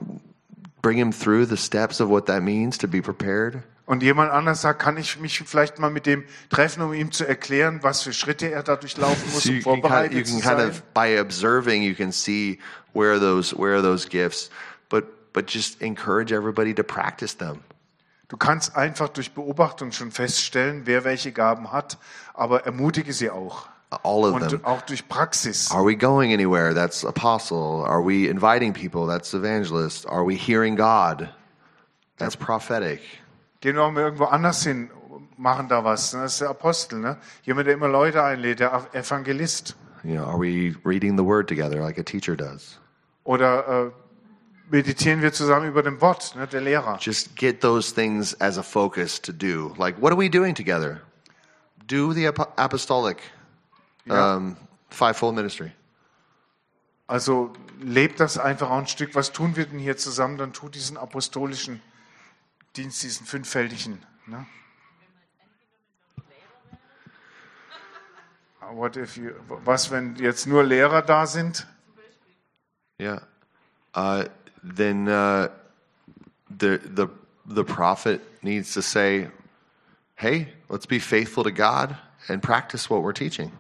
bring 0.83 0.99
him 0.99 1.11
through 1.11 1.47
the 1.47 1.57
steps 1.57 1.99
of 1.99 2.09
what 2.09 2.27
that 2.27 2.43
means 2.43 2.77
to 2.77 2.87
be 2.87 3.01
prepared? 3.01 3.63
Und 3.85 4.01
jemand 4.01 4.31
anders 4.31 4.61
sagt, 4.61 4.81
kann 4.81 4.95
ich 4.97 5.19
mich 5.19 5.39
vielleicht 5.45 5.77
mal 5.79 5.89
mit 5.89 6.05
dem 6.05 6.23
treffen, 6.49 6.81
um 6.83 6.93
ihm 6.93 7.11
zu 7.11 7.27
erklären, 7.27 7.79
was 7.81 8.03
für 8.03 8.13
Schritte 8.13 8.49
er 8.51 8.63
dadurch 8.63 8.95
laufen 8.97 9.29
muss, 9.33 9.43
So 9.43 9.49
um 9.49 9.55
kind 9.55 9.63
vorbereitet 9.63 10.11
of, 10.11 10.17
you 10.19 10.23
zu 10.23 10.31
can 10.33 10.41
kind 10.41 10.59
sein. 10.59 10.69
of, 10.69 10.83
by 10.93 11.19
observing, 11.19 11.81
you 11.83 11.95
can 11.95 12.11
see 12.11 12.59
where 12.93 13.11
are 13.11 13.19
those, 13.19 13.53
where 13.57 13.73
are 13.73 13.81
those 13.81 14.07
gifts, 14.07 14.49
but, 14.89 15.33
but 15.33 15.47
just 15.47 15.81
encourage 15.81 16.31
everybody 16.31 16.73
to 16.73 16.83
practice 16.83 17.35
them. 17.35 17.59
Du 18.29 18.37
kannst 18.37 18.75
einfach 18.77 19.09
durch 19.09 19.33
Beobachtung 19.33 19.91
schon 19.91 20.11
feststellen, 20.11 20.83
wer 20.85 21.03
welche 21.03 21.33
Gaben 21.33 21.71
hat, 21.71 21.97
aber 22.33 22.65
ermutige 22.65 23.11
sie 23.11 23.29
auch. 23.29 23.67
All 24.03 24.25
of 24.25 24.39
them. 24.39 24.59
Auch 24.63 24.81
durch 24.81 25.07
Praxis. 25.07 25.71
Are 25.71 25.85
we 25.85 25.95
going 25.95 26.33
anywhere? 26.33 26.73
That's 26.73 27.03
apostle. 27.05 27.83
Are 27.85 28.01
we 28.03 28.27
inviting 28.27 28.73
people? 28.73 29.07
That's 29.07 29.33
evangelist. 29.33 30.05
Are 30.07 30.25
we 30.25 30.35
hearing 30.35 30.75
God? 30.75 31.29
That's 32.17 32.35
prophetic. 32.35 33.01
Gehen 33.61 33.75
wir 33.75 33.83
auch 33.83 33.91
mal 33.91 34.03
irgendwo 34.03 34.25
anders 34.25 34.63
hin, 34.63 34.89
machen 35.37 35.67
da 35.69 35.83
was. 35.83 36.11
Das 36.11 36.33
ist 36.33 36.41
der 36.41 36.49
Apostel, 36.49 36.99
ne? 36.99 37.17
Jemand, 37.43 37.67
der 37.67 37.73
immer 37.73 37.87
Leute 37.87 38.23
einlädt, 38.23 38.59
der 38.59 38.87
Evangelist. 38.93 39.75
You 40.03 40.15
know, 40.15 40.25
are 40.25 40.37
we 40.37 40.75
reading 40.83 41.17
the 41.17 41.23
word 41.23 41.47
together 41.47 41.79
like 41.79 41.97
a 41.97 42.03
teacher 42.03 42.35
does? 42.35 42.77
Oder 43.23 43.85
äh, 43.87 43.91
meditieren 44.69 45.21
wir 45.21 45.31
zusammen 45.31 45.67
über 45.69 45.81
dem 45.81 46.01
Wort, 46.01 46.35
ne? 46.35 46.45
der 46.45 46.61
Lehrer. 46.61 46.97
Just 46.99 47.35
get 47.37 47.61
those 47.61 47.93
things 47.93 48.35
as 48.41 48.57
a 48.57 48.63
focus 48.63 49.21
to 49.21 49.31
do. 49.31 49.73
Like, 49.77 50.01
what 50.01 50.11
are 50.11 50.17
we 50.17 50.29
doing 50.29 50.53
together? 50.53 51.01
Do 51.87 52.13
the 52.13 52.27
ap- 52.27 52.53
apostolic 52.57 53.17
Ja. 54.05 54.37
um, 54.37 54.57
fivefold 54.89 55.35
ministry. 55.35 55.71
Also 57.07 57.53
lebt 57.79 58.19
das 58.19 58.37
einfach 58.37 58.69
auch 58.69 58.79
ein 58.79 58.87
Stück. 58.87 59.15
Was 59.15 59.31
tun 59.31 59.55
wir 59.55 59.65
denn 59.65 59.79
hier 59.79 59.97
zusammen? 59.97 60.37
Dann 60.37 60.53
tut 60.53 60.75
diesen 60.75 60.97
apostolischen 60.97 61.81
Dienst, 62.75 63.03
diesen 63.03 63.25
fünffältigen. 63.25 64.01
Ne? 64.25 64.45
What 68.71 68.97
if 68.97 69.17
you, 69.17 69.31
was, 69.47 69.91
wenn 69.91 70.15
jetzt 70.15 70.47
nur 70.47 70.63
Lehrer 70.63 71.01
da 71.01 71.27
sind? 71.27 71.67
Yeah. 72.99 73.21
Uh, 73.95 74.25
then 74.63 75.07
uh, 75.07 75.49
the 76.49 76.79
the 76.95 77.07
the 77.45 77.63
prophet 77.63 78.21
needs 78.41 78.73
to 78.73 78.81
say, 78.81 79.29
"Hey, 80.15 80.47
let's 80.69 80.87
be 80.87 80.99
faithful 80.99 81.43
to 81.43 81.51
God 81.51 81.95
and 82.27 82.41
practice 82.41 82.89
what 82.89 83.03
we're 83.03 83.13
teaching." 83.13 83.51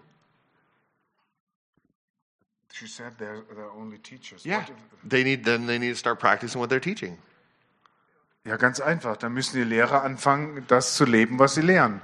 She 2.75 2.87
said 2.87 3.13
they're, 3.19 3.43
they're 3.55 3.69
only 3.77 3.99
teachers. 3.99 4.43
Yeah. 4.45 4.61
If- 4.63 4.71
They 5.07 5.23
need 5.23 5.45
then 5.45 5.67
they 5.67 5.77
need 5.77 5.91
to 5.91 5.95
start 5.95 6.19
practicing 6.19 6.59
what 6.59 6.69
they're 6.71 6.79
teaching. 6.81 7.19
Ja, 8.45 8.57
ganz 8.57 8.79
einfach. 8.81 9.15
Dann 9.17 9.33
müssen 9.33 9.55
die 9.57 9.63
Lehrer 9.63 10.01
anfangen, 10.03 10.65
das 10.67 10.95
zu 10.95 11.05
leben, 11.05 11.37
was 11.37 11.53
sie 11.53 11.61
lehren. 11.61 12.01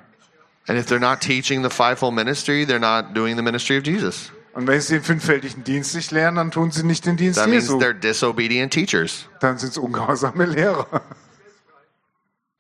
And 0.68 0.78
if 0.78 0.86
they're 0.86 1.00
not 1.00 1.22
teaching 1.22 1.64
the 1.64 1.70
fivefold 1.72 2.14
ministry, 2.14 2.66
they're 2.66 2.78
not 2.80 3.16
doing 3.16 3.36
the 3.36 3.42
ministry 3.42 3.78
of 3.80 3.84
Jesus. 3.86 4.32
Und 4.54 4.68
wenn 4.68 4.80
sie 4.80 4.94
den 4.96 5.04
fünffältigen 5.04 5.64
Dienst 5.64 5.96
nicht 5.96 6.12
lernen, 6.12 6.38
dann 6.38 6.52
tun 6.52 6.70
sie 6.72 6.84
nicht 6.84 7.04
den 7.06 7.18
Dienst 7.18 7.40
That 7.40 7.50
means 7.50 7.64
Jesu. 7.64 7.80
they're 7.80 7.94
disobedient 8.00 8.72
teachers. 8.72 9.28
Dann 9.40 9.58
sind 9.58 9.72
es 9.72 9.78
ungehorsame 9.80 10.46
Lehrer. 10.46 11.02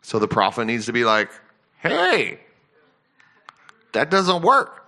So 0.01 0.19
the 0.19 0.27
prophet 0.27 0.65
needs 0.65 0.87
to 0.87 0.93
be 0.93 1.03
like, 1.03 1.29
"Hey, 1.77 2.39
that 3.91 4.11
doesn't 4.11 4.41
work." 4.43 4.78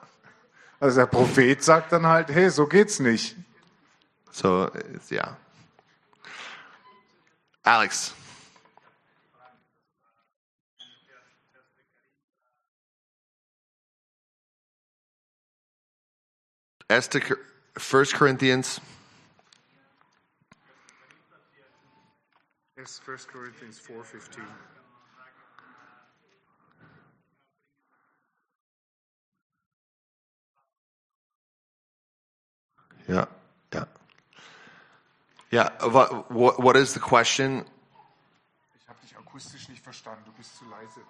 Also 0.81 1.01
der 1.01 1.05
Prophet 1.05 1.63
sagt 1.63 1.91
dann 1.91 2.07
halt, 2.07 2.29
hey, 2.29 2.49
so 2.49 2.65
geht's 2.65 2.99
nicht. 2.99 3.35
So 4.31 4.65
it's, 4.95 5.11
yeah. 5.11 5.37
Alex. 7.63 8.15
Cor- 16.89 17.37
1 17.77 18.13
Corinthians, 18.13 18.81
It's 22.75 22.99
1 23.05 23.27
Corinthians 23.31 23.79
4:15. 23.79 24.41
Yeah, 33.07 33.25
yeah, 33.73 33.85
yeah. 35.51 35.69
What, 35.87 36.31
what, 36.31 36.59
what 36.59 36.75
is 36.75 36.93
the 36.93 36.99
question? 36.99 37.65
Ich 38.79 38.87
habe 38.87 38.99
dich 39.01 39.17
akustisch 39.17 39.69
nicht 39.69 39.83
verstanden, 39.83 40.23
du 40.25 40.31
bist 40.33 40.57
zu 40.57 40.65
leise. 40.65 41.01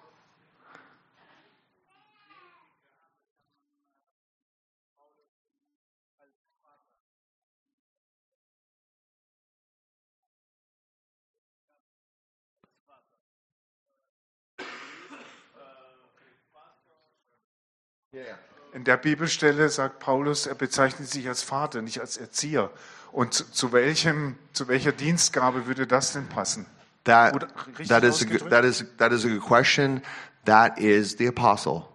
In 18.72 18.84
der 18.84 18.96
Bibelstelle 18.96 19.68
sagt 19.68 19.98
Paulus, 19.98 20.46
er 20.46 20.54
bezeichnet 20.54 21.08
sich 21.08 21.28
als 21.28 21.42
Vater, 21.42 21.82
nicht 21.82 22.00
als 22.00 22.16
Erzieher. 22.16 22.70
Und 23.12 23.34
zu, 23.34 23.50
zu, 23.50 23.72
welchem, 23.72 24.36
zu 24.54 24.66
welcher 24.68 24.92
Dienstgabe 24.92 25.66
würde 25.66 25.86
das 25.86 26.12
denn 26.14 26.26
passen? 26.28 26.64
That 27.04 27.48
that 27.88 28.04
is 28.04 28.22
a 28.22 28.48
that 28.48 28.64
is 28.64 28.84
that 28.98 29.12
is 29.12 29.24
a 29.24 29.28
good 29.28 29.42
question. 29.42 30.02
That 30.44 30.78
is 30.78 31.16
the 31.18 31.26
apostle. 31.26 31.88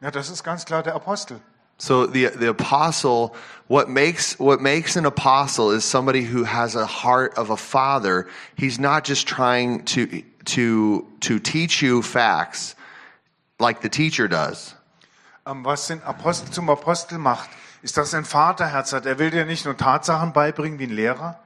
Ja, 0.00 0.10
das 0.10 0.30
ist 0.30 0.42
ganz 0.42 0.64
klar 0.64 0.82
der 0.82 0.94
Apostel. 0.94 1.40
So 1.76 2.06
the 2.06 2.28
the 2.28 2.48
apostle, 2.48 3.34
what 3.68 3.88
makes 3.88 4.38
what 4.38 4.60
makes 4.60 4.96
an 4.96 5.04
apostle 5.04 5.70
is 5.70 5.84
somebody 5.84 6.22
who 6.22 6.44
has 6.44 6.76
a 6.76 6.86
heart 6.86 7.36
of 7.36 7.50
a 7.50 7.56
father. 7.56 8.26
He's 8.56 8.78
not 8.78 9.04
just 9.04 9.28
trying 9.28 9.84
to 9.86 10.22
to 10.46 11.06
to 11.20 11.38
teach 11.38 11.82
you 11.82 12.02
facts 12.02 12.74
like 13.58 13.82
the 13.82 13.90
teacher 13.90 14.28
does. 14.28 14.74
Was 15.44 15.88
den 15.88 16.02
Apostel 16.02 16.50
zum 16.50 16.70
Apostel 16.70 17.18
macht, 17.18 17.50
ist, 17.82 17.96
dass 17.96 18.12
er 18.14 18.20
ein 18.20 18.24
Vaterherz 18.24 18.92
hat. 18.92 19.04
Er 19.04 19.18
will 19.18 19.30
dir 19.30 19.44
nicht 19.44 19.64
nur 19.66 19.76
Tatsachen 19.76 20.32
beibringen 20.32 20.78
wie 20.78 20.84
ein 20.84 20.90
Lehrer, 20.90 21.38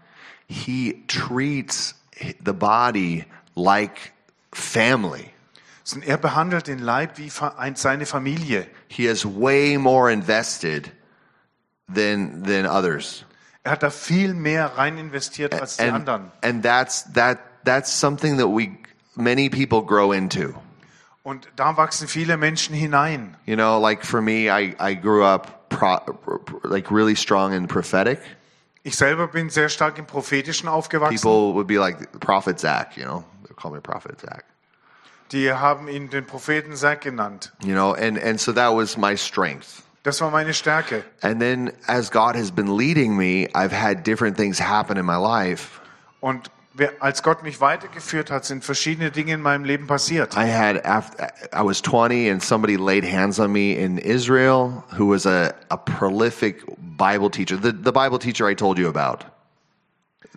He 0.47 1.05
treats 1.09 1.95
the 2.45 2.53
body 2.53 3.27
like 3.55 4.13
family. 4.53 5.31
sondern 5.85 6.09
er 6.11 6.17
behandelt 6.19 6.67
den 6.69 6.79
Leib 6.79 7.19
wie 7.19 7.31
seine 7.75 8.07
Familie. 8.07 8.67
He 8.89 9.07
is 9.07 9.25
way 9.25 9.77
more 9.79 10.13
invested 10.13 10.93
than 11.93 12.45
than 12.45 12.67
others. 12.67 13.25
Er 13.65 13.73
hat 13.73 13.83
da 13.83 13.91
viel 13.91 14.33
mehr 14.35 14.79
rein 14.79 14.97
investiert 14.97 15.55
als 15.55 15.77
die 15.77 15.85
and, 15.85 16.09
anderen. 16.09 16.33
and 16.43 16.63
that's 16.63 17.05
that 17.15 17.39
that's 17.65 17.91
something 18.01 18.39
that 18.39 18.47
we 18.49 18.71
many 19.17 19.51
people 19.51 19.83
grow 19.83 20.13
into 20.13 20.55
Und 21.23 21.49
da 21.57 21.77
wachsen 21.77 22.09
viele 22.09 22.37
Menschen 22.37 22.75
hinein. 22.75 23.37
you 23.45 23.55
know 23.57 23.79
like 23.81 24.05
for 24.05 24.21
me 24.23 24.49
i 24.51 24.75
i 24.79 24.95
grew 24.95 25.25
up 25.25 25.69
pro, 25.69 25.99
like 26.63 26.91
really 26.91 27.15
strong 27.17 27.53
in 27.53 27.67
prophetic 27.67 28.19
Ich 28.85 28.97
selber 28.97 29.27
bin 29.27 29.51
sehr 29.51 29.69
stark 29.69 29.99
im 29.99 30.07
Prophetischen 30.07 30.69
aufgewachsen. 30.69 31.17
people 31.17 31.53
would 31.55 31.67
be 31.67 31.77
like 31.79 31.99
prophet 32.21 32.59
zach 32.59 32.97
you 32.97 33.05
know 33.05 33.25
they 33.47 33.55
call 33.55 33.71
me 33.73 33.81
prophet 33.81 34.21
zach 34.21 34.45
Die 35.31 35.53
haben 35.53 35.89
ihn 35.89 36.09
den 36.09 36.25
Propheten 36.25 36.75
Sack 36.75 37.03
genannt. 37.03 37.53
you 37.63 37.75
know 37.75 37.93
and 37.93 38.17
and 38.19 38.41
so 38.41 38.51
that 38.53 38.75
was 38.75 38.97
my 38.97 39.15
strength 39.17 39.83
Das 40.05 40.21
war 40.23 40.31
meine 40.31 40.55
Stärke. 40.55 41.05
and 41.21 41.39
then 41.41 41.71
as 41.87 42.11
god 42.11 42.35
has 42.37 42.51
been 42.51 42.75
leading 42.79 43.15
me 43.17 43.47
i've 43.55 43.73
had 43.73 44.05
different 44.05 44.39
things 44.39 44.59
happen 44.59 44.97
in 44.97 45.05
my 45.05 45.17
life 45.19 45.81
Und 46.21 46.51
als 47.01 47.23
Gott 47.23 47.43
mich 47.43 47.61
weitergeführt 47.61 48.31
hat, 48.31 48.45
sind 48.45 48.65
verschiedene 48.65 49.11
Dinge 49.11 49.35
in 49.35 49.43
meinem 49.43 49.65
Leben 49.65 49.87
passiert. 49.87 50.35
I 50.37 50.51
had 50.51 50.85
after 50.85 51.29
I 51.53 51.65
was 51.65 51.81
20 51.83 52.31
and 52.31 52.43
somebody 52.43 52.77
laid 52.77 53.05
hands 53.05 53.39
on 53.41 53.53
me 53.53 53.73
in 53.73 53.99
Israel 53.99 54.85
who 54.97 55.11
was 55.11 55.27
a, 55.27 55.55
a 55.71 55.77
prolific 55.77 56.65
Bible 56.97 57.31
teacher. 57.31 57.57
The, 57.57 57.73
the 57.73 57.93
Bible 57.93 58.19
teacher 58.19 58.49
I 58.49 58.55
told 58.55 58.79
you 58.79 58.89
about 58.89 59.25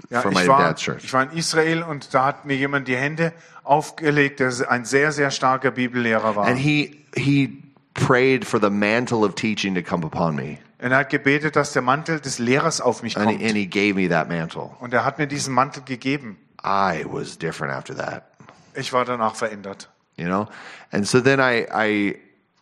Ja, 0.09 0.21
from 0.21 0.33
my 0.33 0.43
ich, 0.43 0.47
war, 0.47 0.59
dad's 0.59 0.81
church. 0.81 1.03
ich 1.03 1.13
war 1.13 1.23
in 1.23 1.37
Israel 1.37 1.83
und 1.83 2.13
da 2.13 2.25
hat 2.25 2.45
mir 2.45 2.55
jemand 2.55 2.87
die 2.87 2.95
Hände 2.95 3.33
aufgelegt, 3.63 4.39
der 4.39 4.51
ein 4.69 4.85
sehr, 4.85 5.11
sehr 5.11 5.31
starker 5.31 5.71
Bibellehrer 5.71 6.35
war. 6.35 6.45
And 6.47 6.57
he 6.57 6.97
he 7.15 7.61
prayed 7.93 8.45
for 8.45 8.59
the 8.59 8.69
mantle 8.69 9.23
of 9.23 9.35
teaching 9.35 9.75
to 9.75 9.81
come 9.81 10.05
upon 10.05 10.35
me. 10.35 10.59
Und 10.81 10.91
er 10.91 10.97
hat 10.97 11.09
gebetet, 11.09 11.55
dass 11.55 11.73
der 11.73 11.83
Mantel 11.83 12.19
des 12.19 12.39
Lehrers 12.39 12.81
auf 12.81 13.03
mich 13.03 13.15
And 13.15 13.27
kommt. 13.27 13.39
he, 13.39 13.45
and 13.47 13.55
he 13.55 13.67
gave 13.67 13.93
me 13.93 14.09
that 14.09 14.27
mantle. 14.29 14.71
Und 14.79 14.93
er 14.93 15.05
hat 15.05 15.19
mir 15.19 15.27
diesen 15.27 15.53
Mantel 15.53 15.83
gegeben. 15.83 16.37
I 16.63 17.05
was 17.05 17.37
different 17.37 17.73
after 17.73 17.95
that. 17.95 18.23
Ich 18.73 18.91
war 18.91 19.05
danach 19.05 19.35
verändert. 19.35 19.89
You 20.17 20.25
know? 20.25 20.47
And 20.91 21.07
so 21.07 21.21
then 21.21 21.39
I 21.39 21.67
I 21.71 22.15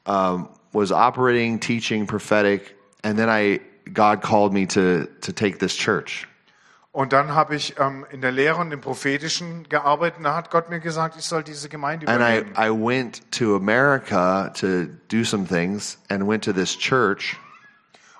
um, 0.05 0.49
was 0.73 0.91
operating, 0.91 1.59
teaching, 1.59 2.05
prophetic, 2.07 2.75
and 3.03 3.17
then 3.17 3.29
I 3.29 3.61
God 3.93 4.21
called 4.21 4.53
me 4.53 4.67
to 4.67 5.05
to 5.21 5.31
take 5.31 5.59
this 5.59 5.75
church. 5.75 6.27
Und 6.91 7.13
dann 7.13 7.35
habe 7.35 7.55
ich 7.55 7.79
ähm, 7.79 8.05
in 8.11 8.19
der 8.21 8.31
Lehre 8.31 8.57
und 8.59 8.71
im 8.71 8.81
Prophetischen 8.81 9.69
gearbeitet. 9.69 10.17
Und 10.17 10.23
da 10.25 10.35
hat 10.35 10.49
Gott 10.51 10.69
mir 10.69 10.79
gesagt, 10.79 11.15
ich 11.17 11.23
soll 11.25 11.43
diese 11.43 11.69
Gemeinde 11.69 12.07
And 12.07 12.21
I, 12.21 12.39
übernehmen. 12.39 12.55
I 12.57 12.69
went 12.69 13.31
to 13.31 13.55
America 13.55 14.49
to 14.59 14.85
do 15.09 15.23
some 15.23 15.45
things 15.45 15.99
and 16.09 16.27
went 16.27 16.43
to 16.43 16.51
this 16.51 16.77
church. 16.77 17.37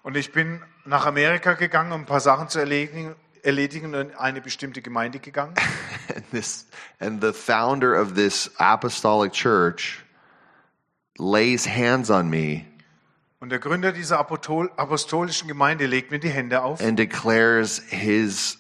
Und 0.04 0.16
ich 0.18 0.32
bin 0.32 0.62
nach 0.86 1.06
Amerika 1.06 1.54
gegangen, 1.54 1.92
um 1.92 2.02
ein 2.02 2.06
paar 2.06 2.20
Sachen 2.20 2.48
zu 2.50 2.60
erledigen, 2.60 3.16
erledigen 3.44 3.94
und 3.94 4.10
in 4.12 4.16
eine 4.16 4.42
bestimmte 4.42 4.82
Gemeinde 4.82 5.20
gegangen. 5.20 5.54
And 6.16 6.30
this 6.32 6.68
and 7.00 7.22
the 7.24 7.32
founder 7.34 8.02
of 8.02 8.14
this 8.16 8.50
apostolic 8.58 9.32
church 9.34 10.04
lays 11.18 11.68
hands 11.68 12.10
on 12.10 12.30
me 12.30 12.66
Und 13.40 13.50
der 13.52 13.60
Gründer 13.60 13.92
dieser 13.92 14.20
Apostol 14.20 14.72
apostolischen 14.76 15.48
Gemeinde 15.48 15.86
legt 15.86 16.12
mir 16.12 16.20
die 16.20 16.30
Hände 16.30 16.62
auf 16.64 16.82
and 16.82 16.98
declares 16.98 17.82
his 17.90 18.58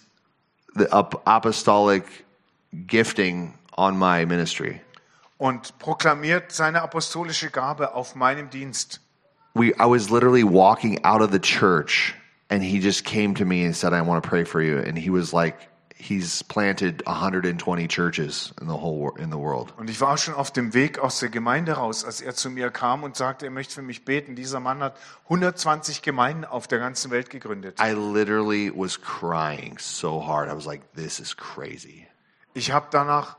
the 0.75 0.89
ap- 0.91 1.21
apostolic 1.27 2.03
gifting 2.71 3.57
on 3.75 3.97
my 3.97 4.25
ministry. 4.25 4.81
und 5.37 5.77
proklamiert 5.79 6.51
seine 6.51 6.81
apostolische 6.81 7.49
Gabe 7.49 7.93
auf 7.95 8.13
meinem 8.15 8.49
Dienst. 8.49 9.01
We 9.55 9.73
I 9.75 9.85
was 9.85 10.09
literally 10.09 10.43
walking 10.43 10.99
out 11.03 11.21
of 11.21 11.31
the 11.31 11.39
church 11.39 12.15
and 12.49 12.63
he 12.63 12.79
just 12.79 13.03
came 13.03 13.35
to 13.35 13.45
me 13.45 13.65
and 13.65 13.75
said 13.75 13.93
I 13.93 14.01
want 14.01 14.23
to 14.23 14.29
pray 14.29 14.43
for 14.45 14.61
you 14.61 14.79
and 14.79 14.97
he 14.97 15.09
was 15.09 15.33
like 15.33 15.69
he's 15.99 16.43
planted 16.43 17.03
120 17.05 17.87
churches 17.87 18.53
in 18.61 18.67
the 18.67 18.77
whole 18.77 19.11
in 19.17 19.29
the 19.29 19.37
world. 19.37 19.73
Und 19.77 19.89
ich 19.89 19.99
war 20.01 20.17
schon 20.17 20.33
auf 20.33 20.51
dem 20.51 20.73
Weg 20.73 20.99
aus 20.99 21.19
der 21.19 21.29
Gemeinde 21.29 21.73
raus, 21.73 22.05
als 22.05 22.21
er 22.21 22.33
zu 22.33 22.49
mir 22.49 22.71
kam 22.71 23.03
und 23.03 23.15
sagte, 23.15 23.45
er 23.45 23.51
möchte 23.51 23.75
für 23.75 23.81
mich 23.81 24.05
beten. 24.05 24.35
Dieser 24.35 24.59
Mann 24.59 24.81
hat 24.81 24.97
120 25.25 26.01
Gemeinden 26.01 26.45
auf 26.45 26.67
der 26.67 26.79
ganzen 26.79 27.11
Welt 27.11 27.29
gegründet. 27.29 27.79
I 27.79 27.91
literally 27.91 28.71
was 28.73 28.99
crying 28.99 29.77
so 29.77 30.25
hard. 30.25 30.49
I 30.49 30.55
was 30.55 30.65
like, 30.65 30.81
this 30.95 31.19
is 31.19 31.35
crazy. 31.35 32.07
Ich 32.53 32.71
habe 32.71 32.87
danach 32.89 33.37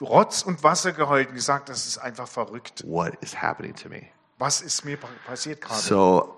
Rotz 0.00 0.42
und 0.42 0.62
Wasser 0.62 0.92
geheult 0.92 1.28
und 1.28 1.34
gesagt, 1.34 1.70
das 1.70 1.86
ist 1.86 1.98
einfach 1.98 2.28
verrückt. 2.28 2.84
What 2.86 3.14
is 3.22 3.34
happening 3.40 3.74
to 3.74 3.88
me? 3.88 4.08
Was 4.38 4.60
ist 4.60 4.84
mir 4.84 4.98
passiert 5.26 5.60
gerade? 5.60 5.80
So 5.80 6.36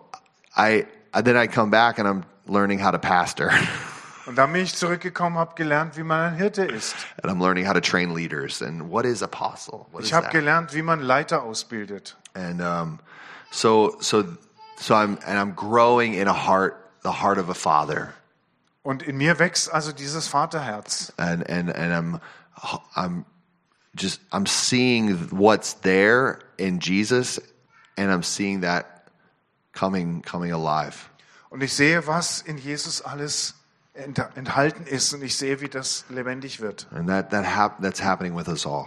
I 0.57 0.86
then 1.12 1.36
I 1.36 1.46
come 1.46 1.70
back 1.70 1.99
and 1.99 2.07
I'm 2.07 2.24
learning 2.46 2.78
how 2.82 2.90
to 2.90 2.99
pastor. 2.99 3.51
Und 4.26 4.36
dann 4.36 4.53
bin 4.53 4.62
ich 4.62 4.74
zurückgekommen, 4.74 5.38
habe 5.38 5.55
gelernt, 5.55 5.96
wie 5.96 6.03
man 6.03 6.32
ein 6.32 6.36
Hirte 6.36 6.64
ist. 6.64 6.94
and 7.22 7.32
I'm 7.32 7.40
learning 7.40 7.66
how 7.66 7.72
to 7.72 7.80
train 7.80 8.14
leaders 8.14 8.61
and 8.61 8.90
what 8.90 9.07
is 9.07 9.22
apostle? 9.22 9.86
What 9.90 10.05
Ich 10.05 10.12
habe 10.12 10.28
gelernt, 10.28 10.74
wie 10.74 10.82
man 10.82 11.01
Leiter 11.01 11.42
ausbildet. 11.42 12.16
And 12.34 12.61
um, 12.61 13.01
so 13.51 13.96
so 14.01 14.24
so 14.76 14.94
I'm 14.94 15.18
and 15.26 15.38
I'm 15.38 15.55
growing 15.55 16.12
in 16.14 16.28
a 16.28 16.34
heart 16.46 16.76
the 17.03 17.22
heart 17.22 17.38
of 17.38 17.49
a 17.49 17.55
father. 17.55 18.12
Und 18.82 19.03
in 19.03 19.16
mir 19.16 19.38
wächst 19.38 19.72
also 19.72 19.92
dieses 19.92 20.28
Vaterherz. 20.28 21.12
And 21.16 21.49
and 21.49 21.70
and 21.74 21.92
I'm 21.92 22.20
I'm 22.94 23.24
just 23.94 24.20
I'm 24.30 24.46
seeing 24.46 25.30
what's 25.30 25.80
there 25.80 26.38
in 26.59 26.80
Jesus 26.80 27.40
and 27.99 28.11
I'm 28.11 28.22
seeing 28.22 28.62
that 28.62 28.86
coming 29.72 30.22
coming 30.22 30.53
alive. 30.53 31.09
Und 31.51 31.62
ich 31.62 31.72
sehe, 31.74 32.07
was 32.07 32.40
in 32.42 32.59
Jesus 32.59 33.03
alles 33.03 33.55
ent- 33.94 34.18
enthalten 34.36 34.86
ist. 34.86 35.12
Und 35.14 35.22
ich 35.22 35.36
sehe, 35.36 35.61
wie 35.61 35.68
das 35.68 36.05
lebendig 36.09 36.61
wird. 36.61 36.86
And 36.92 37.09
that 37.09 37.30
that 37.30 37.44
hap- 37.44 37.80
that's 37.82 38.03
happening 38.03 38.36
with 38.36 38.49
us 38.49 38.66
all. 38.66 38.86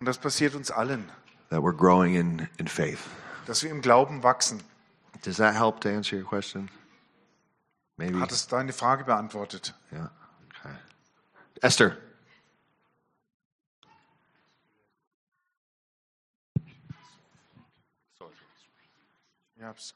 Und 0.00 0.06
das 0.06 0.18
passiert 0.18 0.54
uns 0.54 0.70
allen, 0.70 1.10
That 1.50 1.60
we're 1.60 1.76
growing 1.76 2.14
in 2.14 2.48
in 2.58 2.68
faith. 2.68 3.00
dass 3.46 3.62
wir 3.62 3.70
im 3.70 3.80
Glauben 3.80 4.22
wachsen. 4.22 4.62
Does 5.24 5.36
that 5.38 5.54
help 5.54 5.80
to 5.80 5.88
answer 5.88 6.16
your 6.18 6.24
question? 6.26 6.68
Maybe. 7.96 8.20
Hat 8.20 8.30
es 8.30 8.46
deine 8.46 8.72
Frage 8.74 9.04
beantwortet? 9.04 9.74
Yeah. 9.92 10.10
Okay. 10.60 10.74
Esther. 11.62 11.96
Ich 19.66 19.68
hab's 19.68 19.94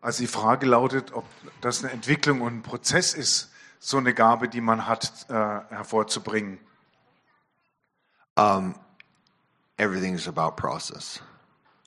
Also 0.00 0.22
die 0.22 0.28
Frage 0.28 0.64
lautet, 0.64 1.12
ob 1.12 1.26
das 1.60 1.84
eine 1.84 1.92
Entwicklung 1.92 2.40
und 2.40 2.54
ein 2.54 2.62
Prozess 2.62 3.12
ist, 3.12 3.52
so 3.78 3.98
eine 3.98 4.14
Gabe, 4.14 4.48
die 4.48 4.62
man 4.62 4.86
hat, 4.86 5.26
äh, 5.28 5.34
hervorzubringen. 5.34 6.58
Everything's 9.78 10.26
about 10.26 10.56
process. 10.56 11.20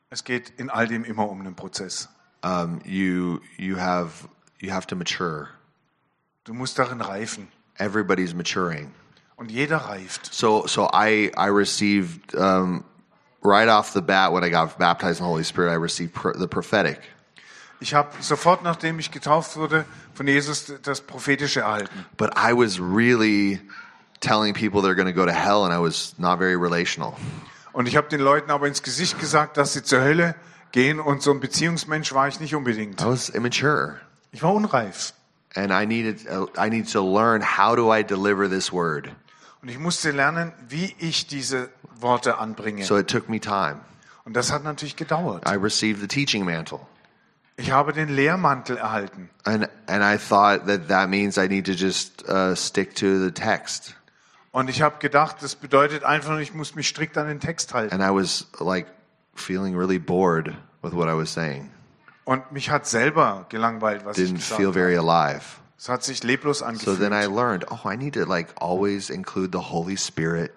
Es 0.09 0.23
geht 0.23 0.51
in 0.57 0.69
all 0.69 0.87
dem 0.87 1.03
immer 1.03 1.29
um 1.29 1.39
einen 1.39 1.55
Prozess. 1.55 2.07
Um, 2.43 2.81
you 2.85 3.41
you 3.57 3.77
have 3.77 4.27
you 4.59 4.71
have 4.71 4.87
to 4.87 4.95
mature. 4.95 5.49
Du 6.43 6.53
musst 6.53 6.77
darin 6.77 7.01
reifen. 7.01 7.47
Everybody's 7.77 8.33
maturing. 8.33 8.93
Und 9.37 9.51
jeder 9.51 9.77
reift. 9.77 10.33
So 10.33 10.65
so 10.67 10.89
I 10.93 11.31
I 11.37 11.47
received 11.47 12.35
um, 12.35 12.83
right 13.43 13.67
off 13.67 13.93
the 13.93 14.01
bat 14.01 14.31
when 14.31 14.43
I 14.43 14.49
got 14.49 14.77
baptized 14.77 15.19
in 15.19 15.25
the 15.25 15.29
Holy 15.29 15.43
Spirit, 15.43 15.71
I 15.71 15.75
received 15.75 16.13
pr- 16.13 16.37
the 16.37 16.47
prophetic. 16.47 16.99
Ich 17.79 17.95
habe 17.95 18.09
sofort, 18.21 18.63
nachdem 18.63 18.99
ich 18.99 19.09
getauft 19.09 19.55
wurde, 19.57 19.85
von 20.13 20.27
Jesus 20.27 20.71
das 20.83 21.01
Prophetische 21.01 21.61
erhalten. 21.61 22.05
But 22.15 22.31
I 22.37 22.53
was 22.53 22.79
really 22.79 23.59
telling 24.19 24.53
people 24.53 24.81
they're 24.81 24.95
going 24.95 25.07
to 25.07 25.13
go 25.13 25.25
to 25.25 25.33
hell, 25.33 25.65
and 25.65 25.73
I 25.73 25.79
was 25.79 26.13
not 26.19 26.37
very 26.37 26.55
relational. 26.55 27.15
Und 27.73 27.87
ich 27.87 27.95
habe 27.95 28.07
den 28.09 28.19
Leuten 28.21 28.51
aber 28.51 28.67
ins 28.67 28.83
Gesicht 28.83 29.19
gesagt, 29.19 29.57
dass 29.57 29.73
sie 29.73 29.83
zur 29.83 30.01
Hölle 30.01 30.35
gehen 30.71 30.99
und 30.99 31.21
so 31.21 31.31
ein 31.31 31.39
Beziehungsmensch 31.39 32.13
war 32.13 32.27
ich 32.27 32.39
nicht 32.39 32.55
unbedingt. 32.55 33.01
I 33.01 33.05
was 33.05 33.29
immature, 33.29 33.97
Ich 34.31 34.41
war 34.43 34.53
unreif. 34.53 35.13
and 35.55 35.71
I 35.71 35.85
needed 35.85 36.25
I 36.57 36.69
needed 36.69 36.91
to 36.93 37.01
learn 37.01 37.41
how 37.57 37.75
do 37.75 37.93
I 37.93 38.03
deliver 38.03 38.49
this 38.49 38.71
word. 38.71 39.09
Und 39.61 39.69
ich 39.69 39.77
musste 39.79 40.11
lernen, 40.11 40.53
wie 40.69 40.95
ich 40.99 41.27
diese 41.27 41.69
Worte 41.99 42.37
anbringe. 42.39 42.83
So 42.83 42.97
it 42.97 43.07
took 43.07 43.29
me 43.29 43.39
time. 43.39 43.79
Und 44.25 44.35
das 44.35 44.51
hat 44.51 44.63
natürlich 44.63 44.95
gedauert. 44.95 45.47
I 45.47 45.55
received 45.55 45.99
the 46.01 46.07
teaching 46.07 46.45
mantle, 46.45 46.79
Ich 47.57 47.71
habe 47.71 47.91
den 47.93 48.09
Lehrmantel 48.09 48.77
erhalten. 48.77 49.29
and 49.45 49.67
and 49.87 50.03
I 50.03 50.17
thought 50.17 50.65
that 50.67 50.87
that 50.89 51.09
means 51.09 51.37
I 51.37 51.47
need 51.47 51.65
to 51.65 51.73
just 51.73 52.27
uh, 52.29 52.55
stick 52.55 52.95
to 52.95 53.19
the 53.23 53.31
text. 53.31 53.95
Und 54.51 54.69
ich 54.69 54.81
habe 54.81 54.97
gedacht, 54.99 55.37
das 55.41 55.55
bedeutet 55.55 56.03
einfach, 56.03 56.37
ich 56.39 56.53
muss 56.53 56.75
mich 56.75 56.87
strikt 56.89 57.17
an 57.17 57.27
den 57.27 57.39
Text 57.39 57.73
halten. 57.73 57.93
And 57.93 58.03
I 58.03 58.13
was 58.13 58.47
like 58.59 58.87
feeling 59.33 59.75
really 59.77 59.99
bored 59.99 60.47
with 60.81 60.91
what 60.93 61.07
I 61.07 61.15
was 61.17 61.33
saying. 61.33 61.69
Und 62.25 62.51
mich 62.51 62.69
hat 62.69 62.85
selber 62.85 63.45
gelangweilt, 63.49 64.03
was 64.05 64.17
ich 64.17 64.29
Didn't 64.29 64.35
gesagt 64.39 64.59
feel 64.61 64.73
very 64.73 64.97
alive. 64.97 65.41
Es 65.77 65.89
hat 65.89 66.03
sich 66.03 66.21
leblos 66.23 66.59
So 66.59 66.65
angefühlt. 66.65 66.99
then 66.99 67.13
I 67.13 67.25
learned, 67.25 67.65
oh, 67.71 67.89
I 67.89 67.95
need 67.97 68.13
to 68.15 68.25
like 68.25 68.49
always 68.59 69.09
include 69.09 69.57
the 69.57 69.71
Holy 69.71 69.97
Spirit 69.97 70.51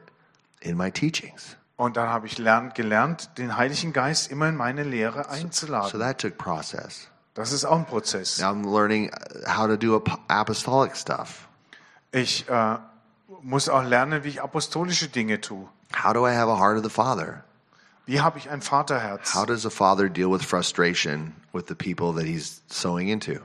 in 0.61 0.77
my 0.77 0.91
teachings. 0.91 1.57
Und 1.77 1.97
dann 1.97 2.09
habe 2.09 2.27
ich 2.27 2.39
lernt, 2.39 2.75
gelernt, 2.75 3.31
den 3.39 3.57
Heiligen 3.57 3.93
Geist 3.93 4.31
immer 4.31 4.49
in 4.49 4.57
meine 4.57 4.83
Lehre 4.83 5.25
So 5.25 5.31
einzuladen. 5.31 5.99
that 6.01 6.21
took 6.21 6.37
process. 6.37 7.09
Das 7.35 7.51
ist 7.53 7.65
auch 7.65 7.77
ein 7.79 7.87
Prozess. 7.87 8.39
Now 8.39 8.49
I'm 8.51 8.71
learning 8.71 9.11
how 9.57 9.67
to 9.67 9.77
do 9.77 9.97
ap- 9.97 10.21
apostolic 10.29 10.97
stuff. 10.97 11.49
Ich 12.13 12.49
äh, 12.49 12.77
muss 13.45 13.69
auch 13.69 13.85
lernen, 13.85 14.25
wie 14.25 14.29
ich 14.29 14.43
apostolische 14.43 15.09
Dinge 15.09 15.41
tue. 15.41 15.69
How 16.03 16.13
do 16.13 16.27
I 16.27 16.35
have 16.35 16.51
a 16.51 16.59
heart 16.59 16.77
of 16.77 16.83
the 16.83 16.91
Father? 16.91 17.45
Wie 18.07 18.21
habe 18.21 18.39
ich 18.39 18.51
ein 18.51 18.61
Vaterherz? 18.61 19.35
How 19.35 19.47
does 19.47 19.65
a 19.65 19.71
father 19.71 20.09
deal 20.09 20.31
with 20.31 20.43
frustration 20.43 21.35
with 21.53 21.67
the 21.69 21.75
people 21.75 22.13
that 22.15 22.27
he's 22.27 22.63
sowing 22.69 23.09
into? 23.09 23.41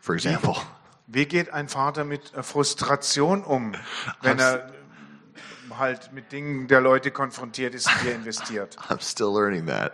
For 0.00 0.14
example, 0.14 0.56
Wie 1.06 1.26
geht 1.26 1.52
ein 1.52 1.68
Vater 1.68 2.04
mit 2.04 2.34
äh, 2.34 2.42
Frustration 2.42 3.44
um, 3.44 3.74
wenn 4.22 4.38
er 4.38 4.72
halt 5.78 6.12
mit 6.12 6.32
Dingen 6.32 6.66
der 6.66 6.80
Leute 6.80 7.10
konfrontiert 7.10 7.74
ist, 7.74 7.88
die 8.02 8.08
er 8.08 8.14
investiert? 8.14 8.76
I'm 8.88 9.02
still 9.02 9.32
learning 9.32 9.66
that. 9.66 9.92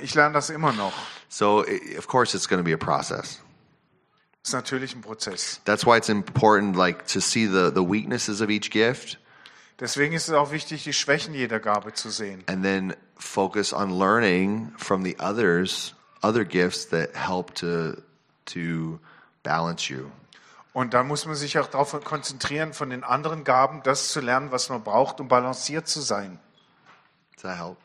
Ich 0.00 0.14
lerne 0.14 0.34
das 0.34 0.50
immer 0.50 0.72
noch. 0.72 0.92
So, 1.28 1.64
of 1.96 2.08
course, 2.08 2.36
it's 2.36 2.48
going 2.48 2.60
to 2.60 2.64
be 2.64 2.74
a 2.74 2.76
process. 2.76 3.40
Ist 4.48 4.54
natürlich 4.54 4.94
ein 4.94 5.02
Prozess. 5.02 5.60
That's 5.64 5.84
why 5.86 5.96
it's 5.96 6.08
important, 6.08 6.76
like, 6.76 7.06
to 7.08 7.20
see 7.20 7.46
the, 7.46 7.70
the 7.74 7.82
weaknesses 7.82 8.40
of 8.40 8.50
each 8.50 8.70
gift 8.70 9.18
Deswegen 9.80 10.12
ist 10.12 10.26
es 10.28 10.34
auch 10.34 10.50
wichtig, 10.50 10.82
die 10.82 10.92
Schwächen 10.92 11.34
jeder 11.34 11.60
Gabe 11.60 11.92
zu 11.92 12.10
sehen. 12.10 12.42
and 12.48 12.64
then 12.64 12.96
focus 13.16 13.72
on 13.72 13.96
learning 13.96 14.72
from 14.76 15.04
the 15.04 15.16
others, 15.20 15.94
other 16.22 16.44
gifts 16.44 16.88
that 16.88 17.14
help 17.14 17.54
to, 17.54 17.94
to 18.46 18.98
balance 19.44 19.88
you. 19.92 20.10
Und 20.72 20.94
dann 20.94 21.06
muss 21.06 21.26
man 21.26 21.36
sich 21.36 21.58
auch 21.58 21.68
darauf 21.68 21.92
konzentrieren, 22.04 22.72
von 22.72 22.90
den 22.90 23.04
anderen 23.04 23.44
Gaben 23.44 23.82
das 23.84 24.08
zu 24.08 24.20
lernen, 24.20 24.50
was 24.50 24.68
man 24.68 24.82
braucht, 24.82 25.20
um 25.20 25.28
balanciert 25.28 25.86
zu 25.88 26.00
sein. 26.00 26.40
Does 27.34 27.42
that 27.42 27.58
help? 27.58 27.76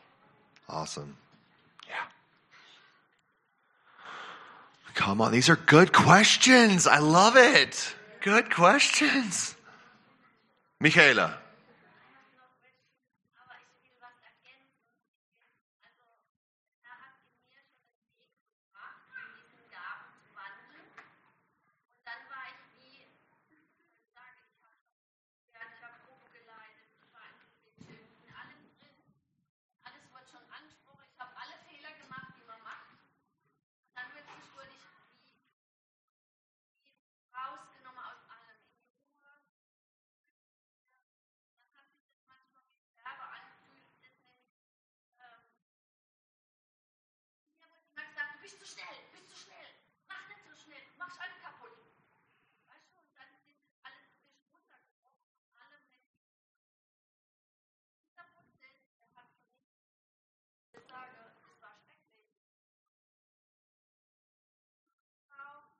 Awesome. 0.66 1.14
Come 4.94 5.20
on, 5.20 5.32
these 5.32 5.48
are 5.48 5.56
good 5.56 5.92
questions. 5.92 6.86
I 6.86 6.98
love 6.98 7.36
it. 7.36 7.94
Good 8.22 8.50
questions. 8.50 9.54
Michaela. 10.80 11.38
Bist 48.44 48.60
zu 48.60 48.66
schnell, 48.66 48.84
du 49.00 49.16
bist 49.16 49.30
zu 49.30 49.36
schnell, 49.36 49.72
mach 50.06 50.28
nicht 50.28 50.44
so 50.44 50.54
schnell, 50.54 50.82
du 50.92 50.98
machst 50.98 51.18
alles 51.18 51.40
kaputt. 51.40 51.72
Weißt 52.68 52.92
du, 52.92 53.00
und 53.00 53.08
dann 53.16 53.32
ist 53.48 53.56
das 53.56 53.72
alles 53.80 54.04
ein 54.04 54.20
bisschen 54.20 54.44
runtergebrochen 54.52 55.32
von 55.48 55.56
allem 55.64 55.80
mit 55.88 56.04
dieser 58.04 58.28
Prozess, 58.36 58.84
der 59.00 59.08
hat 59.16 59.32
für 59.32 59.48
mich, 59.48 59.64
ich 60.76 60.84
sage, 60.84 61.32
es 61.40 61.56
war 61.62 61.72
schrecklich. 61.72 62.36
Frau, 65.24 65.72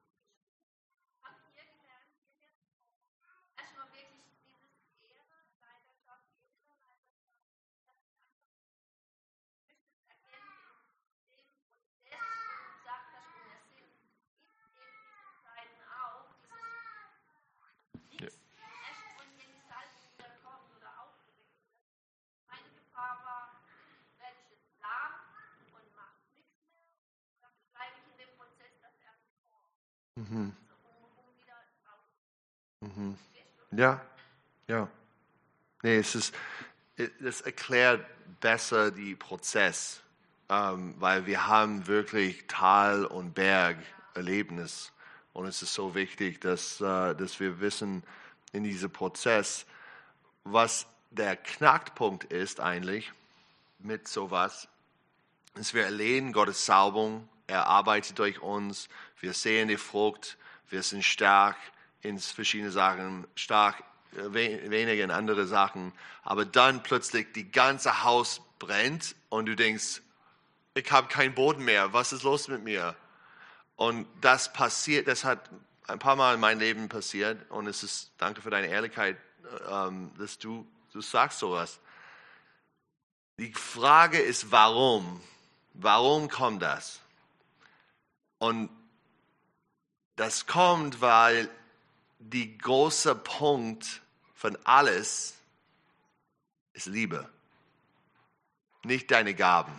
hab 1.21 1.37
hier 1.53 1.69
gelernt, 1.69 2.17
hierher 2.17 2.49
zu 2.49 2.73
kommen. 3.21 3.45
Erstmal 3.61 3.93
wirklich 3.93 4.25
dieses 4.41 4.73
Ehre, 5.05 5.37
Leiterschaft, 5.61 6.33
Ehrenleiterschaft, 6.41 7.29
dass 7.29 7.29
ich 7.29 7.69
einfach 7.77 8.01
möchte 9.69 9.93
es 9.93 10.09
erkennen 10.09 10.65
in 10.65 11.37
dem 11.37 11.45
Prozess, 11.45 11.45
wo 12.09 12.57
du 12.57 12.73
gesagt 12.81 13.09
hast, 13.13 13.29
wo 13.35 13.41
wir 13.49 13.61
sind, 13.75 13.93
gibt 14.33 14.61
es 14.65 14.77
eben 14.77 15.01
diese 15.09 15.33
Zeiten 15.43 15.81
auch, 15.89 16.29
dieses 18.11 18.37
Nichts, 18.37 18.37
erst 18.87 19.05
von 19.17 19.27
wenn 19.39 19.51
die 19.51 19.65
Salbung 19.67 20.05
wieder 20.13 20.31
kommt 20.45 20.71
oder 20.77 20.91
aufgeregt 21.03 21.59
wird. 21.65 21.83
Meine 22.47 22.71
Gefahr 22.71 23.25
war, 23.25 23.65
werde 24.19 24.39
ich 24.45 24.51
jetzt 24.55 24.71
lahm 24.81 25.15
und 25.75 25.87
mache 25.97 26.23
nichts 26.35 26.55
mehr, 26.71 26.87
dann 27.41 27.51
bleibe 27.73 27.97
ich 27.99 28.07
in 28.13 28.19
dem 28.19 28.37
Prozess, 28.37 28.79
dass 28.81 28.95
er 29.03 29.13
mich 29.19 29.35
formt, 29.49 29.75
wieder 30.35 30.53
raus 32.81 33.17
Ja, 33.73 34.01
ja. 34.69 34.89
Nee, 35.83 35.99
es 35.99 36.15
ist, 36.15 36.35
es 36.97 37.41
erklärt 37.43 38.07
besser 38.41 38.91
die 38.91 39.15
Prozess, 39.15 40.01
ähm, 40.49 40.95
weil 40.99 41.27
wir 41.27 41.47
haben 41.47 41.87
wirklich 41.87 42.47
Tal- 42.47 43.05
und 43.05 43.35
Berg-Erlebnis. 43.35 44.93
Und 45.33 45.47
es 45.47 45.63
ist 45.63 45.75
so 45.75 45.95
wichtig, 45.95 46.41
dass, 46.41 46.81
äh, 46.81 47.15
dass 47.15 47.41
wir 47.41 47.61
wissen 47.61 48.03
in 48.53 48.65
diesem 48.65 48.91
Prozess, 48.91 49.67
was 50.45 50.87
der 51.11 51.37
Knackpunkt 51.37 52.25
ist 52.25 52.61
eigentlich 52.61 53.13
mit 53.79 54.09
sowas, 54.09 54.69
dass 55.55 55.75
wir 55.75 55.85
erleben 55.85 56.33
Gottes 56.33 56.65
Salbung, 56.65 57.29
er 57.47 57.67
arbeitet 57.67 58.19
durch 58.19 58.41
uns, 58.41 58.89
wir 59.21 59.33
sehen 59.33 59.69
die 59.69 59.77
Frucht, 59.77 60.37
wir 60.69 60.83
sind 60.83 61.05
stark 61.05 61.57
in 62.03 62.19
verschiedene 62.19 62.71
Sachen, 62.71 63.27
stark 63.35 63.83
äh, 64.13 64.33
we- 64.33 64.71
weniger 64.71 65.05
in 65.05 65.11
andere 65.11 65.47
Sachen, 65.47 65.93
aber 66.23 66.45
dann 66.45 66.83
plötzlich 66.83 67.33
die 67.33 67.51
ganze 67.51 68.03
Haus 68.05 68.41
brennt 68.59 69.15
und 69.29 69.47
du 69.47 69.57
denkst, 69.57 70.01
ich 70.75 70.91
habe 70.91 71.09
keinen 71.09 71.35
Boden 71.35 71.65
mehr, 71.65 71.93
was 71.93 72.13
ist 72.13 72.23
los 72.23 72.49
mit 72.49 72.65
mir? 72.65 72.97
Und 73.77 74.07
das 74.21 74.53
passiert, 74.53 75.09
das 75.09 75.25
hat 75.25 75.51
ein 75.87 75.99
paar 75.99 76.17
Mal 76.17 76.35
in 76.35 76.41
meinem 76.41 76.61
Leben 76.61 76.89
passiert 76.89 77.51
und 77.51 77.67
es 77.67 77.83
ist, 77.83 78.13
danke 78.19 78.41
für 78.43 78.51
deine 78.51 78.69
Ehrlichkeit, 78.69 79.17
äh, 79.45 79.87
ähm, 79.89 80.13
dass 80.19 80.39
du, 80.39 80.67
du 80.93 81.01
sagst 81.01 81.39
sowas. 81.39 81.79
Die 83.39 83.53
Frage 83.53 84.19
ist, 84.19 84.51
warum? 84.53 85.21
Warum 85.75 86.29
kommt 86.29 86.63
das? 86.63 87.01
Und 88.45 88.69
Das 90.17 90.47
kommt, 90.47 91.01
weil 91.01 91.49
die 92.19 92.59
große 92.59 93.15
Punkt 93.15 94.03
von 94.35 94.57
alles 94.65 95.35
ist 96.75 96.87
Liebe, 96.87 97.29
nicht 98.85 99.11
deine 99.11 99.35
Gaben. 99.35 99.73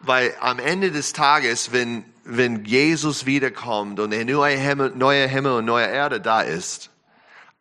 Weil 0.00 0.34
am 0.40 0.58
Ende 0.60 0.92
des 0.92 1.12
Tages, 1.12 1.72
wenn, 1.72 2.04
wenn 2.24 2.64
Jesus 2.64 3.26
wiederkommt 3.26 3.98
und 3.98 4.10
der 4.12 4.24
neue 4.24 4.56
Himmel, 4.56 4.90
neue 4.94 5.26
Himmel 5.26 5.52
und 5.52 5.64
neue 5.64 5.86
Erde 5.86 6.20
da 6.20 6.40
ist, 6.40 6.88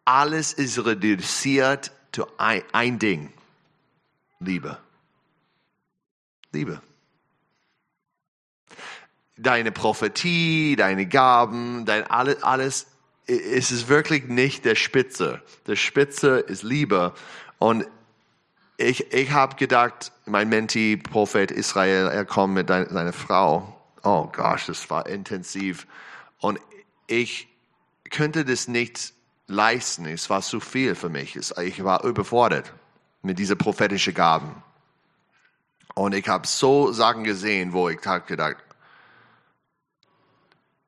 alles 0.05 0.53
ist 0.53 0.78
reduziert 0.86 1.91
zu 2.12 2.28
ein, 2.38 2.64
ein 2.74 2.99
Ding. 2.99 3.34
Liebe. 4.39 4.78
Liebe. 6.51 6.82
Deine 9.38 9.71
Prophetie, 9.71 10.75
deine 10.75 11.05
Gaben, 11.05 11.85
dein 11.85 12.09
alles, 12.09 12.43
alles, 12.43 12.88
es 13.27 13.71
ist 13.71 13.88
wirklich 13.89 14.25
nicht 14.25 14.65
der 14.65 14.75
Spitze. 14.75 15.41
Der 15.67 15.75
Spitze 15.75 16.39
ist 16.39 16.63
Liebe. 16.63 17.13
Und 17.59 17.85
ich, 18.77 19.11
ich 19.11 19.31
habe 19.31 19.55
gedacht, 19.55 20.11
mein 20.25 20.49
Menti, 20.49 20.97
Prophet 20.97 21.51
Israel, 21.51 22.07
er 22.07 22.25
kommt 22.25 22.53
mit 22.53 22.69
seiner 22.69 23.13
Frau. 23.13 23.75
Oh 24.03 24.27
gosh, 24.31 24.67
das 24.67 24.89
war 24.89 25.07
intensiv. 25.07 25.88
Und 26.39 26.59
ich 27.07 27.47
könnte 28.09 28.45
das 28.45 28.67
nicht 28.67 29.13
leisten. 29.47 30.05
Es 30.05 30.29
war 30.29 30.41
zu 30.41 30.59
viel 30.59 30.95
für 30.95 31.09
mich. 31.09 31.35
Ich 31.35 31.83
war 31.83 32.03
überfordert 32.03 32.73
mit 33.21 33.39
diesen 33.39 33.57
prophetischen 33.57 34.13
Gaben. 34.13 34.63
Und 35.95 36.13
ich 36.13 36.27
habe 36.27 36.45
so 36.45 36.91
Sachen 36.91 37.23
gesehen, 37.23 37.73
wo 37.73 37.89
ich 37.89 38.05
habe 38.05 38.25
gedacht, 38.25 38.57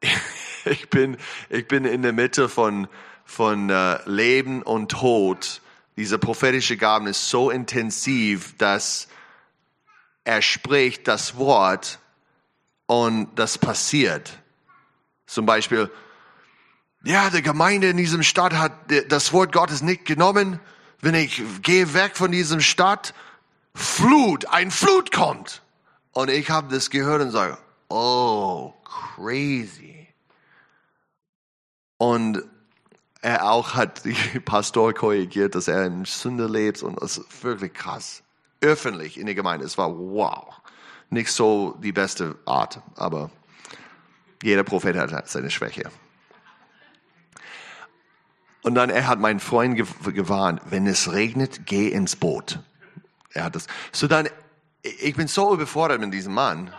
ich 0.65 0.89
bin, 0.89 1.17
ich 1.49 1.67
bin 1.67 1.85
in 1.85 2.01
der 2.01 2.13
Mitte 2.13 2.49
von, 2.49 2.87
von 3.25 3.69
äh, 3.69 3.99
Leben 4.09 4.61
und 4.63 4.91
Tod. 4.91 5.61
Diese 5.97 6.17
prophetische 6.17 6.77
Gaben 6.77 7.07
ist 7.07 7.29
so 7.29 7.49
intensiv, 7.49 8.57
dass 8.57 9.07
er 10.23 10.41
spricht 10.41 11.07
das 11.07 11.37
Wort 11.37 11.99
und 12.85 13.27
das 13.35 13.57
passiert. 13.57 14.39
Zum 15.25 15.45
Beispiel, 15.45 15.91
ja, 17.03 17.29
die 17.29 17.41
Gemeinde 17.41 17.89
in 17.89 17.97
diesem 17.97 18.23
Stadt 18.23 18.53
hat 18.53 18.73
das 19.07 19.31
Wort 19.31 19.51
Gottes 19.51 19.81
nicht 19.81 20.05
genommen. 20.05 20.59
Wenn 21.01 21.15
ich 21.15 21.41
gehe 21.61 21.93
weg 21.93 22.17
von 22.17 22.31
diesem 22.31 22.61
Stadt, 22.61 23.13
Flut, 23.73 24.45
ein 24.47 24.71
Flut 24.71 25.11
kommt. 25.11 25.61
Und 26.11 26.29
ich 26.29 26.49
habe 26.49 26.73
das 26.73 26.89
gehört 26.89 27.21
und 27.21 27.31
sage, 27.31 27.57
oh, 27.89 28.73
crazy. 28.83 30.07
Und 31.97 32.43
er 33.21 33.51
auch 33.51 33.73
hat 33.75 34.05
die 34.05 34.13
Pastor 34.45 34.93
korrigiert, 34.93 35.55
dass 35.55 35.67
er 35.67 35.85
in 35.85 36.05
Sünde 36.05 36.47
lebt 36.47 36.81
und 36.81 37.01
das 37.01 37.17
ist 37.17 37.43
wirklich 37.43 37.73
krass. 37.73 38.23
Öffentlich 38.61 39.19
in 39.19 39.25
der 39.25 39.35
Gemeinde. 39.35 39.65
Es 39.65 39.77
war 39.77 39.97
wow. 39.97 40.61
Nicht 41.09 41.31
so 41.31 41.77
die 41.81 41.91
beste 41.91 42.37
Art, 42.45 42.81
aber 42.95 43.31
jeder 44.43 44.63
Prophet 44.63 44.95
hat 44.95 45.29
seine 45.29 45.49
Schwäche. 45.49 45.89
Und 48.61 48.75
dann, 48.75 48.89
er 48.89 49.07
hat 49.07 49.19
meinen 49.19 49.39
Freund 49.39 49.75
ge- 49.75 50.13
gewarnt, 50.13 50.61
wenn 50.69 50.85
es 50.85 51.11
regnet, 51.11 51.65
geh 51.65 51.87
ins 51.87 52.15
Boot. 52.15 52.59
Er 53.33 53.45
hat 53.45 53.55
das. 53.55 53.67
So 53.91 54.07
dann, 54.07 54.29
ich 54.81 55.15
bin 55.15 55.27
so 55.27 55.53
überfordert 55.53 55.99
mit 56.01 56.13
diesem 56.13 56.33
Mann 56.33 56.73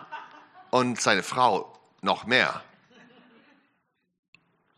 und 0.71 1.01
seine 1.01 1.23
Frau 1.23 1.79
noch 2.03 2.27
mehr. 2.27 2.63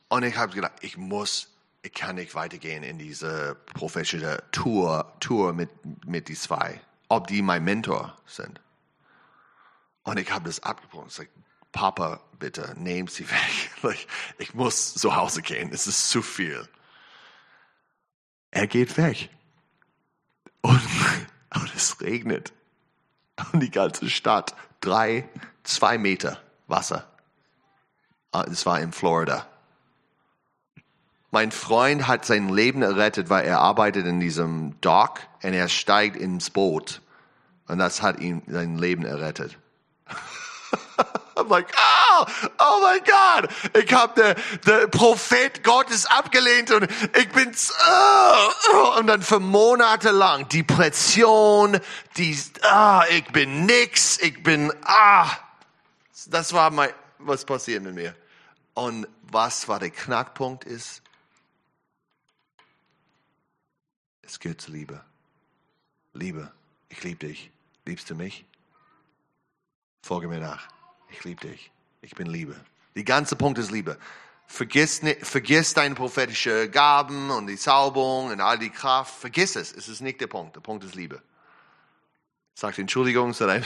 Und 0.09 0.25
ich 0.25 0.37
habe 0.37 0.55
gedacht, 0.55 0.73
ich 0.83 0.97
muss, 0.97 1.49
ich 1.83 1.93
kann 1.95 2.17
nicht 2.17 2.35
weitergehen 2.35 2.83
in 2.83 2.99
diese 2.99 3.57
prophetische 3.75 4.43
Tour, 4.53 5.11
Tour 5.21 5.53
mit, 5.53 5.71
mit 6.05 6.29
die 6.29 6.35
zwei, 6.35 6.81
ob 7.09 7.29
die 7.29 7.41
mein 7.41 7.65
Mentor 7.65 8.19
sind. 8.27 8.61
Und 10.03 10.19
ich 10.19 10.31
habe 10.31 10.45
das 10.45 10.63
abgebrochen. 10.63 11.09
Ich 11.09 11.15
sag, 11.15 11.29
Papa, 11.71 12.21
bitte, 12.39 12.75
nehmen 12.77 13.09
Sie 13.09 13.29
weg. 13.29 13.71
Ich, 13.95 14.07
ich 14.39 14.55
muss 14.55 14.95
zu 14.95 15.17
Hause 15.17 15.43
gehen. 15.43 15.71
Es 15.73 15.89
ist 15.89 16.09
zu 16.11 16.23
viel. 16.23 16.69
Er 18.53 18.69
geht 18.69 18.97
weg. 18.97 19.31
Und, 20.61 20.81
und 21.55 21.75
es 21.75 22.01
regnet. 22.01 22.53
Und 23.53 23.61
die 23.61 23.71
ganze 23.71 24.09
Stadt, 24.09 24.55
drei, 24.81 25.29
zwei 25.65 25.99
Meter 25.99 26.39
Wasser. 26.67 27.07
Ah, 28.33 28.45
Es 28.51 28.67
war 28.67 28.81
in 28.81 28.93
Florida. 28.93 29.47
Mein 31.31 31.51
Freund 31.51 32.07
hat 32.09 32.27
sein 32.27 32.51
Leben 32.51 32.83
errettet, 32.83 33.31
weil 33.31 33.47
er 33.47 33.61
arbeitet 33.61 34.07
in 34.07 34.21
diesem 34.21 34.79
Dock 34.83 35.21
und 35.43 35.55
er 35.55 35.69
steigt 35.69 36.17
ins 36.17 36.51
Boot. 36.51 37.01
Und 37.69 37.79
das 37.79 38.03
hat 38.03 38.21
ihm 38.21 38.43
sein 38.47 38.77
Leben 38.77 39.07
errettet. 39.07 39.57
I'm 41.37 41.49
like, 41.49 41.73
oh, 41.75 42.27
oh 42.59 42.81
mein 42.83 43.01
Gott, 43.05 43.51
ich 43.83 43.93
habe 43.93 44.37
der 44.67 44.87
Prophet 44.89 45.65
Gottes 45.65 46.05
abgelehnt 46.07 46.71
und 46.71 46.87
ich 47.17 47.29
bin, 47.31 47.51
oh, 47.89 48.51
oh. 48.75 48.99
und 48.99 49.07
dann 49.07 49.23
für 49.23 49.41
Monate 49.41 50.11
lang 50.11 50.49
Depression, 50.51 51.81
die, 52.19 52.39
ah, 52.63 53.05
ich 53.11 53.25
bin 53.33 53.65
nix, 53.65 54.19
ich 54.19 54.43
bin, 54.43 54.73
ah, 54.85 55.27
das 56.33 56.53
war 56.53 56.71
mein, 56.71 56.91
was 57.19 57.45
passiert 57.45 57.83
mit 57.83 57.95
mir. 57.95 58.17
Und 58.75 59.07
was 59.23 59.69
war 59.69 59.79
der 59.79 59.91
Knackpunkt 59.91 60.65
ist, 60.65 61.03
es 64.23 64.41
gehört 64.41 64.61
zur 64.61 64.75
Liebe. 64.75 65.05
Liebe, 66.15 66.51
ich 66.89 67.03
liebe 67.03 67.27
dich. 67.27 67.51
Liebst 67.85 68.09
du 68.09 68.15
mich? 68.15 68.45
Folge 70.03 70.29
mir 70.29 70.41
nach. 70.41 70.69
Ich 71.11 71.25
liebe 71.25 71.47
dich. 71.47 71.71
Ich 72.01 72.15
bin 72.15 72.27
Liebe. 72.27 72.57
Die 72.95 73.05
ganze 73.05 73.37
Punkt 73.37 73.59
ist 73.59 73.71
Liebe. 73.71 73.99
Vergiss, 74.47 75.01
vergiss 75.23 75.75
deine 75.75 75.95
prophetischen 75.95 76.71
Gaben 76.71 77.31
und 77.31 77.47
die 77.47 77.57
Zauberung 77.57 78.31
und 78.31 78.41
all 78.41 78.59
die 78.59 78.71
Kraft. 78.71 79.15
Vergiss 79.21 79.57
es. 79.57 79.73
Es 79.73 79.89
ist 79.89 80.01
nicht 80.01 80.21
der 80.21 80.27
Punkt. 80.27 80.57
Der 80.57 80.61
Punkt 80.61 80.85
ist 80.85 80.95
Liebe. 80.95 81.23
Sagt 82.55 82.79
Entschuldigung 82.79 83.33
zu 83.33 83.47
deinem, 83.47 83.65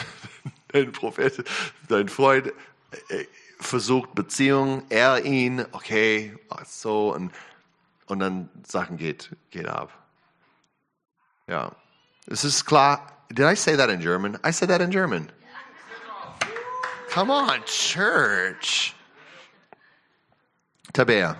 dein 0.77 0.93
Prophet, 0.93 1.45
dein 1.89 2.09
Freund, 2.09 2.53
äh, 3.09 3.25
versucht 3.59 4.15
Beziehung, 4.15 4.83
er 4.91 5.25
ihn, 5.25 5.65
okay, 5.73 6.37
so, 6.67 7.15
und, 7.15 7.33
und 8.07 8.21
dann 8.21 8.49
Sachen 8.67 8.97
geht, 8.97 9.31
geht 9.51 9.67
ab. 9.67 9.91
Ja. 11.47 11.73
Es 12.27 12.45
ist 12.45 12.65
klar. 12.65 13.13
Did 13.31 13.45
I 13.45 13.55
say 13.55 13.77
that 13.77 13.89
in 13.89 14.01
German? 14.01 14.39
I 14.45 14.53
said 14.53 14.69
that 14.69 14.81
in 14.81 14.91
German. 14.91 15.31
Come 17.09 17.31
on, 17.31 17.65
church. 17.65 18.95
Tabea. 20.93 21.37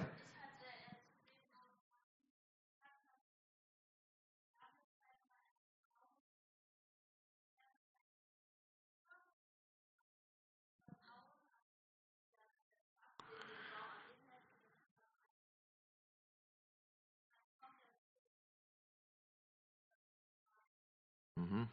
Mhm. 21.47 21.69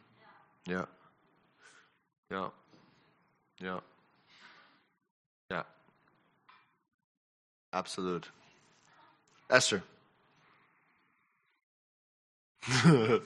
Ja. 0.68 0.86
Ja. 2.30 2.52
Ja. 3.58 3.82
Ja. 5.50 5.66
Absolut. 7.72 8.32
Esther. 9.48 9.82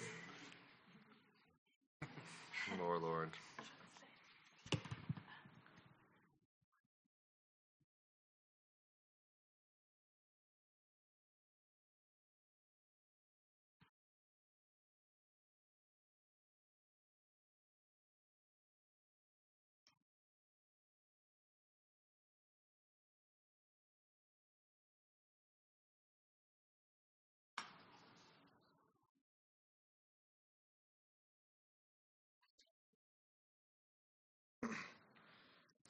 Lord, 2.79 3.03
Lord. 3.03 3.31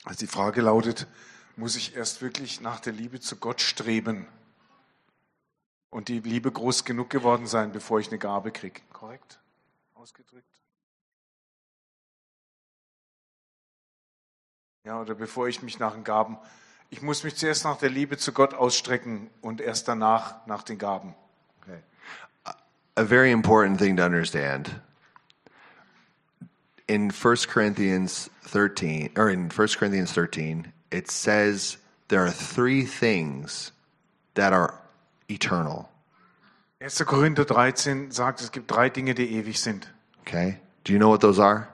Also 0.08 0.20
die 0.20 0.26
Frage 0.26 0.62
lautet, 0.62 1.06
muss 1.56 1.76
ich 1.76 1.94
erst 1.94 2.22
wirklich 2.22 2.62
nach 2.62 2.80
der 2.80 2.94
Liebe 2.94 3.20
zu 3.20 3.36
Gott 3.36 3.60
streben 3.60 4.26
und 5.90 6.08
die 6.08 6.20
Liebe 6.20 6.50
groß 6.50 6.86
genug 6.86 7.10
geworden 7.10 7.46
sein, 7.46 7.72
bevor 7.72 8.00
ich 8.00 8.08
eine 8.08 8.16
Gabe 8.16 8.50
kriege. 8.50 8.80
Korrekt 8.90 9.38
ausgedrückt? 9.92 10.46
Ja, 14.84 14.98
oder 14.98 15.14
bevor 15.14 15.46
ich 15.46 15.60
mich 15.60 15.78
nach 15.78 15.92
den 15.92 16.04
Gaben, 16.04 16.38
ich 16.88 17.02
muss 17.02 17.22
mich 17.22 17.36
zuerst 17.36 17.64
nach 17.64 17.76
der 17.76 17.90
Liebe 17.90 18.16
zu 18.16 18.32
Gott 18.32 18.54
ausstrecken 18.54 19.28
und 19.42 19.60
erst 19.60 19.88
danach 19.88 20.46
nach 20.46 20.62
den 20.62 20.78
Gaben. 20.78 21.14
a 22.96 23.04
very 23.04 23.30
important 23.30 23.78
thing 23.78 23.94
to 23.98 24.04
understand 24.04 24.80
in 26.88 27.10
1 27.10 27.36
Corinthians 27.48 28.30
13 28.44 29.10
or 29.16 29.28
in 29.30 29.50
1 29.50 29.68
Corinthians 29.78 30.12
13 30.12 30.72
it 30.90 31.10
says 31.10 31.76
there 32.08 32.24
are 32.24 32.30
three 32.30 32.84
things 32.84 33.72
that 34.34 34.52
are 34.52 34.80
eternal 35.30 35.90
1. 36.80 36.90
Korinther 37.06 37.44
13 37.44 38.10
sagt, 38.10 38.40
es 38.40 38.50
gibt 38.50 38.68
drei 38.70 38.88
Dinge, 38.88 39.14
die 39.14 39.26
ewig 39.36 39.58
sind. 39.58 39.88
okay 40.22 40.58
do 40.84 40.92
you 40.92 40.98
know 40.98 41.08
what 41.10 41.20
those 41.20 41.38
are 41.38 41.68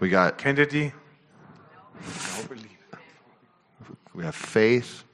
we 0.00 0.08
got 0.08 0.36
Kennt 0.38 0.58
ihr 0.58 0.66
die? 0.66 0.92
We 4.14 4.24
have 4.24 4.34
faith 4.34 5.04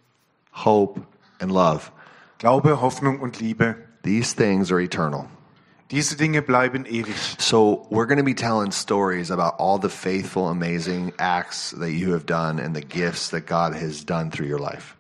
hope 0.51 1.01
and 1.40 1.53
love 1.53 1.90
Glaube, 2.38 2.80
Hoffnung 2.80 3.20
und 3.20 3.40
Liebe. 3.40 3.76
these 4.03 4.32
things 4.34 4.70
are 4.72 4.80
eternal 4.80 5.28
Diese 5.91 6.16
Dinge 6.16 6.43
bleiben 6.43 6.84
ewig. 6.84 7.14
so 7.39 7.87
we're 7.91 8.07
going 8.07 8.18
to 8.18 8.24
be 8.24 8.34
telling 8.34 8.72
stories 8.72 9.30
about 9.30 9.55
all 9.59 9.78
the 9.80 9.89
faithful 9.89 10.49
amazing 10.49 11.12
acts 11.18 11.74
that 11.78 11.91
you 11.91 12.12
have 12.12 12.26
done 12.26 12.61
and 12.61 12.74
the 12.74 12.82
gifts 12.82 13.30
that 13.30 13.47
God 13.47 13.74
has 13.74 14.05
done 14.05 14.30
through 14.30 14.49
your 14.51 14.61
life 14.61 14.97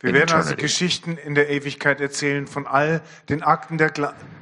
Wir 0.00 0.14
werden 0.14 0.34
also. 0.34 0.56
Geschichten 0.56 1.16
in 1.16 1.34
der 1.36 1.48
Ewigkeit 1.48 2.00
erzählen 2.00 2.48
von 2.48 2.66
all 2.66 3.02
den 3.28 3.42
Akten 3.44 3.78
der 3.78 3.92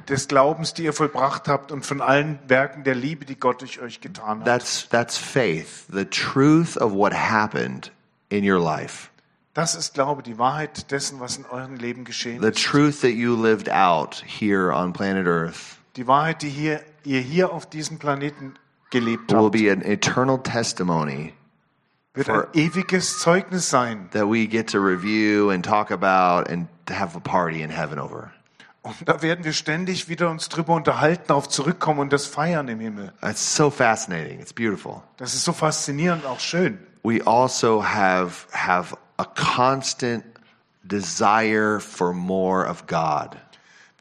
des 0.09 0.27
Glaubens, 0.27 0.73
die 0.73 0.83
ihr 0.85 0.93
vollbracht 0.93 1.47
habt 1.47 1.71
und 1.71 1.85
von 1.85 2.01
allen 2.01 2.39
Werken 2.47 2.83
der 2.83 2.95
Liebe, 2.95 3.25
die 3.25 3.39
Gott 3.39 3.61
durch 3.61 3.79
euch 3.79 4.01
getan 4.01 4.39
hat. 4.39 4.45
That's 4.45 4.89
that's 4.89 5.17
faith, 5.17 5.85
the 5.91 6.05
truth 6.05 6.77
of 6.77 6.93
what 6.93 7.13
happened 7.13 7.91
in 8.29 8.49
your 8.49 8.59
life. 8.59 9.09
Das 9.53 9.75
ist 9.75 9.93
Glaube, 9.93 10.23
die 10.23 10.37
Wahrheit 10.37 10.89
dessen, 10.91 11.19
was 11.19 11.37
in 11.37 11.45
eurem 11.45 11.75
Leben 11.75 12.05
geschehen 12.05 12.41
The 12.41 12.47
ist. 12.47 12.63
truth 12.63 13.01
that 13.01 13.11
you 13.11 13.35
lived 13.35 13.69
out 13.69 14.23
here 14.25 14.73
on 14.73 14.93
planet 14.93 15.27
Earth 15.27 15.77
Die 15.95 16.07
Wahrheit, 16.07 16.41
die 16.41 16.49
hier, 16.49 16.81
ihr 17.03 17.19
hier 17.19 17.51
auf 17.51 17.69
diesem 17.69 17.99
Planeten 17.99 18.53
gelebt 18.91 19.31
will 19.31 19.39
habt, 19.39 19.51
be 19.51 19.71
an 19.71 19.81
eternal 19.81 20.41
testimony 20.41 21.33
wird 22.13 22.29
ein 22.29 22.43
ewiges 22.53 23.19
Zeugnis 23.19 23.69
sein. 23.69 24.09
that 24.11 24.27
we 24.27 24.47
get 24.47 24.67
to 24.71 24.79
review 24.79 25.49
and 25.49 25.65
talk 25.65 25.91
about 25.91 26.49
and 26.51 26.67
have 26.89 27.15
a 27.15 27.19
party 27.19 27.61
in 27.61 27.69
heaven 27.69 27.99
over. 27.99 28.31
Und 28.83 28.95
da 29.05 29.21
werden 29.21 29.45
wir 29.45 29.53
ständig 29.53 30.09
wieder 30.09 30.29
uns 30.29 30.49
drüber 30.49 30.73
unterhalten, 30.73 31.25
darauf 31.27 31.47
zurückkommen 31.47 31.99
und 31.99 32.11
das 32.11 32.25
feiern 32.25 32.67
im 32.67 32.79
Himmel. 32.79 33.13
It's 33.21 33.55
so 33.55 33.69
fascinating. 33.69 34.39
It's 34.39 34.53
beautiful. 34.53 35.03
Das 35.17 35.35
ist 35.35 35.45
so 35.45 35.53
faszinierend, 35.53 36.25
auch 36.25 36.39
schön. 36.39 36.79
We 37.03 37.25
also 37.25 37.83
have 37.83 38.47
have 38.51 38.97
a 39.17 39.25
constant 39.25 40.23
desire 40.83 41.79
for 41.79 42.11
more 42.11 42.67
of 42.67 42.87
God. 42.87 43.37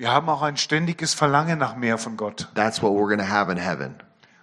Wir 0.01 0.11
haben 0.11 0.30
auch 0.30 0.40
ein 0.40 0.57
ständiges 0.57 1.12
Verlangen 1.12 1.59
nach 1.59 1.76
mehr 1.76 1.98
von 1.98 2.16
Gott. 2.16 2.48
That's 2.55 2.80
what 2.80 2.92
we're 2.92 3.14
going 3.14 3.18
to 3.18 3.28
have 3.28 3.53
in 3.53 3.59
heaven. 3.59 3.96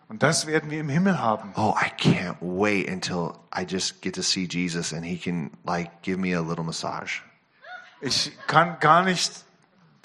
Und 0.08 0.22
das 0.22 0.46
werden 0.46 0.70
wir 0.70 0.80
im 0.80 0.88
Himmel 0.88 1.20
haben. 1.20 1.52
oh, 1.56 1.74
I 1.82 1.90
can't 2.00 2.36
wait 2.42 2.88
until 2.88 3.34
I 3.52 3.66
just 3.68 4.00
get 4.04 4.14
to 4.14 4.22
see 4.22 4.48
Jesus 4.48 4.94
and 4.94 5.04
he 5.04 5.18
can 5.18 5.50
like 5.66 6.04
give 6.04 6.20
me 6.20 6.36
a 6.38 6.42
little 6.42 6.64
massage. 6.64 7.22
Ich 8.02 8.34
kann 8.46 8.78
gar 8.80 9.04
nicht, 9.04 9.32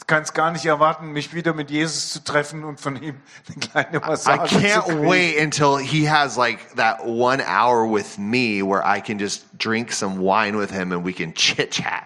kann 0.07 0.23
es 0.23 0.33
gar 0.33 0.53
nicht 0.53 0.65
erwarten, 0.65 1.13
mich 1.13 1.35
wieder 1.35 1.53
mit 1.53 1.71
Jesus 1.71 2.15
zu 2.15 2.25
treffen 2.25 2.65
und 2.65 2.81
von 2.81 2.97
ihm 2.97 3.21
eine 3.47 3.57
kleine 3.59 3.99
I 3.99 4.09
Massage 4.09 4.55
zu 4.55 4.59
can't 4.59 4.85
kriegen. 4.87 5.07
wait 5.07 5.39
until 5.39 5.77
he 5.77 6.09
has 6.09 6.39
like 6.39 6.77
that 6.77 7.05
one 7.05 7.43
hour 7.43 7.87
with 7.87 8.17
me 8.17 8.63
where 8.63 8.83
I 8.83 9.03
can 9.03 9.19
just 9.19 9.45
drink 9.59 9.93
some 9.93 10.19
wine 10.19 10.57
with 10.57 10.71
him 10.71 10.93
and 10.93 11.05
we 11.05 11.13
can 11.13 11.35
chit 11.35 11.73
chat. 11.73 12.05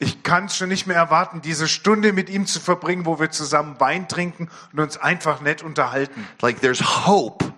Ich 0.00 0.22
kann 0.22 0.44
es 0.44 0.56
schon 0.56 0.68
nicht 0.68 0.86
mehr 0.86 0.96
erwarten, 0.96 1.40
diese 1.40 1.66
Stunde 1.66 2.12
mit 2.12 2.30
ihm 2.30 2.46
zu 2.46 2.60
verbringen, 2.60 3.04
wo 3.04 3.18
wir 3.18 3.30
zusammen 3.30 3.80
Wein 3.80 4.06
trinken 4.08 4.48
und 4.72 4.78
uns 4.78 4.96
einfach 4.96 5.40
nett 5.40 5.62
unterhalten. 5.62 6.26
Like 6.40 6.60
there's 6.60 7.06
hope. 7.06 7.52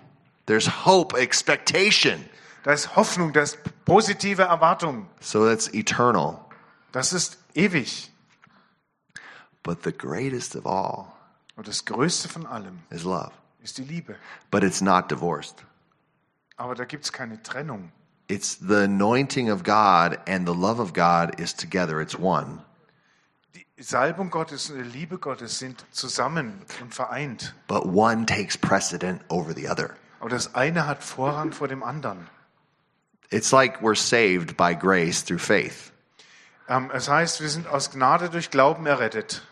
There's 0.47 0.84
hope, 0.86 1.18
expectation. 1.18 2.24
Da 2.62 2.72
ist 2.72 2.97
Hoffnung, 2.97 3.32
da 3.32 3.43
ist 3.43 3.59
positive 3.84 4.43
Erwartung. 4.43 5.09
So 5.20 5.47
that's 5.47 5.68
eternal. 5.72 6.38
Das 6.93 7.12
ist 7.12 7.38
ewig. 7.55 8.11
But 9.62 9.84
the 9.84 9.93
greatest 9.93 10.57
of 10.57 10.66
all 10.66 11.12
Und 11.57 11.68
das 11.68 11.84
Größte 11.84 12.28
von 12.28 12.47
allem 12.47 12.80
is 12.88 13.05
love. 13.05 13.32
ist 13.62 13.76
die 13.76 13.84
Liebe. 13.84 14.16
But 14.51 14.62
it's 14.64 14.80
not 14.80 15.11
divorced. 15.11 15.57
Aber 16.57 16.74
da 16.74 16.84
gibt 16.84 17.05
es 17.05 17.12
keine 17.12 17.43
Trennung. 17.43 17.93
It's 18.30 18.54
the 18.54 18.84
anointing 18.84 19.50
of 19.50 19.64
God 19.64 20.18
and 20.26 20.46
the 20.46 20.54
love 20.54 20.78
of 20.78 20.92
God 20.92 21.40
is 21.40 21.52
together. 21.52 22.00
It's 22.00 22.16
one. 22.16 22.62
Die 23.54 23.82
Salbung 23.82 24.30
Gottes 24.30 24.70
und 24.70 24.78
die 24.78 24.98
Liebe 24.98 25.18
Gottes 25.18 25.58
sind 25.58 25.84
zusammen 25.90 26.62
und 26.80 26.94
vereint. 26.94 27.54
but 27.66 27.86
one 27.86 28.26
takes 28.26 28.56
precedent 28.56 29.22
over 29.28 29.52
the 29.52 29.66
other. 29.66 29.96
Aber 30.20 30.30
das 30.30 30.54
eine 30.54 30.86
hat 30.86 31.02
Vorrang 31.02 31.52
vor 31.52 31.66
dem 31.66 31.82
anderen. 31.82 32.28
It's 33.30 33.52
like 33.52 33.80
we're 33.80 33.96
saved 33.96 34.56
by 34.56 34.74
grace 34.74 35.24
through 35.24 35.40
faith. 35.40 35.92
Ähm, 36.68 36.90
es 36.92 37.08
heißt, 37.08 37.40
wir 37.40 37.48
sind 37.48 37.66
aus 37.66 37.90
Gnade 37.90 38.28
durch 38.30 38.50
Glauben 38.50 38.86
errettet. 38.86 39.42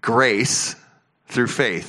Grace 0.00 0.76
through 1.28 1.50
faith. 1.50 1.88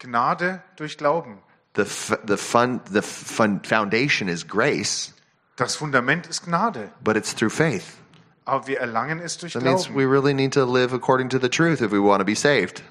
Gnade 0.00 0.62
durch 0.76 0.98
Glauben. 0.98 1.38
The 1.74 1.82
f- 1.82 2.18
the 2.26 2.36
fun 2.36 2.80
the 2.92 3.02
fun 3.02 3.60
foundation 3.62 4.28
is 4.28 4.46
grace, 4.46 5.12
Das 5.56 5.76
Fundament 5.76 6.26
ist 6.26 6.44
Gnade. 6.46 6.90
but 7.04 7.16
it's 7.16 7.34
through 7.34 7.52
faith. 7.52 7.96
Aber 8.44 8.66
wir 8.66 8.80
erlangen 8.80 9.20
es 9.20 9.38
durch 9.38 9.52
That 9.52 9.62
means 9.62 9.84
Glauben. 9.84 9.96
we 10.00 10.04
really 10.10 10.34
need 10.34 10.52
to 10.54 10.64
live 10.64 10.92
according 10.92 11.28
to 11.28 11.38
the 11.38 11.48
truth 11.48 11.80
if 11.80 11.92
we 11.92 12.02
want 12.02 12.20
to 12.20 12.24
be 12.24 12.34
saved. 12.34 12.82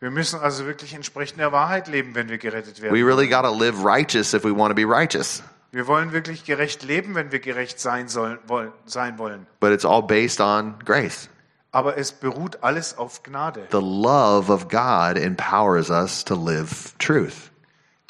Wir 0.00 0.12
müssen 0.12 0.38
also 0.38 0.64
wirklich 0.66 0.94
entsprechend 0.94 1.40
der 1.40 1.50
Wahrheit 1.50 1.88
leben, 1.88 2.14
wenn 2.14 2.28
wir 2.28 2.38
gerettet 2.38 2.80
werden. 2.80 2.94
We 2.94 3.04
really 3.04 3.26
got 3.28 3.42
to 3.42 3.52
live 3.52 3.82
righteous 3.84 4.32
if 4.32 4.44
we 4.44 4.56
want 4.56 4.70
to 4.70 4.74
be 4.76 4.84
righteous. 4.88 5.42
Wir 5.72 5.88
wollen 5.88 6.12
wirklich 6.12 6.44
gerecht 6.44 6.84
leben, 6.84 7.16
wenn 7.16 7.32
wir 7.32 7.40
gerecht 7.40 7.80
sein, 7.80 8.06
sollen, 8.08 8.38
wollen, 8.46 8.72
sein 8.86 9.18
wollen. 9.18 9.46
But 9.58 9.72
it's 9.72 9.84
all 9.84 10.02
based 10.02 10.40
on 10.40 10.76
grace. 10.84 11.28
Aber 11.72 11.98
es 11.98 12.12
beruht 12.12 12.62
alles 12.62 12.96
auf 12.96 13.24
Gnade. 13.24 13.66
The 13.72 13.80
love 13.82 14.50
of 14.52 14.68
God 14.68 15.18
empowers 15.18 15.90
us 15.90 16.24
to 16.24 16.36
live 16.36 16.94
truth. 16.98 17.50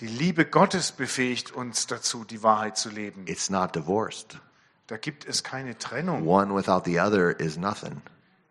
Die 0.01 0.07
Liebe 0.07 0.45
Gottes 0.45 0.93
befähigt 0.93 1.51
uns 1.53 1.87
dazu, 1.87 2.25
die 2.25 2.43
Wahrheit 2.43 2.77
zu 2.77 2.89
leben. 2.89 3.27
It's 3.27 3.51
not 3.51 3.75
divorced. 3.75 4.39
Da 4.87 4.97
gibt 4.97 5.27
es 5.27 5.43
keine 5.43 5.77
Trennung. 5.77 6.27
One 6.27 6.55
without 6.55 6.83
the 6.85 7.01
other 7.01 7.39
is 7.39 7.57
nothing. 7.57 8.01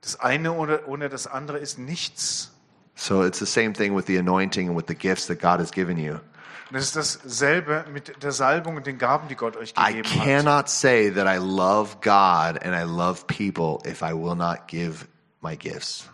Das 0.01 0.19
eine 0.19 0.53
ohne, 0.53 0.85
ohne 0.85 1.09
das 1.09 1.25
andere 1.25 1.57
ist 1.57 1.79
nichts. 1.79 2.51
So 2.95 3.23
it's 3.23 3.39
the 3.39 3.45
same 3.45 3.73
thing 3.73 3.95
with 3.95 4.05
the 4.07 4.17
anointing 4.17 4.67
and 4.69 4.77
with 4.77 4.85
the 4.87 4.95
gifts 4.95 5.27
that 5.27 5.39
God 5.39 5.59
has 5.59 5.71
given 5.71 5.97
you. 5.97 6.15
Und 6.69 6.75
es 6.75 6.95
ist 6.95 7.23
dasselbe 7.23 7.85
mit 7.93 8.21
der 8.23 8.33
Salbung 8.33 8.75
und 8.75 8.85
den 8.85 8.97
Gaben, 8.97 9.29
die 9.29 9.35
Gott 9.35 9.55
euch 9.55 9.73
I 9.77 9.93
gegeben 9.93 10.09
hat. 10.19 10.25
cannot 10.25 10.69
say 10.69 11.09
that 11.11 11.25
I 11.25 11.37
love 11.37 11.97
God 12.01 12.61
and 12.61 12.75
I 12.75 12.83
love 12.83 13.25
people 13.27 13.79
if 13.89 14.01
I 14.01 14.13
will 14.13 14.35
not 14.35 14.67
give 14.67 15.07
my 15.41 15.55
gifts, 15.55 16.09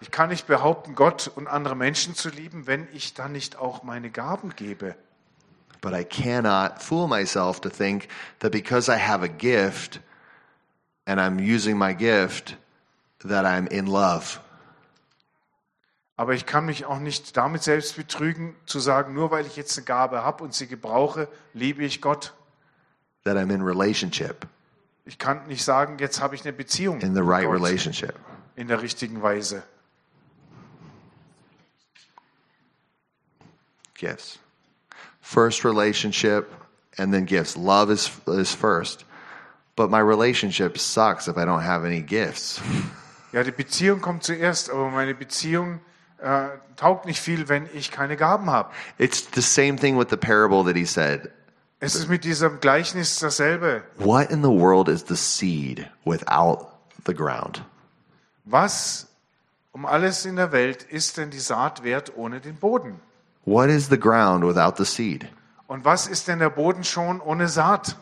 Ich 0.00 0.10
kann 0.10 0.28
nicht 0.28 0.46
behaupten, 0.46 0.94
Gott 0.94 1.30
und 1.34 1.46
andere 1.46 1.74
Menschen 1.74 2.14
zu 2.14 2.28
lieben, 2.28 2.66
wenn 2.66 2.86
ich 2.92 3.14
dann 3.14 3.32
nicht 3.32 3.56
auch 3.56 3.82
meine 3.82 4.10
Gaben 4.10 4.54
gebe. 4.56 4.94
But 5.80 5.92
I 5.92 6.04
cannot 6.04 6.82
fool 6.82 7.06
myself 7.06 7.60
to 7.60 7.68
think 7.68 8.08
that 8.40 8.50
because 8.50 8.90
I 8.92 8.98
have 8.98 9.24
a 9.24 9.28
gift 9.28 10.00
and 11.06 11.20
I'm 11.20 11.38
using 11.38 11.78
my 11.78 11.94
gift, 11.94 12.56
that 13.20 13.44
I'm 13.44 13.66
in 13.68 13.86
love. 13.86 14.40
Aber 16.16 16.34
ich 16.34 16.46
kann 16.46 16.66
mich 16.66 16.84
auch 16.84 16.98
nicht 16.98 17.36
damit 17.36 17.62
selbst 17.62 17.94
betrügen, 17.94 18.56
zu 18.66 18.80
sagen, 18.80 19.14
nur 19.14 19.30
weil 19.30 19.46
ich 19.46 19.56
jetzt 19.56 19.78
eine 19.78 19.84
Gabe 19.84 20.24
habe 20.24 20.42
und 20.42 20.52
sie 20.52 20.66
gebrauche, 20.66 21.28
liebe 21.54 21.84
ich 21.84 22.00
Gott. 22.00 22.34
That 23.22 23.36
I'm 23.36 23.54
in 23.54 23.62
relationship, 23.62 24.46
Ich 25.04 25.18
kann 25.18 25.46
nicht 25.46 25.64
sagen, 25.64 25.98
jetzt 26.00 26.20
habe 26.20 26.34
ich 26.34 26.42
eine 26.42 26.52
Beziehung 26.52 27.00
in 27.00 27.14
the 27.14 27.20
right 27.22 27.46
relationship. 27.48 28.14
In 28.58 28.66
der 28.66 28.82
richtigen 28.82 29.22
Weise. 29.22 29.62
Gifts. 33.94 34.38
First 35.20 35.64
relationship 35.64 36.52
and 36.98 37.12
then 37.12 37.24
gifts. 37.24 37.56
Love 37.56 37.90
is, 37.90 38.10
is 38.26 38.52
first. 38.52 39.04
But 39.76 39.90
my 39.90 40.00
relationship 40.00 40.76
sucks 40.76 41.28
if 41.28 41.36
I 41.36 41.44
don't 41.44 41.62
have 41.62 41.84
any 41.84 42.02
gifts. 42.02 42.60
Ja, 43.30 43.42
die 43.42 43.52
Beziehung 43.52 44.00
kommt 44.00 44.24
zuerst, 44.24 44.70
aber 44.70 44.88
meine 44.88 45.14
Beziehung 45.14 45.80
äh, 46.16 46.48
taugt 46.76 47.04
nicht 47.04 47.20
viel, 47.20 47.50
wenn 47.50 47.68
ich 47.74 47.90
keine 47.90 48.16
Gaben 48.16 48.48
habe. 48.48 48.70
It's 48.96 49.28
the 49.34 49.42
same 49.42 49.76
thing 49.76 49.98
with 49.98 50.06
the 50.08 50.16
parable 50.16 50.64
that 50.64 50.74
he 50.74 50.86
said. 50.86 51.30
Es 51.78 51.94
ist 51.94 52.08
mit 52.08 52.24
diesem 52.24 52.58
Gleichnis 52.58 53.18
dasselbe. 53.18 53.82
What 53.98 54.30
in 54.30 54.42
the 54.42 54.48
world 54.48 54.88
is 54.88 55.04
the 55.08 55.14
seed 55.14 55.90
without 56.06 56.68
the 57.04 57.12
ground? 57.12 57.62
Was 58.50 59.06
um 59.72 59.84
alles 59.84 60.24
in 60.24 60.36
der 60.36 60.52
Welt 60.52 60.82
ist 60.82 61.18
denn 61.18 61.28
die 61.28 61.38
Saat 61.38 61.82
wert 61.84 62.16
ohne 62.16 62.40
den 62.40 62.56
Boden? 62.56 62.98
What 63.44 63.68
is 63.68 63.88
the 63.90 64.00
ground 64.00 64.42
without 64.42 64.82
the 64.82 64.86
seed? 64.86 65.28
Und 65.66 65.84
was 65.84 66.06
ist 66.06 66.28
denn 66.28 66.38
der 66.38 66.48
Boden 66.48 66.82
schon 66.82 67.20
ohne 67.20 67.48
Saat? 67.48 67.96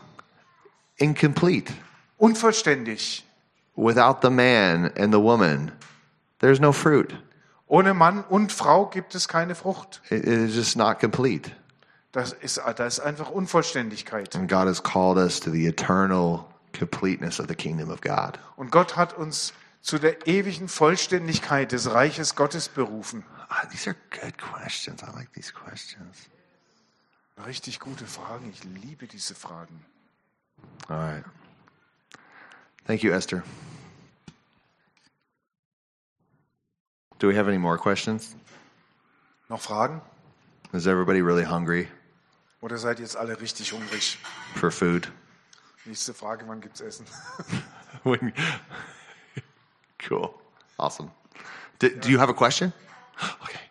Incomplete. 0.95 1.73
Unvollständig. 2.17 3.25
Without 3.75 4.19
the 4.21 4.29
man 4.29 4.85
and 4.97 5.13
the 5.13 5.19
woman, 5.19 5.73
there's 6.39 6.61
no 6.61 6.71
fruit. 6.71 7.13
Ohne 7.67 7.93
Mann 7.93 8.23
und 8.23 8.53
Frau 8.53 8.85
gibt 8.85 9.15
es 9.15 9.27
keine 9.27 9.53
Frucht. 9.53 10.01
It 10.09 10.23
is 10.23 10.55
just 10.55 10.77
not 10.77 11.01
complete. 11.01 11.51
Das 12.13 12.31
ist, 12.31 12.61
da 12.77 12.85
ist 12.85 13.01
einfach 13.01 13.29
Unvollständigkeit. 13.29 14.33
And 14.33 14.49
God 14.49 14.67
has 14.67 14.81
called 14.81 15.17
us 15.17 15.41
to 15.41 15.51
the 15.51 15.67
eternal 15.67 16.45
completeness 16.71 17.37
of 17.41 17.47
the 17.49 17.55
kingdom 17.55 17.91
of 17.91 17.99
God. 17.99 18.39
Und 18.55 18.71
Gott 18.71 18.95
hat 18.95 19.17
uns 19.17 19.51
zu 19.87 19.99
der 19.99 20.27
ewigen 20.27 20.67
Vollständigkeit 20.67 21.71
des 21.71 21.89
Reiches 21.89 22.35
Gottes 22.35 22.67
berufen. 22.67 23.23
Ah, 23.47 23.65
these 23.67 23.89
are 23.89 23.95
good 24.21 24.37
questions. 24.37 25.01
I 25.01 25.15
like 25.15 25.31
these 25.31 25.53
questions. 25.53 26.29
Richtig 27.45 27.79
gute 27.79 28.05
Fragen. 28.05 28.49
Ich 28.49 28.65
liebe 28.65 29.07
diese 29.07 29.33
Fragen. 29.33 29.85
All 30.89 30.97
right. 30.97 31.23
Thank 32.85 33.01
you, 33.01 33.13
Esther. 33.13 33.43
Do 37.19 37.29
we 37.29 37.37
have 37.37 37.47
any 37.47 37.57
more 37.57 37.77
questions? 37.77 38.35
Noch 39.47 39.61
Fragen? 39.61 40.01
Is 40.73 40.85
everybody 40.85 41.21
really 41.21 41.45
hungry 41.45 41.87
Oder 42.59 42.77
seid 42.77 42.99
ihr 42.99 43.05
jetzt 43.05 43.15
alle 43.15 43.39
richtig 43.39 43.71
hungrig? 43.71 44.17
for 44.55 44.69
food? 44.69 45.09
Nächste 45.85 46.13
Frage, 46.13 46.45
wann 46.45 46.59
gibt's 46.59 46.81
Essen? 46.81 47.05
When- 48.03 48.33
cool. 50.07 50.41
Awesome. 50.79 51.11
Do, 51.79 51.89
do 51.89 52.09
you 52.09 52.17
have 52.17 52.29
a 52.29 52.33
question? 52.33 52.73
Okay. 53.43 53.66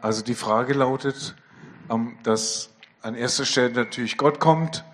Also 0.00 0.22
die 0.22 0.36
Frage 0.36 0.72
lautet, 0.72 1.34
ähm, 1.90 2.16
dass 2.22 2.70
an 3.02 3.16
erster 3.16 3.44
Stelle 3.44 3.72
natürlich 3.72 4.16
Gott 4.16 4.38
kommt, 4.38 4.84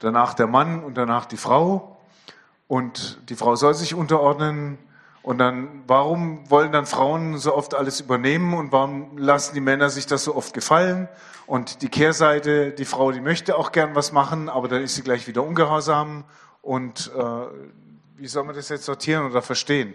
danach 0.00 0.34
der 0.34 0.48
Mann 0.48 0.82
und 0.82 0.96
danach 0.96 1.26
die 1.26 1.36
Frau. 1.36 1.96
Und 2.66 3.20
die 3.28 3.36
Frau 3.36 3.54
soll 3.54 3.74
sich 3.74 3.94
unterordnen. 3.94 4.78
Und 5.22 5.38
dann, 5.38 5.84
warum 5.86 6.50
wollen 6.50 6.72
dann 6.72 6.86
Frauen 6.86 7.38
so 7.38 7.54
oft 7.54 7.74
alles 7.74 8.00
übernehmen 8.00 8.54
und 8.54 8.72
warum 8.72 9.16
lassen 9.16 9.54
die 9.54 9.60
Männer 9.60 9.90
sich 9.90 10.06
das 10.06 10.24
so 10.24 10.34
oft 10.34 10.54
gefallen? 10.54 11.08
Und 11.46 11.82
die 11.82 11.88
Kehrseite, 11.88 12.72
die 12.72 12.84
Frau, 12.84 13.12
die 13.12 13.20
möchte 13.20 13.56
auch 13.56 13.70
gern 13.70 13.94
was 13.94 14.10
machen, 14.10 14.48
aber 14.48 14.66
dann 14.66 14.82
ist 14.82 14.96
sie 14.96 15.02
gleich 15.02 15.28
wieder 15.28 15.44
ungehorsam. 15.44 16.24
Und 16.62 17.12
äh, 17.16 17.22
wie 18.16 18.26
soll 18.26 18.42
man 18.42 18.56
das 18.56 18.68
jetzt 18.70 18.86
sortieren 18.86 19.26
oder 19.26 19.42
verstehen? 19.42 19.94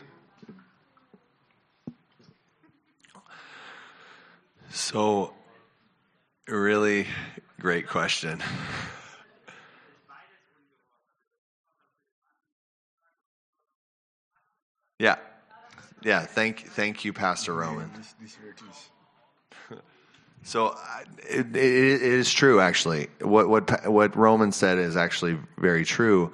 So, 4.73 5.33
really 6.47 7.07
great 7.59 7.87
question. 7.87 8.41
Yeah. 14.99 15.15
Yeah, 16.03 16.19
thank 16.19 16.67
thank 16.67 17.03
you 17.05 17.11
Pastor 17.11 17.55
Roman. 17.55 17.89
So 20.43 20.75
it, 21.29 21.55
it, 21.55 21.55
it 21.55 22.01
is 22.01 22.31
true, 22.33 22.59
actually. 22.59 23.09
What 23.21 23.47
what 23.47 23.89
what 23.89 24.15
Roman 24.15 24.51
said 24.51 24.79
is 24.79 24.97
actually 24.97 25.37
very 25.57 25.85
true. 25.85 26.33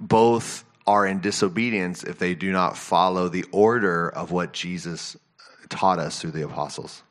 Both 0.00 0.64
are 0.86 1.06
in 1.06 1.20
disobedience 1.20 2.02
if 2.02 2.18
they 2.18 2.34
do 2.34 2.50
not 2.50 2.76
follow 2.76 3.28
the 3.28 3.44
order 3.52 4.08
of 4.08 4.32
what 4.32 4.52
Jesus 4.52 5.16
taught 5.68 6.00
us 6.00 6.20
through 6.20 6.32
the 6.32 6.44
apostles. 6.44 7.04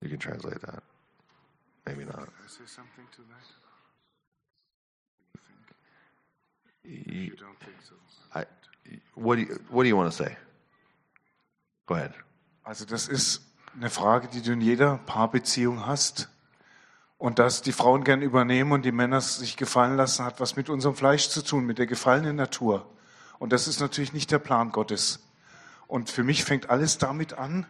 You 0.00 0.08
can 0.08 0.18
translate 0.18 0.60
that. 0.60 0.82
Maybe 1.86 2.04
not. 2.04 2.28
You- 6.84 7.36
I, 8.34 8.44
what 9.14 9.36
do 9.36 9.42
you 9.42 9.58
What 9.68 9.82
do 9.84 9.88
you 9.88 9.96
want 9.96 10.10
to 10.10 10.16
say? 10.16 10.36
Go 11.86 11.94
ahead. 11.94 12.14
Also 12.64 12.84
das 12.84 13.08
ist 13.08 13.42
eine 13.76 13.90
Frage, 13.90 14.28
die 14.28 14.42
du 14.42 14.52
in 14.52 14.60
jeder 14.60 14.98
Paarbeziehung 14.98 15.86
hast. 15.86 16.28
Und 17.18 17.38
dass 17.38 17.60
die 17.60 17.72
Frauen 17.72 18.04
gern 18.04 18.22
übernehmen 18.22 18.72
und 18.72 18.82
die 18.86 18.92
Männer 18.92 19.20
sich 19.20 19.58
gefallen 19.58 19.96
lassen, 19.96 20.24
hat 20.24 20.40
was 20.40 20.56
mit 20.56 20.70
unserem 20.70 20.94
Fleisch 20.94 21.28
zu 21.28 21.42
tun, 21.44 21.66
mit 21.66 21.78
der 21.78 21.86
gefallenen 21.86 22.36
Natur. 22.36 22.90
Und 23.38 23.52
das 23.52 23.68
ist 23.68 23.78
natürlich 23.78 24.14
nicht 24.14 24.30
der 24.30 24.38
Plan 24.38 24.72
Gottes. 24.72 25.20
Und 25.86 26.08
für 26.08 26.24
mich 26.24 26.44
fängt 26.44 26.70
alles 26.70 26.96
damit 26.96 27.34
an, 27.34 27.66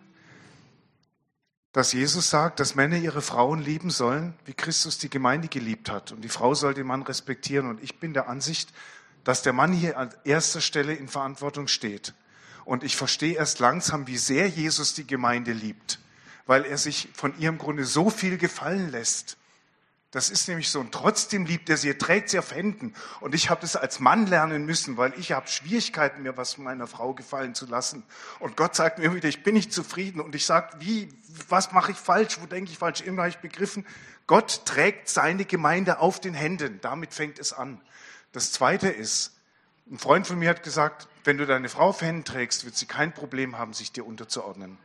dass 1.72 1.92
Jesus 1.92 2.30
sagt, 2.30 2.58
dass 2.58 2.74
Männer 2.74 2.96
ihre 2.96 3.22
Frauen 3.22 3.60
lieben 3.60 3.90
sollen, 3.90 4.34
wie 4.44 4.54
Christus 4.54 4.98
die 4.98 5.10
Gemeinde 5.10 5.48
geliebt 5.48 5.90
hat. 5.90 6.10
Und 6.10 6.22
die 6.22 6.28
Frau 6.28 6.54
soll 6.54 6.74
den 6.74 6.86
Mann 6.86 7.02
respektieren. 7.02 7.68
Und 7.68 7.82
ich 7.82 8.00
bin 8.00 8.12
der 8.12 8.28
Ansicht, 8.28 8.72
dass 9.22 9.42
der 9.42 9.52
Mann 9.52 9.72
hier 9.72 9.96
an 9.96 10.10
erster 10.24 10.60
Stelle 10.60 10.94
in 10.94 11.08
Verantwortung 11.08 11.68
steht. 11.68 12.14
Und 12.64 12.82
ich 12.82 12.96
verstehe 12.96 13.34
erst 13.34 13.60
langsam, 13.60 14.06
wie 14.06 14.18
sehr 14.18 14.48
Jesus 14.48 14.94
die 14.94 15.06
Gemeinde 15.06 15.52
liebt, 15.52 16.00
weil 16.46 16.64
er 16.64 16.78
sich 16.78 17.08
von 17.14 17.38
ihrem 17.38 17.58
Grunde 17.58 17.84
so 17.84 18.10
viel 18.10 18.36
gefallen 18.36 18.90
lässt. 18.90 19.36
Das 20.10 20.28
ist 20.28 20.48
nämlich 20.48 20.70
so. 20.70 20.80
Und 20.80 20.92
trotzdem 20.92 21.46
liebt 21.46 21.70
er 21.70 21.76
sie, 21.76 21.90
er 21.90 21.98
trägt 21.98 22.30
sie 22.30 22.38
auf 22.38 22.52
Händen. 22.52 22.94
Und 23.20 23.34
ich 23.34 23.48
habe 23.48 23.60
das 23.60 23.76
als 23.76 24.00
Mann 24.00 24.26
lernen 24.26 24.66
müssen, 24.66 24.96
weil 24.96 25.12
ich 25.16 25.32
habe 25.32 25.46
Schwierigkeiten, 25.46 26.22
mir 26.22 26.36
was 26.36 26.58
meiner 26.58 26.88
Frau 26.88 27.14
gefallen 27.14 27.54
zu 27.54 27.66
lassen. 27.66 28.02
Und 28.40 28.56
Gott 28.56 28.74
sagt 28.74 28.98
mir 28.98 29.14
wieder, 29.14 29.28
ich 29.28 29.44
bin 29.44 29.54
nicht 29.54 29.72
zufrieden. 29.72 30.20
Und 30.20 30.34
ich 30.34 30.46
sage, 30.46 30.76
wie, 30.80 31.08
was 31.48 31.70
mache 31.70 31.92
ich 31.92 31.96
falsch? 31.96 32.40
Wo 32.40 32.46
denke 32.46 32.72
ich 32.72 32.78
falsch? 32.78 33.02
Immer 33.02 33.22
habe 33.22 33.30
ich 33.30 33.38
begriffen, 33.38 33.86
Gott 34.26 34.62
trägt 34.64 35.08
seine 35.08 35.44
Gemeinde 35.44 36.00
auf 36.00 36.20
den 36.20 36.34
Händen. 36.34 36.80
Damit 36.80 37.14
fängt 37.14 37.38
es 37.38 37.52
an. 37.52 37.80
Das 38.32 38.50
Zweite 38.50 38.88
ist, 38.88 39.36
ein 39.90 39.98
Freund 39.98 40.26
von 40.26 40.38
mir 40.38 40.50
hat 40.50 40.62
gesagt, 40.62 41.08
wenn 41.24 41.38
du 41.38 41.46
deine 41.46 41.68
Frau 41.68 41.88
auf 41.88 42.00
Händen 42.00 42.24
trägst, 42.24 42.64
wird 42.64 42.76
sie 42.76 42.86
kein 42.86 43.12
Problem 43.12 43.58
haben, 43.58 43.74
sich 43.74 43.92
dir 43.92 44.06
unterzuordnen. 44.06 44.78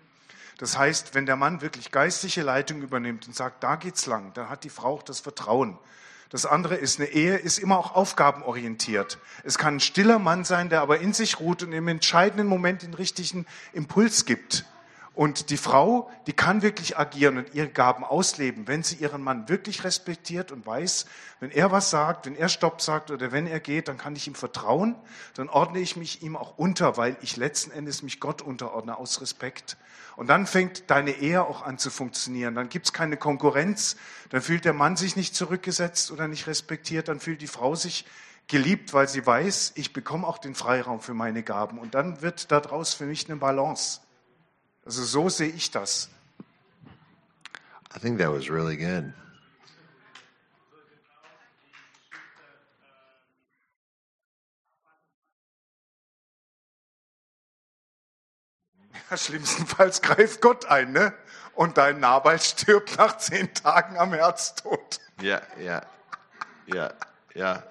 Das 0.58 0.78
heißt, 0.78 1.14
wenn 1.14 1.26
der 1.26 1.36
Mann 1.36 1.62
wirklich 1.62 1.92
geistliche 1.92 2.42
Leitung 2.42 2.82
übernimmt 2.82 3.28
und 3.28 3.36
sagt, 3.36 3.64
da 3.64 3.76
geht's 3.76 4.06
lang, 4.06 4.34
dann 4.34 4.50
hat 4.50 4.64
die 4.64 4.70
Frau 4.70 4.96
auch 4.96 5.04
das 5.04 5.20
Vertrauen. 5.20 5.78
Das 6.30 6.46
andere 6.46 6.76
ist, 6.76 7.00
eine 7.00 7.10
Ehe 7.10 7.38
ist 7.38 7.60
immer 7.60 7.78
auch 7.78 7.94
aufgabenorientiert. 7.94 9.20
Es 9.44 9.58
kann 9.58 9.76
ein 9.76 9.80
stiller 9.80 10.20
Mann 10.20 10.44
sein, 10.44 10.70
der 10.70 10.82
aber 10.82 11.00
in 11.00 11.14
sich 11.14 11.40
ruht 11.40 11.62
und 11.62 11.72
im 11.72 11.88
entscheidenden 11.88 12.48
Moment 12.48 12.82
den 12.82 12.94
richtigen 12.94 13.46
Impuls 13.74 14.26
gibt. 14.26 14.66
Und 15.14 15.50
die 15.50 15.58
Frau, 15.58 16.12
die 16.28 16.34
kann 16.34 16.62
wirklich 16.62 16.98
agieren 16.98 17.38
und 17.38 17.54
ihre 17.54 17.70
Gaben 17.70 18.04
ausleben, 18.04 18.68
wenn 18.68 18.84
sie 18.84 18.96
ihren 18.96 19.22
Mann 19.22 19.48
wirklich 19.48 19.86
respektiert 19.86 20.52
und 20.52 20.66
weiß, 20.66 21.06
wenn 21.40 21.52
er 21.52 21.72
was 21.72 21.90
sagt, 21.90 22.26
wenn 22.26 22.36
er 22.36 22.50
Stopp 22.50 22.82
sagt 22.82 23.12
oder 23.12 23.32
wenn 23.32 23.48
er 23.48 23.62
geht, 23.62 23.88
dann 23.88 23.98
kann 23.98 24.18
ich 24.18 24.28
ihm 24.28 24.36
vertrauen, 24.36 24.96
dann 25.36 25.48
ordne 25.48 25.80
ich 25.80 25.96
mich 25.96 26.22
ihm 26.22 26.36
auch 26.36 26.58
unter, 26.58 26.98
weil 26.98 27.16
ich 27.22 27.38
letzten 27.38 27.72
Endes 27.72 28.04
mich 28.04 28.20
Gott 28.20 28.42
unterordne 28.42 28.98
aus 28.98 29.22
Respekt. 29.22 29.78
Und 30.16 30.28
dann 30.28 30.48
fängt 30.48 30.90
deine 30.90 31.12
Ehe 31.12 31.44
auch 31.44 31.62
an 31.62 31.78
zu 31.78 31.90
funktionieren. 31.90 32.56
Dann 32.56 32.70
gibt's 32.70 32.94
keine 32.94 33.18
Konkurrenz, 33.18 33.98
dann 34.30 34.42
fühlt 34.42 34.64
der 34.66 34.74
Mann 34.74 34.96
sich 34.96 35.16
nicht 35.16 35.36
zurückgesetzt 35.36 36.12
oder 36.12 36.28
nicht 36.28 36.48
respektiert, 36.48 37.10
dann 37.10 37.20
fühlt 37.20 37.42
die 37.42 37.48
Frau 37.48 37.76
sich 37.76 38.06
geliebt, 38.48 38.94
weil 38.94 39.10
sie 39.10 39.26
weiß, 39.26 39.74
ich 39.76 39.92
bekomme 39.92 40.26
auch 40.26 40.38
den 40.38 40.56
Freiraum 40.56 41.02
für 41.02 41.14
meine 41.14 41.44
Gaben. 41.44 41.80
Und 41.80 41.96
dann 41.96 42.22
wird 42.22 42.52
daraus 42.52 42.94
für 42.94 43.06
mich 43.06 43.30
eine 43.30 43.38
Balance. 43.38 44.02
Also 44.86 45.04
so 45.04 45.30
sehe 45.30 45.50
ich 45.50 45.72
das. 45.72 46.10
I 47.96 48.00
think 48.00 48.20
that 48.20 48.32
was 48.32 48.50
really 48.50 48.78
good. 48.78 49.14
Ja, 59.10 59.18
schlimmstenfalls 59.18 60.02
greift 60.02 60.42
Gott 60.42 60.66
ein, 60.66 60.92
ne? 60.92 61.14
Und 61.54 61.78
dein 61.78 62.00
Nabal 62.00 62.40
stirbt 62.40 62.98
nach 62.98 63.18
zehn 63.18 63.54
Tagen 63.54 63.98
am 63.98 64.14
Herztod. 64.14 65.00
Yeah, 65.22 65.42
yeah, 65.60 65.82
yeah, 66.68 66.92
yeah. 67.34 67.64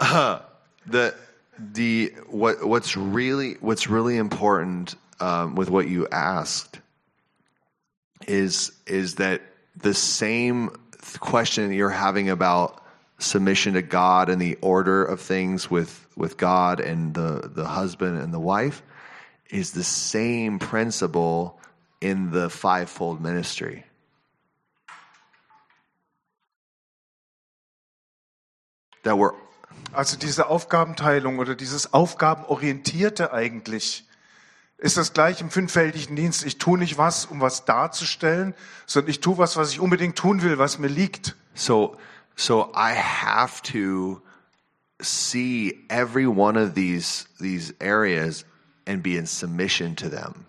Uh, 0.00 0.40
the 0.86 1.14
the 1.58 2.12
what 2.28 2.64
what's 2.66 2.96
really 2.96 3.56
what's 3.60 3.88
really 3.88 4.16
important 4.16 4.96
um, 5.20 5.54
with 5.54 5.70
what 5.70 5.88
you 5.88 6.06
asked 6.08 6.80
is 8.26 8.72
is 8.86 9.16
that 9.16 9.42
the 9.76 9.94
same 9.94 10.70
question 11.20 11.72
you're 11.72 11.90
having 11.90 12.30
about 12.30 12.82
submission 13.18 13.74
to 13.74 13.82
God 13.82 14.28
and 14.28 14.40
the 14.40 14.56
order 14.60 15.04
of 15.04 15.20
things 15.20 15.70
with 15.70 16.06
with 16.18 16.36
God 16.36 16.80
and 16.80 17.14
the 17.14 17.48
the 17.54 17.64
husband 17.64 18.18
and 18.20 18.32
the 18.32 18.40
wife 18.40 18.82
is 19.50 19.72
the 19.72 19.84
same 19.84 20.58
principle 20.58 21.58
in 22.00 22.30
the 22.32 22.50
fivefold 22.50 23.20
ministry. 23.20 23.84
That 29.04 29.16
we're 29.16 29.32
Also 29.92 30.16
diese 30.18 30.48
Aufgabenteilung 30.48 31.38
oder 31.38 31.54
dieses 31.54 31.92
Aufgabenorientierte 31.94 33.32
eigentlich 33.32 34.04
ist 34.76 34.96
das 34.96 35.12
gleich 35.12 35.40
im 35.40 35.50
fünffältigen 35.50 36.14
Dienst. 36.14 36.44
Ich 36.44 36.58
tue 36.58 36.78
nicht 36.78 36.98
was, 36.98 37.26
um 37.26 37.40
was 37.40 37.64
darzustellen, 37.64 38.54
sondern 38.86 39.10
ich 39.10 39.20
tue 39.20 39.38
was, 39.38 39.56
was 39.56 39.72
ich 39.72 39.80
unbedingt 39.80 40.16
tun 40.16 40.42
will, 40.42 40.58
was 40.58 40.78
mir 40.78 40.88
liegt. 40.88 41.36
So, 41.54 41.96
so 42.36 42.72
I 42.76 42.94
have 42.94 43.62
to 43.72 44.20
see 45.00 45.84
every 45.88 46.26
one 46.26 46.56
of 46.56 46.74
these 46.74 47.26
these 47.40 47.72
areas 47.80 48.44
and 48.86 49.02
be 49.02 49.16
in 49.16 49.26
submission 49.26 49.94
to 49.96 50.08
them. 50.08 50.46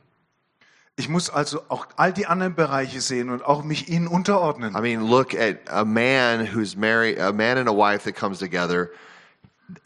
Ich 0.97 1.07
muss 1.07 1.29
also 1.29 1.63
auch 1.69 1.87
all 1.95 2.11
die 2.11 2.25
anderen 2.25 2.55
Bereiche 2.55 2.99
sehen 2.99 3.29
und 3.29 3.45
auch 3.45 3.63
mich 3.63 3.87
ihnen 3.87 4.07
unterordnen. 4.07 4.75
I 4.75 4.81
mean, 4.81 5.09
look 5.09 5.33
at 5.33 5.59
a 5.69 5.85
man 5.85 6.45
who's 6.45 6.75
married, 6.75 7.19
a 7.19 7.31
man 7.31 7.57
and 7.57 7.69
a 7.69 7.73
wife 7.73 8.03
that 8.03 8.15
comes 8.15 8.39
together. 8.39 8.91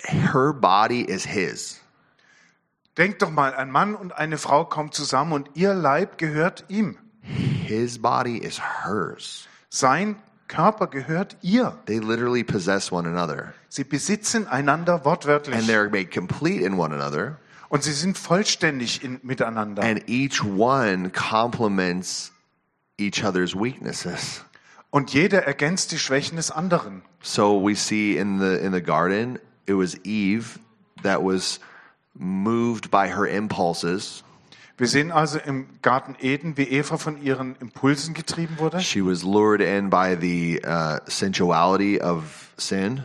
Her 0.06 0.54
body 0.54 1.02
is 1.02 1.24
his. 1.26 1.80
Denk 2.98 3.20
doch 3.20 3.30
mal, 3.30 3.54
ein 3.54 3.70
Mann 3.70 3.96
und 3.96 4.12
eine 4.18 4.38
Frau 4.38 4.66
kommen 4.66 4.92
zusammen 4.92 5.34
und 5.34 5.50
ihr 5.56 5.74
Leib 5.74 6.18
gehört 6.18 6.66
ihm. 6.68 6.98
His 7.22 8.00
body 8.00 8.38
is 8.38 8.60
hers. 8.60 9.48
Sein 9.70 10.16
Körper 10.48 10.88
gehört 10.88 11.38
ihr. 11.42 11.78
They 11.86 12.00
literally 12.00 12.44
possess 12.44 12.92
one 12.92 13.08
another, 13.08 13.54
Sie 13.70 13.84
besitzen 13.84 14.48
einander 14.48 15.04
wortwörtlich. 15.06 15.56
and 15.56 15.68
they're 15.68 15.90
made 15.90 16.12
complete 16.12 16.62
in 16.64 16.78
one 16.78 16.94
another. 16.94 17.38
Und 17.70 17.84
sie 17.84 17.92
sind 17.94 18.18
vollständig 18.18 19.04
in, 19.04 19.20
miteinander. 19.24 19.82
And 19.82 20.08
each 20.08 20.44
one 20.44 21.10
complements 21.10 22.32
each 23.00 23.24
other's 23.24 23.56
weaknesses. 23.56 24.44
Und 24.92 25.12
jeder 25.12 25.44
ergänzt 25.48 25.92
die 25.92 25.98
Schwächen 25.98 26.36
des 26.36 26.52
anderen. 26.52 27.02
So 27.24 27.60
we 27.60 27.76
see 27.76 28.16
in 28.18 28.38
the 28.40 28.58
in 28.64 28.74
the 28.74 28.82
garden, 28.82 29.40
it 29.66 29.74
was 29.76 29.96
Eve 30.04 30.60
that 31.02 31.24
was 31.24 31.60
moved 32.14 32.92
by 32.92 33.08
her 33.08 33.26
impulses. 33.26 34.24
Wir 34.78 34.88
sehen 34.88 35.12
also 35.12 35.38
im 35.38 35.68
Garten 35.84 36.16
Eden, 36.20 36.58
wie 36.58 36.64
Eva 36.64 36.98
von 36.98 37.22
ihren 37.22 37.56
Impulsen 37.58 38.14
getrieben 38.16 38.58
wurde. 38.58 38.80
She 38.82 39.06
was 39.06 39.22
lured 39.24 39.62
in 39.62 39.90
by 39.90 40.18
the 40.20 40.62
uh, 40.66 40.98
sensuality 41.06 42.02
of 42.02 42.24
sin, 42.58 43.04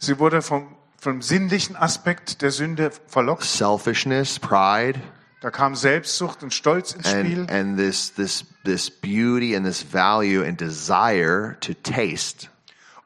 Sie 0.00 0.18
wurde 0.18 0.42
vom, 0.42 0.66
vom 0.98 1.22
sinnlichen 1.22 1.76
Aspekt 1.76 2.42
der 2.42 2.50
Sünde 2.50 2.90
verlockt. 3.06 3.44
selfishness, 3.44 4.38
pride, 4.38 5.00
Da 5.40 5.50
kam 5.50 5.74
Selbstsucht 5.76 6.42
und 6.42 6.52
Stolz 6.54 6.92
ins 6.92 7.08
Spiel. 7.10 7.40
and 7.40 7.50
and 7.50 7.76
this 7.78 8.12
this 8.14 8.44
this 8.64 8.90
beauty 8.90 9.54
and 9.54 9.64
this 9.66 9.82
value 9.82 10.42
and 10.42 10.58
desire 10.60 11.56
to 11.60 11.74
taste. 11.74 12.48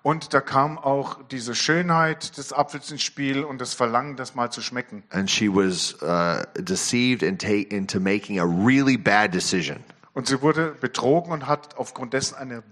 Und 0.03 0.33
da 0.33 0.41
kam 0.41 0.79
auch 0.79 1.23
diese 1.31 1.55
Schönheit 1.55 2.37
des 2.39 2.53
Apfels 2.53 2.91
ins 2.91 3.03
Spiel 3.03 3.43
und 3.45 3.61
das 3.61 3.75
Verlangen, 3.75 4.17
das 4.17 4.35
mal 4.35 4.51
zu 4.51 4.63
schmecken. 4.63 5.03
And 5.11 5.31
she 5.31 5.49
was 5.49 5.97
uh, 6.03 6.45
deceived 6.61 7.23
and 7.23 7.43
into 7.43 7.99
making 8.01 8.39
a 8.39 8.45
really 8.45 8.97
bad 8.97 9.35
decision 9.35 9.79
Und 10.15 10.29
sie 10.29 10.41
wurde 10.41 10.75
betrogen 10.81 11.33
und 11.33 11.47
hat 11.47 11.77
aufgrund 11.77 12.13
dessen 12.15 12.37
eine 12.37 12.63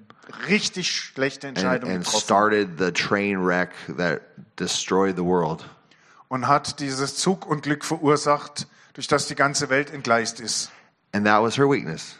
richtig 0.48 0.90
schlechte 0.90 1.48
and, 1.48 1.58
Entscheidung 1.58 1.90
and 1.90 2.04
getroffen. 2.04 2.24
started 2.24 2.68
the 2.78 2.92
train 2.92 3.44
wreck 3.44 3.70
that 3.96 4.22
destroyed 4.58 5.16
the 5.16 5.24
world. 5.24 5.64
Und 6.28 6.48
hat 6.48 6.80
dieses 6.80 7.16
Zugunglück 7.16 7.84
verursacht, 7.84 8.66
durch 8.94 9.06
das 9.08 9.26
die 9.26 9.34
ganze 9.34 9.68
Welt 9.68 9.92
entgleist 9.92 10.40
ist. 10.40 10.70
And 11.12 11.24
that 11.26 11.42
was 11.42 11.56
her 11.56 11.68
weakness. 11.68 12.16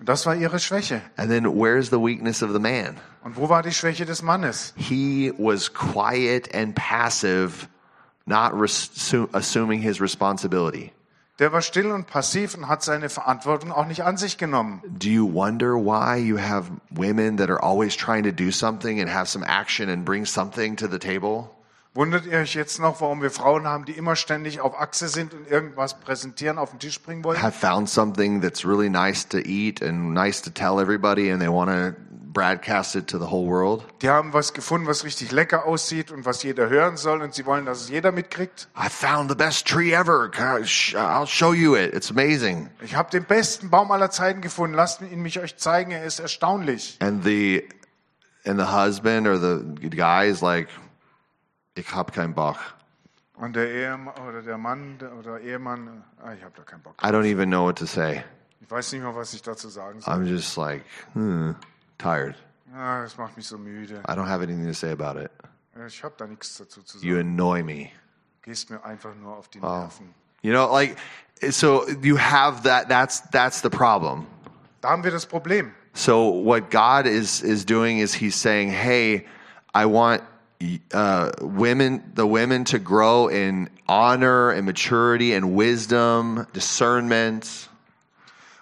Und 0.00 0.08
das 0.08 0.24
war 0.24 0.34
ihre 0.34 0.58
Schwäche. 0.58 1.02
And 1.16 1.30
then 1.30 1.44
where's 1.44 1.90
the 1.90 1.98
weakness 1.98 2.42
of 2.42 2.52
the 2.52 2.58
man? 2.58 2.96
Und 3.22 3.36
wo 3.36 3.50
war 3.50 3.62
die 3.62 3.70
Schwäche 3.70 4.06
des 4.06 4.22
Mannes? 4.22 4.72
He 4.76 5.30
was 5.36 5.72
quiet 5.72 6.54
and 6.54 6.74
passive, 6.74 7.68
not 8.24 8.54
assuming 9.34 9.82
his 9.82 10.00
responsibility. 10.00 10.90
Der 11.38 11.52
war 11.52 11.60
still 11.60 11.90
und 11.90 12.06
passiv 12.06 12.54
und 12.54 12.68
hat 12.68 12.82
seine 12.82 13.10
Verantwortung 13.10 13.72
auch 13.72 13.86
nicht 13.86 14.02
an 14.02 14.16
sich 14.16 14.38
genommen. 14.38 14.82
Do 14.86 15.08
you 15.08 15.26
wonder 15.26 15.74
why 15.74 16.16
you 16.16 16.38
have 16.38 16.70
women 16.90 17.36
that 17.36 17.50
are 17.50 17.62
always 17.62 17.94
trying 17.94 18.24
to 18.24 18.32
do 18.32 18.50
something 18.50 19.00
and 19.00 19.10
have 19.10 19.26
some 19.26 19.44
action 19.46 19.90
and 19.90 20.04
bring 20.04 20.24
something 20.24 20.76
to 20.76 20.86
the 20.86 20.98
table? 20.98 21.50
Wundert 21.92 22.24
ihr 22.24 22.38
euch 22.38 22.54
jetzt 22.54 22.78
noch, 22.78 23.00
warum 23.00 23.20
wir 23.20 23.32
Frauen 23.32 23.66
haben, 23.66 23.84
die 23.84 23.92
immer 23.92 24.14
ständig 24.14 24.60
auf 24.60 24.80
Achse 24.80 25.08
sind 25.08 25.34
und 25.34 25.48
irgendwas 25.48 25.98
präsentieren, 25.98 26.56
auf 26.56 26.70
den 26.70 26.78
Tisch 26.78 27.02
bringen 27.02 27.24
wollen? 27.24 27.42
Have 27.42 27.58
found 27.58 27.90
something 27.90 28.40
that's 28.40 28.64
really 28.64 28.88
nice 28.88 29.26
to 29.26 29.38
eat 29.38 29.82
and 29.82 30.14
nice 30.14 30.40
to 30.40 30.50
tell 30.50 30.78
everybody, 30.80 31.32
and 31.32 31.40
they 31.40 31.48
want 31.50 31.68
to 31.68 32.00
broadcast 32.32 32.94
it 32.94 33.08
to 33.08 33.18
the 33.18 33.28
whole 33.28 33.44
world? 33.48 33.84
Die 34.02 34.08
haben 34.08 34.32
was 34.32 34.52
gefunden, 34.52 34.86
was 34.86 35.02
richtig 35.02 35.32
lecker 35.32 35.66
aussieht 35.66 36.12
und 36.12 36.24
was 36.24 36.44
jeder 36.44 36.68
hören 36.68 36.96
soll 36.96 37.22
und 37.22 37.34
sie 37.34 37.44
wollen, 37.44 37.66
dass 37.66 37.80
es 37.80 37.88
jeder 37.88 38.12
mitkriegt. 38.12 38.68
I 38.76 38.88
found 38.88 39.28
the 39.28 39.36
best 39.36 39.66
tree 39.66 39.92
ever. 39.92 40.30
I'll 40.32 41.26
show 41.26 41.52
you 41.52 41.74
it. 41.74 41.92
It's 41.92 42.08
amazing. 42.12 42.70
Ich 42.82 42.94
habe 42.94 43.10
den 43.10 43.24
besten 43.24 43.68
Baum 43.68 43.90
aller 43.90 44.12
Zeiten 44.12 44.42
gefunden. 44.42 44.76
Lasst 44.76 45.00
ihn 45.00 45.22
mich 45.22 45.40
euch 45.40 45.56
zeigen, 45.56 45.90
er 45.90 46.04
ist 46.04 46.20
erstaunlich. 46.20 46.98
And 47.00 47.24
the 47.24 47.68
and 48.46 48.60
the 48.60 48.66
husband 48.66 49.26
or 49.26 49.38
the 49.38 49.90
guy 49.90 50.28
is 50.28 50.40
like, 50.40 50.68
ich 51.74 51.94
hab 51.94 52.12
keinen 52.12 52.34
Bock. 52.34 52.56
Und 53.34 53.56
der 53.56 53.70
Ehemann 53.70 54.14
oder 54.28 54.42
der 54.42 54.58
Mann 54.58 54.98
oder 55.18 55.40
Ehemann, 55.40 56.04
ah, 56.22 56.34
ich 56.34 56.42
habe 56.42 56.52
da 56.56 56.62
keinen 56.62 56.82
Bock. 56.82 56.94
I 57.02 57.06
don't 57.06 57.24
even 57.24 57.48
know 57.48 57.64
what 57.64 57.78
to 57.78 57.86
say. 57.86 58.22
Ich 58.60 58.70
weiß 58.70 58.92
nicht 58.92 59.02
was 59.02 59.32
ich 59.32 59.42
dazu 59.42 59.68
sagen 59.68 60.00
soll. 60.00 60.12
I'm 60.12 60.24
just 60.24 60.56
like, 60.56 60.84
hmm, 61.14 61.52
tired. 61.96 62.36
Ah, 62.74 63.02
das 63.02 63.16
macht 63.16 63.36
mich 63.36 63.46
so 63.46 63.56
müde. 63.56 64.02
I 64.06 64.12
don't 64.12 64.28
have 64.28 64.42
anything 64.42 64.66
to 64.66 64.74
say 64.74 64.92
about 64.92 65.18
it. 65.18 65.30
Ich 65.86 66.04
habe 66.04 66.14
da 66.18 66.26
nichts 66.26 66.58
dazu 66.58 66.82
zu 66.82 66.98
You 66.98 67.18
annoy 67.18 67.62
me. 67.62 67.90
Gehst 68.42 68.70
mir 68.70 68.84
einfach 68.84 69.14
nur 69.14 69.36
auf 69.36 69.48
die 69.48 69.60
Nerven. 69.60 70.14
You 70.42 70.52
know, 70.52 70.70
like 70.70 70.96
so 71.50 71.88
you 72.02 72.18
have 72.18 72.62
that 72.64 72.88
that's 72.88 73.22
that's 73.30 73.62
the 73.62 73.70
problem. 73.70 74.26
Da 74.82 74.90
haben 74.90 75.02
wir 75.02 75.10
das 75.10 75.26
Problem. 75.26 75.72
So 75.94 76.30
what 76.44 76.70
God 76.70 77.06
is 77.06 77.42
is 77.42 77.64
doing 77.64 77.98
is 77.98 78.14
he's 78.14 78.36
saying, 78.36 78.70
"Hey, 78.70 79.26
I 79.74 79.86
want 79.86 80.22
uh, 80.62 81.30
women 81.40 82.02
the 82.14 82.26
women 82.26 82.64
to 82.66 82.78
grow 82.78 83.28
in 83.28 83.70
honor 83.88 84.50
and 84.50 84.64
maturity 84.66 85.34
and 85.34 85.56
wisdom, 85.56 86.46
discernment." 86.54 87.68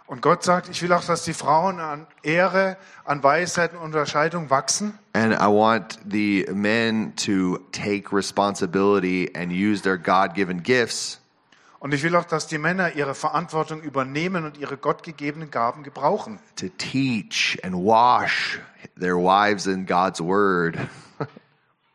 Und 0.06 0.22
Gott 0.22 0.42
sagt, 0.42 0.70
ich 0.70 0.80
will 0.82 0.90
auch, 0.94 1.04
dass 1.04 1.24
die 1.24 1.34
Frauen 1.34 1.80
an 1.80 2.06
Ehre, 2.22 2.78
an 3.04 3.22
Weisheit 3.22 3.74
und 3.74 3.80
Unterscheidung 3.80 4.48
wachsen. 4.48 4.98
And 5.12 5.34
I 5.34 5.48
want 5.48 5.98
the 6.10 6.46
men 6.50 7.14
to 7.16 7.58
take 7.72 8.10
responsibility 8.10 9.30
and 9.34 9.52
use 9.52 9.82
their 9.82 9.98
God-given 9.98 10.62
gifts 10.62 11.20
Und 11.80 11.94
ich 11.94 12.02
will 12.02 12.16
auch, 12.16 12.24
dass 12.24 12.46
die 12.46 12.58
Männer 12.58 12.96
ihre 12.96 13.14
Verantwortung 13.14 13.82
übernehmen 13.82 14.44
und 14.44 14.56
ihre 14.58 14.76
gottgegebenen 14.78 15.50
Gaben 15.50 15.82
gebrauchen. 15.82 16.38
to 16.56 16.68
teach 16.78 17.58
and 17.62 17.74
wash 17.74 18.58
their 18.98 19.16
wives 19.16 19.66
in 19.66 19.84
God's 19.86 20.20
word. 20.20 20.76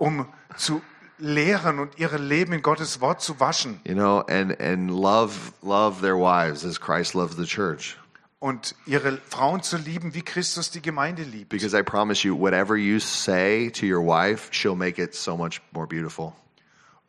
Um 0.04 0.26
zu 0.58 0.82
lehren 1.18 1.80
und 1.80 1.98
ihre 2.00 2.18
Leben 2.18 2.54
in 2.54 2.62
Gottes 2.62 3.00
Wort 3.02 3.22
zu 3.22 3.40
waschen 3.40 3.80
You 3.86 3.94
know, 3.94 4.20
and 4.28 4.60
and 4.60 4.90
love 4.90 5.54
love 5.62 6.02
their 6.02 6.18
wives 6.18 6.66
as 6.66 6.80
Christ 6.80 7.14
loves 7.14 7.36
the 7.38 7.46
church. 7.46 7.98
und 8.40 8.76
ihre 8.86 9.18
Frauen 9.30 9.64
zu 9.64 9.78
lieben, 9.78 10.14
wie 10.14 10.22
Christus 10.22 10.70
die 10.70 10.82
Gemeinde 10.82 11.24
liebt. 11.24 11.48
Because 11.50 11.74
I 11.78 11.82
promise 11.82 12.28
you, 12.28 12.38
whatever 12.38 12.76
you 12.76 13.00
say 13.00 13.70
to 13.72 13.86
your 13.86 14.02
wife, 14.06 14.50
she'll 14.52 14.76
make 14.76 15.02
it 15.02 15.16
so 15.16 15.38
much 15.38 15.62
more 15.72 15.88
beautiful. 15.88 16.34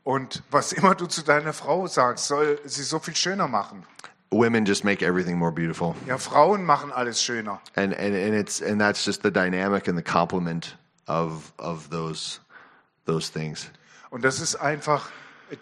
Und 0.05 0.43
was 0.51 0.73
immer 0.73 0.95
du 0.95 1.07
zu 1.07 1.23
deiner 1.25 1.53
Frau 1.53 1.87
sagst, 1.89 2.29
soll 2.29 2.61
sie 2.67 2.85
so 2.85 2.99
viel 3.01 3.17
schöner 3.17 3.49
machen. 3.49 3.85
Women 4.31 4.65
just 4.65 4.85
make 4.85 5.03
everything 5.05 5.37
more 5.39 5.51
beautiful. 5.53 5.95
Ja, 6.07 6.19
Frauen 6.19 6.65
machen 6.65 6.93
alles 6.93 7.23
schöner. 7.23 7.61
And, 7.75 7.95
and, 7.95 8.15
and 8.15 8.35
it's 8.35 8.61
and 8.63 8.81
that's 8.81 9.05
just 9.05 9.23
the 9.23 9.31
dynamic 9.31 9.89
and 9.89 9.97
the 9.99 10.03
complement 10.05 10.77
of 11.09 11.53
of 11.59 11.89
those 11.91 12.39
those 13.07 13.33
things. 13.33 13.71
Und 14.11 14.25
das 14.25 14.41
ist 14.41 14.57
einfach 14.57 15.11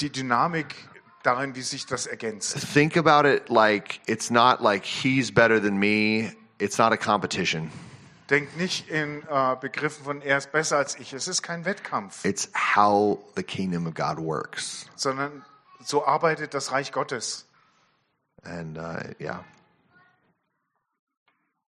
die 0.01 0.10
Dynamik 0.10 0.74
darin, 1.23 1.55
wie 1.55 1.62
sich 1.62 1.86
das 1.86 2.06
ergänzt. 2.06 2.56
Think 2.73 2.97
about 2.97 3.27
it 3.28 3.48
like 3.48 4.01
it's 4.06 4.31
not 4.31 4.60
like 4.60 4.85
he's 4.85 5.32
better 5.32 5.60
than 5.60 5.78
me. 5.78 6.32
It's 6.59 6.78
not 6.78 6.93
a 6.93 6.97
competition. 6.97 7.70
Denk 8.31 8.56
nicht 8.56 8.89
in 8.89 9.23
äh, 9.28 9.56
Begriffen 9.60 10.05
von 10.05 10.23
er 10.23 10.39
ist 10.39 10.52
besser 10.52 10.78
als 10.78 10.98
ich. 10.98 11.12
Es 11.12 11.28
ist 11.28 11.43
kein 11.43 11.64
Wettkampf, 11.64 12.24
It's 12.24 12.48
how 12.55 13.19
the 13.36 13.43
kingdom 13.43 13.86
of 13.86 13.94
God 13.94 14.19
works. 14.19 14.86
sondern 14.97 15.44
so 15.85 16.06
arbeitet 16.06 16.55
das 16.55 16.73
Reich 16.73 16.93
Gottes. 16.93 17.47
And 18.44 18.78
uh, 18.78 19.01
yeah, 19.20 19.44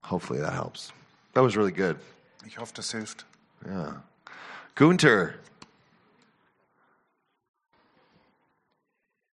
hopefully 0.03 0.41
that 0.41 0.53
helps. 0.55 0.93
That 1.35 1.43
was 1.43 1.57
really 1.57 1.73
good. 1.73 1.97
Ich 2.47 2.59
hoffe, 2.59 2.73
das 2.75 2.91
hilft. 2.93 3.27
Yeah, 3.67 4.03
Gunter. 4.77 5.35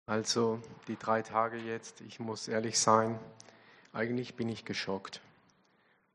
Also 0.06 0.62
die 0.88 0.98
drei 0.98 1.22
Tage 1.22 1.58
jetzt, 1.58 2.02
ich 2.02 2.20
muss 2.20 2.48
ehrlich 2.48 2.78
sein, 2.78 3.18
eigentlich 3.94 4.36
bin 4.36 4.50
ich 4.50 4.66
geschockt. 4.66 5.22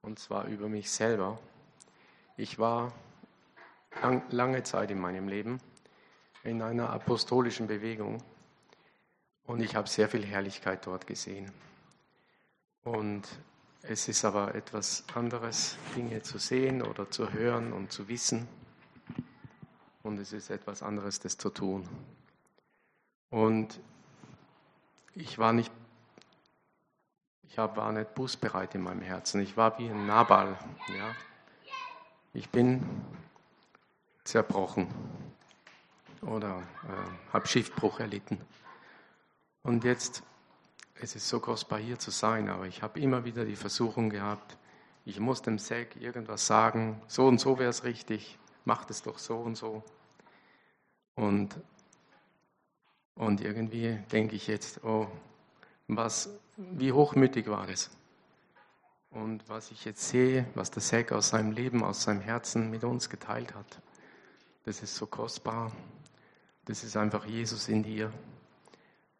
Und 0.02 0.18
zwar 0.18 0.46
über 0.46 0.68
mich 0.68 0.90
selber. 0.90 1.38
Ich 2.36 2.58
war 2.58 2.92
lang, 4.02 4.22
lange 4.30 4.62
Zeit 4.62 4.90
in 4.90 5.00
meinem 5.00 5.28
Leben 5.28 5.60
in 6.44 6.62
einer 6.62 6.90
apostolischen 6.90 7.66
Bewegung 7.66 8.22
und 9.44 9.60
ich 9.60 9.74
habe 9.74 9.88
sehr 9.88 10.08
viel 10.08 10.24
Herrlichkeit 10.24 10.86
dort 10.86 11.06
gesehen. 11.06 11.50
Und 12.84 13.22
es 13.82 14.08
ist 14.08 14.24
aber 14.24 14.54
etwas 14.54 15.04
anderes, 15.14 15.76
Dinge 15.96 16.22
zu 16.22 16.38
sehen 16.38 16.82
oder 16.82 17.10
zu 17.10 17.32
hören 17.32 17.72
und 17.72 17.92
zu 17.92 18.08
wissen. 18.08 18.46
Und 20.02 20.18
es 20.18 20.32
ist 20.32 20.50
etwas 20.50 20.82
anderes, 20.82 21.20
das 21.20 21.36
zu 21.36 21.50
tun. 21.50 21.88
Und 23.30 23.80
ich 25.14 25.38
war 25.38 25.52
nicht, 25.52 25.72
ich 27.42 27.58
war 27.58 27.92
nicht 27.92 28.14
bußbereit 28.14 28.74
in 28.74 28.82
meinem 28.82 29.02
Herzen. 29.02 29.40
Ich 29.40 29.56
war 29.56 29.78
wie 29.78 29.88
ein 29.88 30.06
Nabal. 30.06 30.58
Ja. 30.96 31.14
Ich 32.32 32.48
bin 32.50 32.82
zerbrochen 34.24 34.86
oder 36.22 36.58
äh, 36.84 37.32
habe 37.32 37.46
Schiffbruch 37.46 38.00
erlitten. 38.00 38.40
Und 39.62 39.84
jetzt, 39.84 40.22
es 40.94 41.16
ist 41.16 41.28
so 41.28 41.40
kostbar 41.40 41.78
hier 41.78 41.98
zu 41.98 42.10
sein, 42.10 42.48
aber 42.48 42.66
ich 42.66 42.82
habe 42.82 43.00
immer 43.00 43.24
wieder 43.24 43.44
die 43.44 43.56
Versuchung 43.56 44.10
gehabt, 44.10 44.56
ich 45.04 45.20
muss 45.20 45.40
dem 45.40 45.58
Zack 45.58 45.96
irgendwas 45.96 46.46
sagen, 46.46 47.00
so 47.06 47.26
und 47.26 47.40
so 47.40 47.58
wäre 47.58 47.70
es 47.70 47.84
richtig, 47.84 48.38
macht 48.64 48.90
es 48.90 49.02
doch 49.02 49.18
so 49.18 49.38
und 49.38 49.56
so. 49.56 49.82
Und 51.14 51.56
und 53.18 53.40
irgendwie 53.40 53.98
denke 54.12 54.36
ich 54.36 54.46
jetzt, 54.46 54.84
oh, 54.84 55.08
was, 55.88 56.30
wie 56.56 56.92
hochmütig 56.92 57.48
war 57.48 57.66
das? 57.66 57.90
Und 59.10 59.48
was 59.48 59.72
ich 59.72 59.84
jetzt 59.84 60.08
sehe, 60.08 60.46
was 60.54 60.70
der 60.70 60.82
Zack 60.82 61.10
aus 61.12 61.30
seinem 61.30 61.50
Leben, 61.50 61.82
aus 61.82 62.04
seinem 62.04 62.20
Herzen 62.20 62.70
mit 62.70 62.84
uns 62.84 63.10
geteilt 63.10 63.54
hat, 63.54 63.80
das 64.64 64.82
ist 64.82 64.94
so 64.94 65.06
kostbar. 65.06 65.72
Das 66.66 66.84
ist 66.84 66.96
einfach 66.96 67.24
Jesus 67.24 67.68
in 67.68 67.82
dir. 67.82 68.12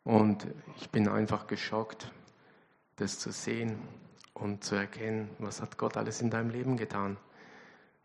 Und 0.04 0.46
ich 0.76 0.90
bin 0.90 1.08
einfach 1.08 1.46
geschockt, 1.46 2.12
das 2.96 3.18
zu 3.18 3.32
sehen 3.32 3.78
und 4.32 4.62
zu 4.62 4.76
erkennen, 4.76 5.28
was 5.38 5.60
hat 5.60 5.76
Gott 5.76 5.96
alles 5.96 6.20
in 6.20 6.30
deinem 6.30 6.50
Leben 6.50 6.76
getan? 6.76 7.16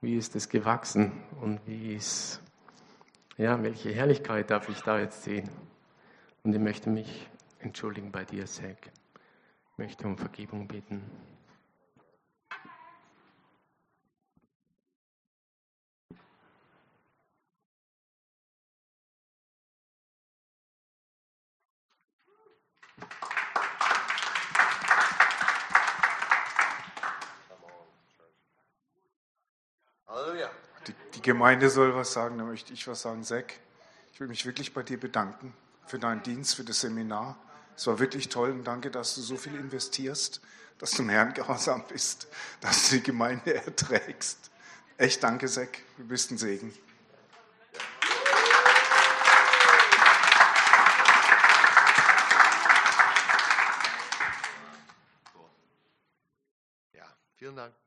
Wie 0.02 0.16
ist 0.18 0.36
es 0.36 0.50
gewachsen 0.50 1.12
und 1.40 1.60
wie 1.68 1.94
ist, 1.96 2.42
ja, 3.38 3.62
welche 3.62 3.92
Herrlichkeit 3.94 4.50
darf 4.50 4.70
ich 4.70 4.82
da 4.82 5.00
jetzt 5.00 5.24
sehen? 5.24 5.50
Und 6.46 6.54
ich 6.54 6.60
möchte 6.60 6.90
mich 6.90 7.30
entschuldigen 7.60 8.12
bei 8.12 8.26
dir, 8.26 8.46
Zack. 8.46 8.92
Ich 9.72 9.78
möchte 9.78 10.06
um 10.06 10.18
Vergebung 10.18 10.68
bitten. 10.68 11.02
Die 31.16 31.22
Gemeinde 31.22 31.70
soll 31.70 31.96
was 31.96 32.12
sagen, 32.12 32.38
da 32.38 32.44
möchte 32.44 32.74
ich 32.74 32.86
was 32.86 33.02
sagen. 33.02 33.24
Zack, 33.24 33.54
ich 34.12 34.20
will 34.20 34.28
mich 34.28 34.46
wirklich 34.46 34.74
bei 34.74 34.84
dir 34.84 35.00
bedanken 35.00 35.54
für 35.86 36.00
deinen 36.00 36.24
Dienst, 36.24 36.56
für 36.56 36.64
das 36.64 36.82
Seminar. 36.82 37.38
Es 37.76 37.88
war 37.88 38.00
wirklich 38.00 38.30
toll 38.30 38.52
und 38.52 38.64
danke, 38.64 38.92
dass 38.92 39.16
du 39.16 39.22
so 39.22 39.38
viel 39.38 39.56
investierst, 39.56 40.42
dass 40.78 40.92
du 40.92 40.98
dem 40.98 41.10
Herrn 41.10 41.34
gehorsam 41.34 41.84
bist, 41.88 42.28
dass 42.62 42.90
du 42.90 42.98
die 42.98 43.04
Gemeinde 43.04 43.54
erträgst. 43.66 44.52
Echt 44.98 45.24
danke, 45.24 45.48
Zack, 45.48 45.80
du 45.98 46.06
bist 46.06 46.32
ein 46.32 46.38
Segen. 46.38 46.74
Ja, 56.94 57.06
vielen 57.36 57.56
Dank. 57.56 57.83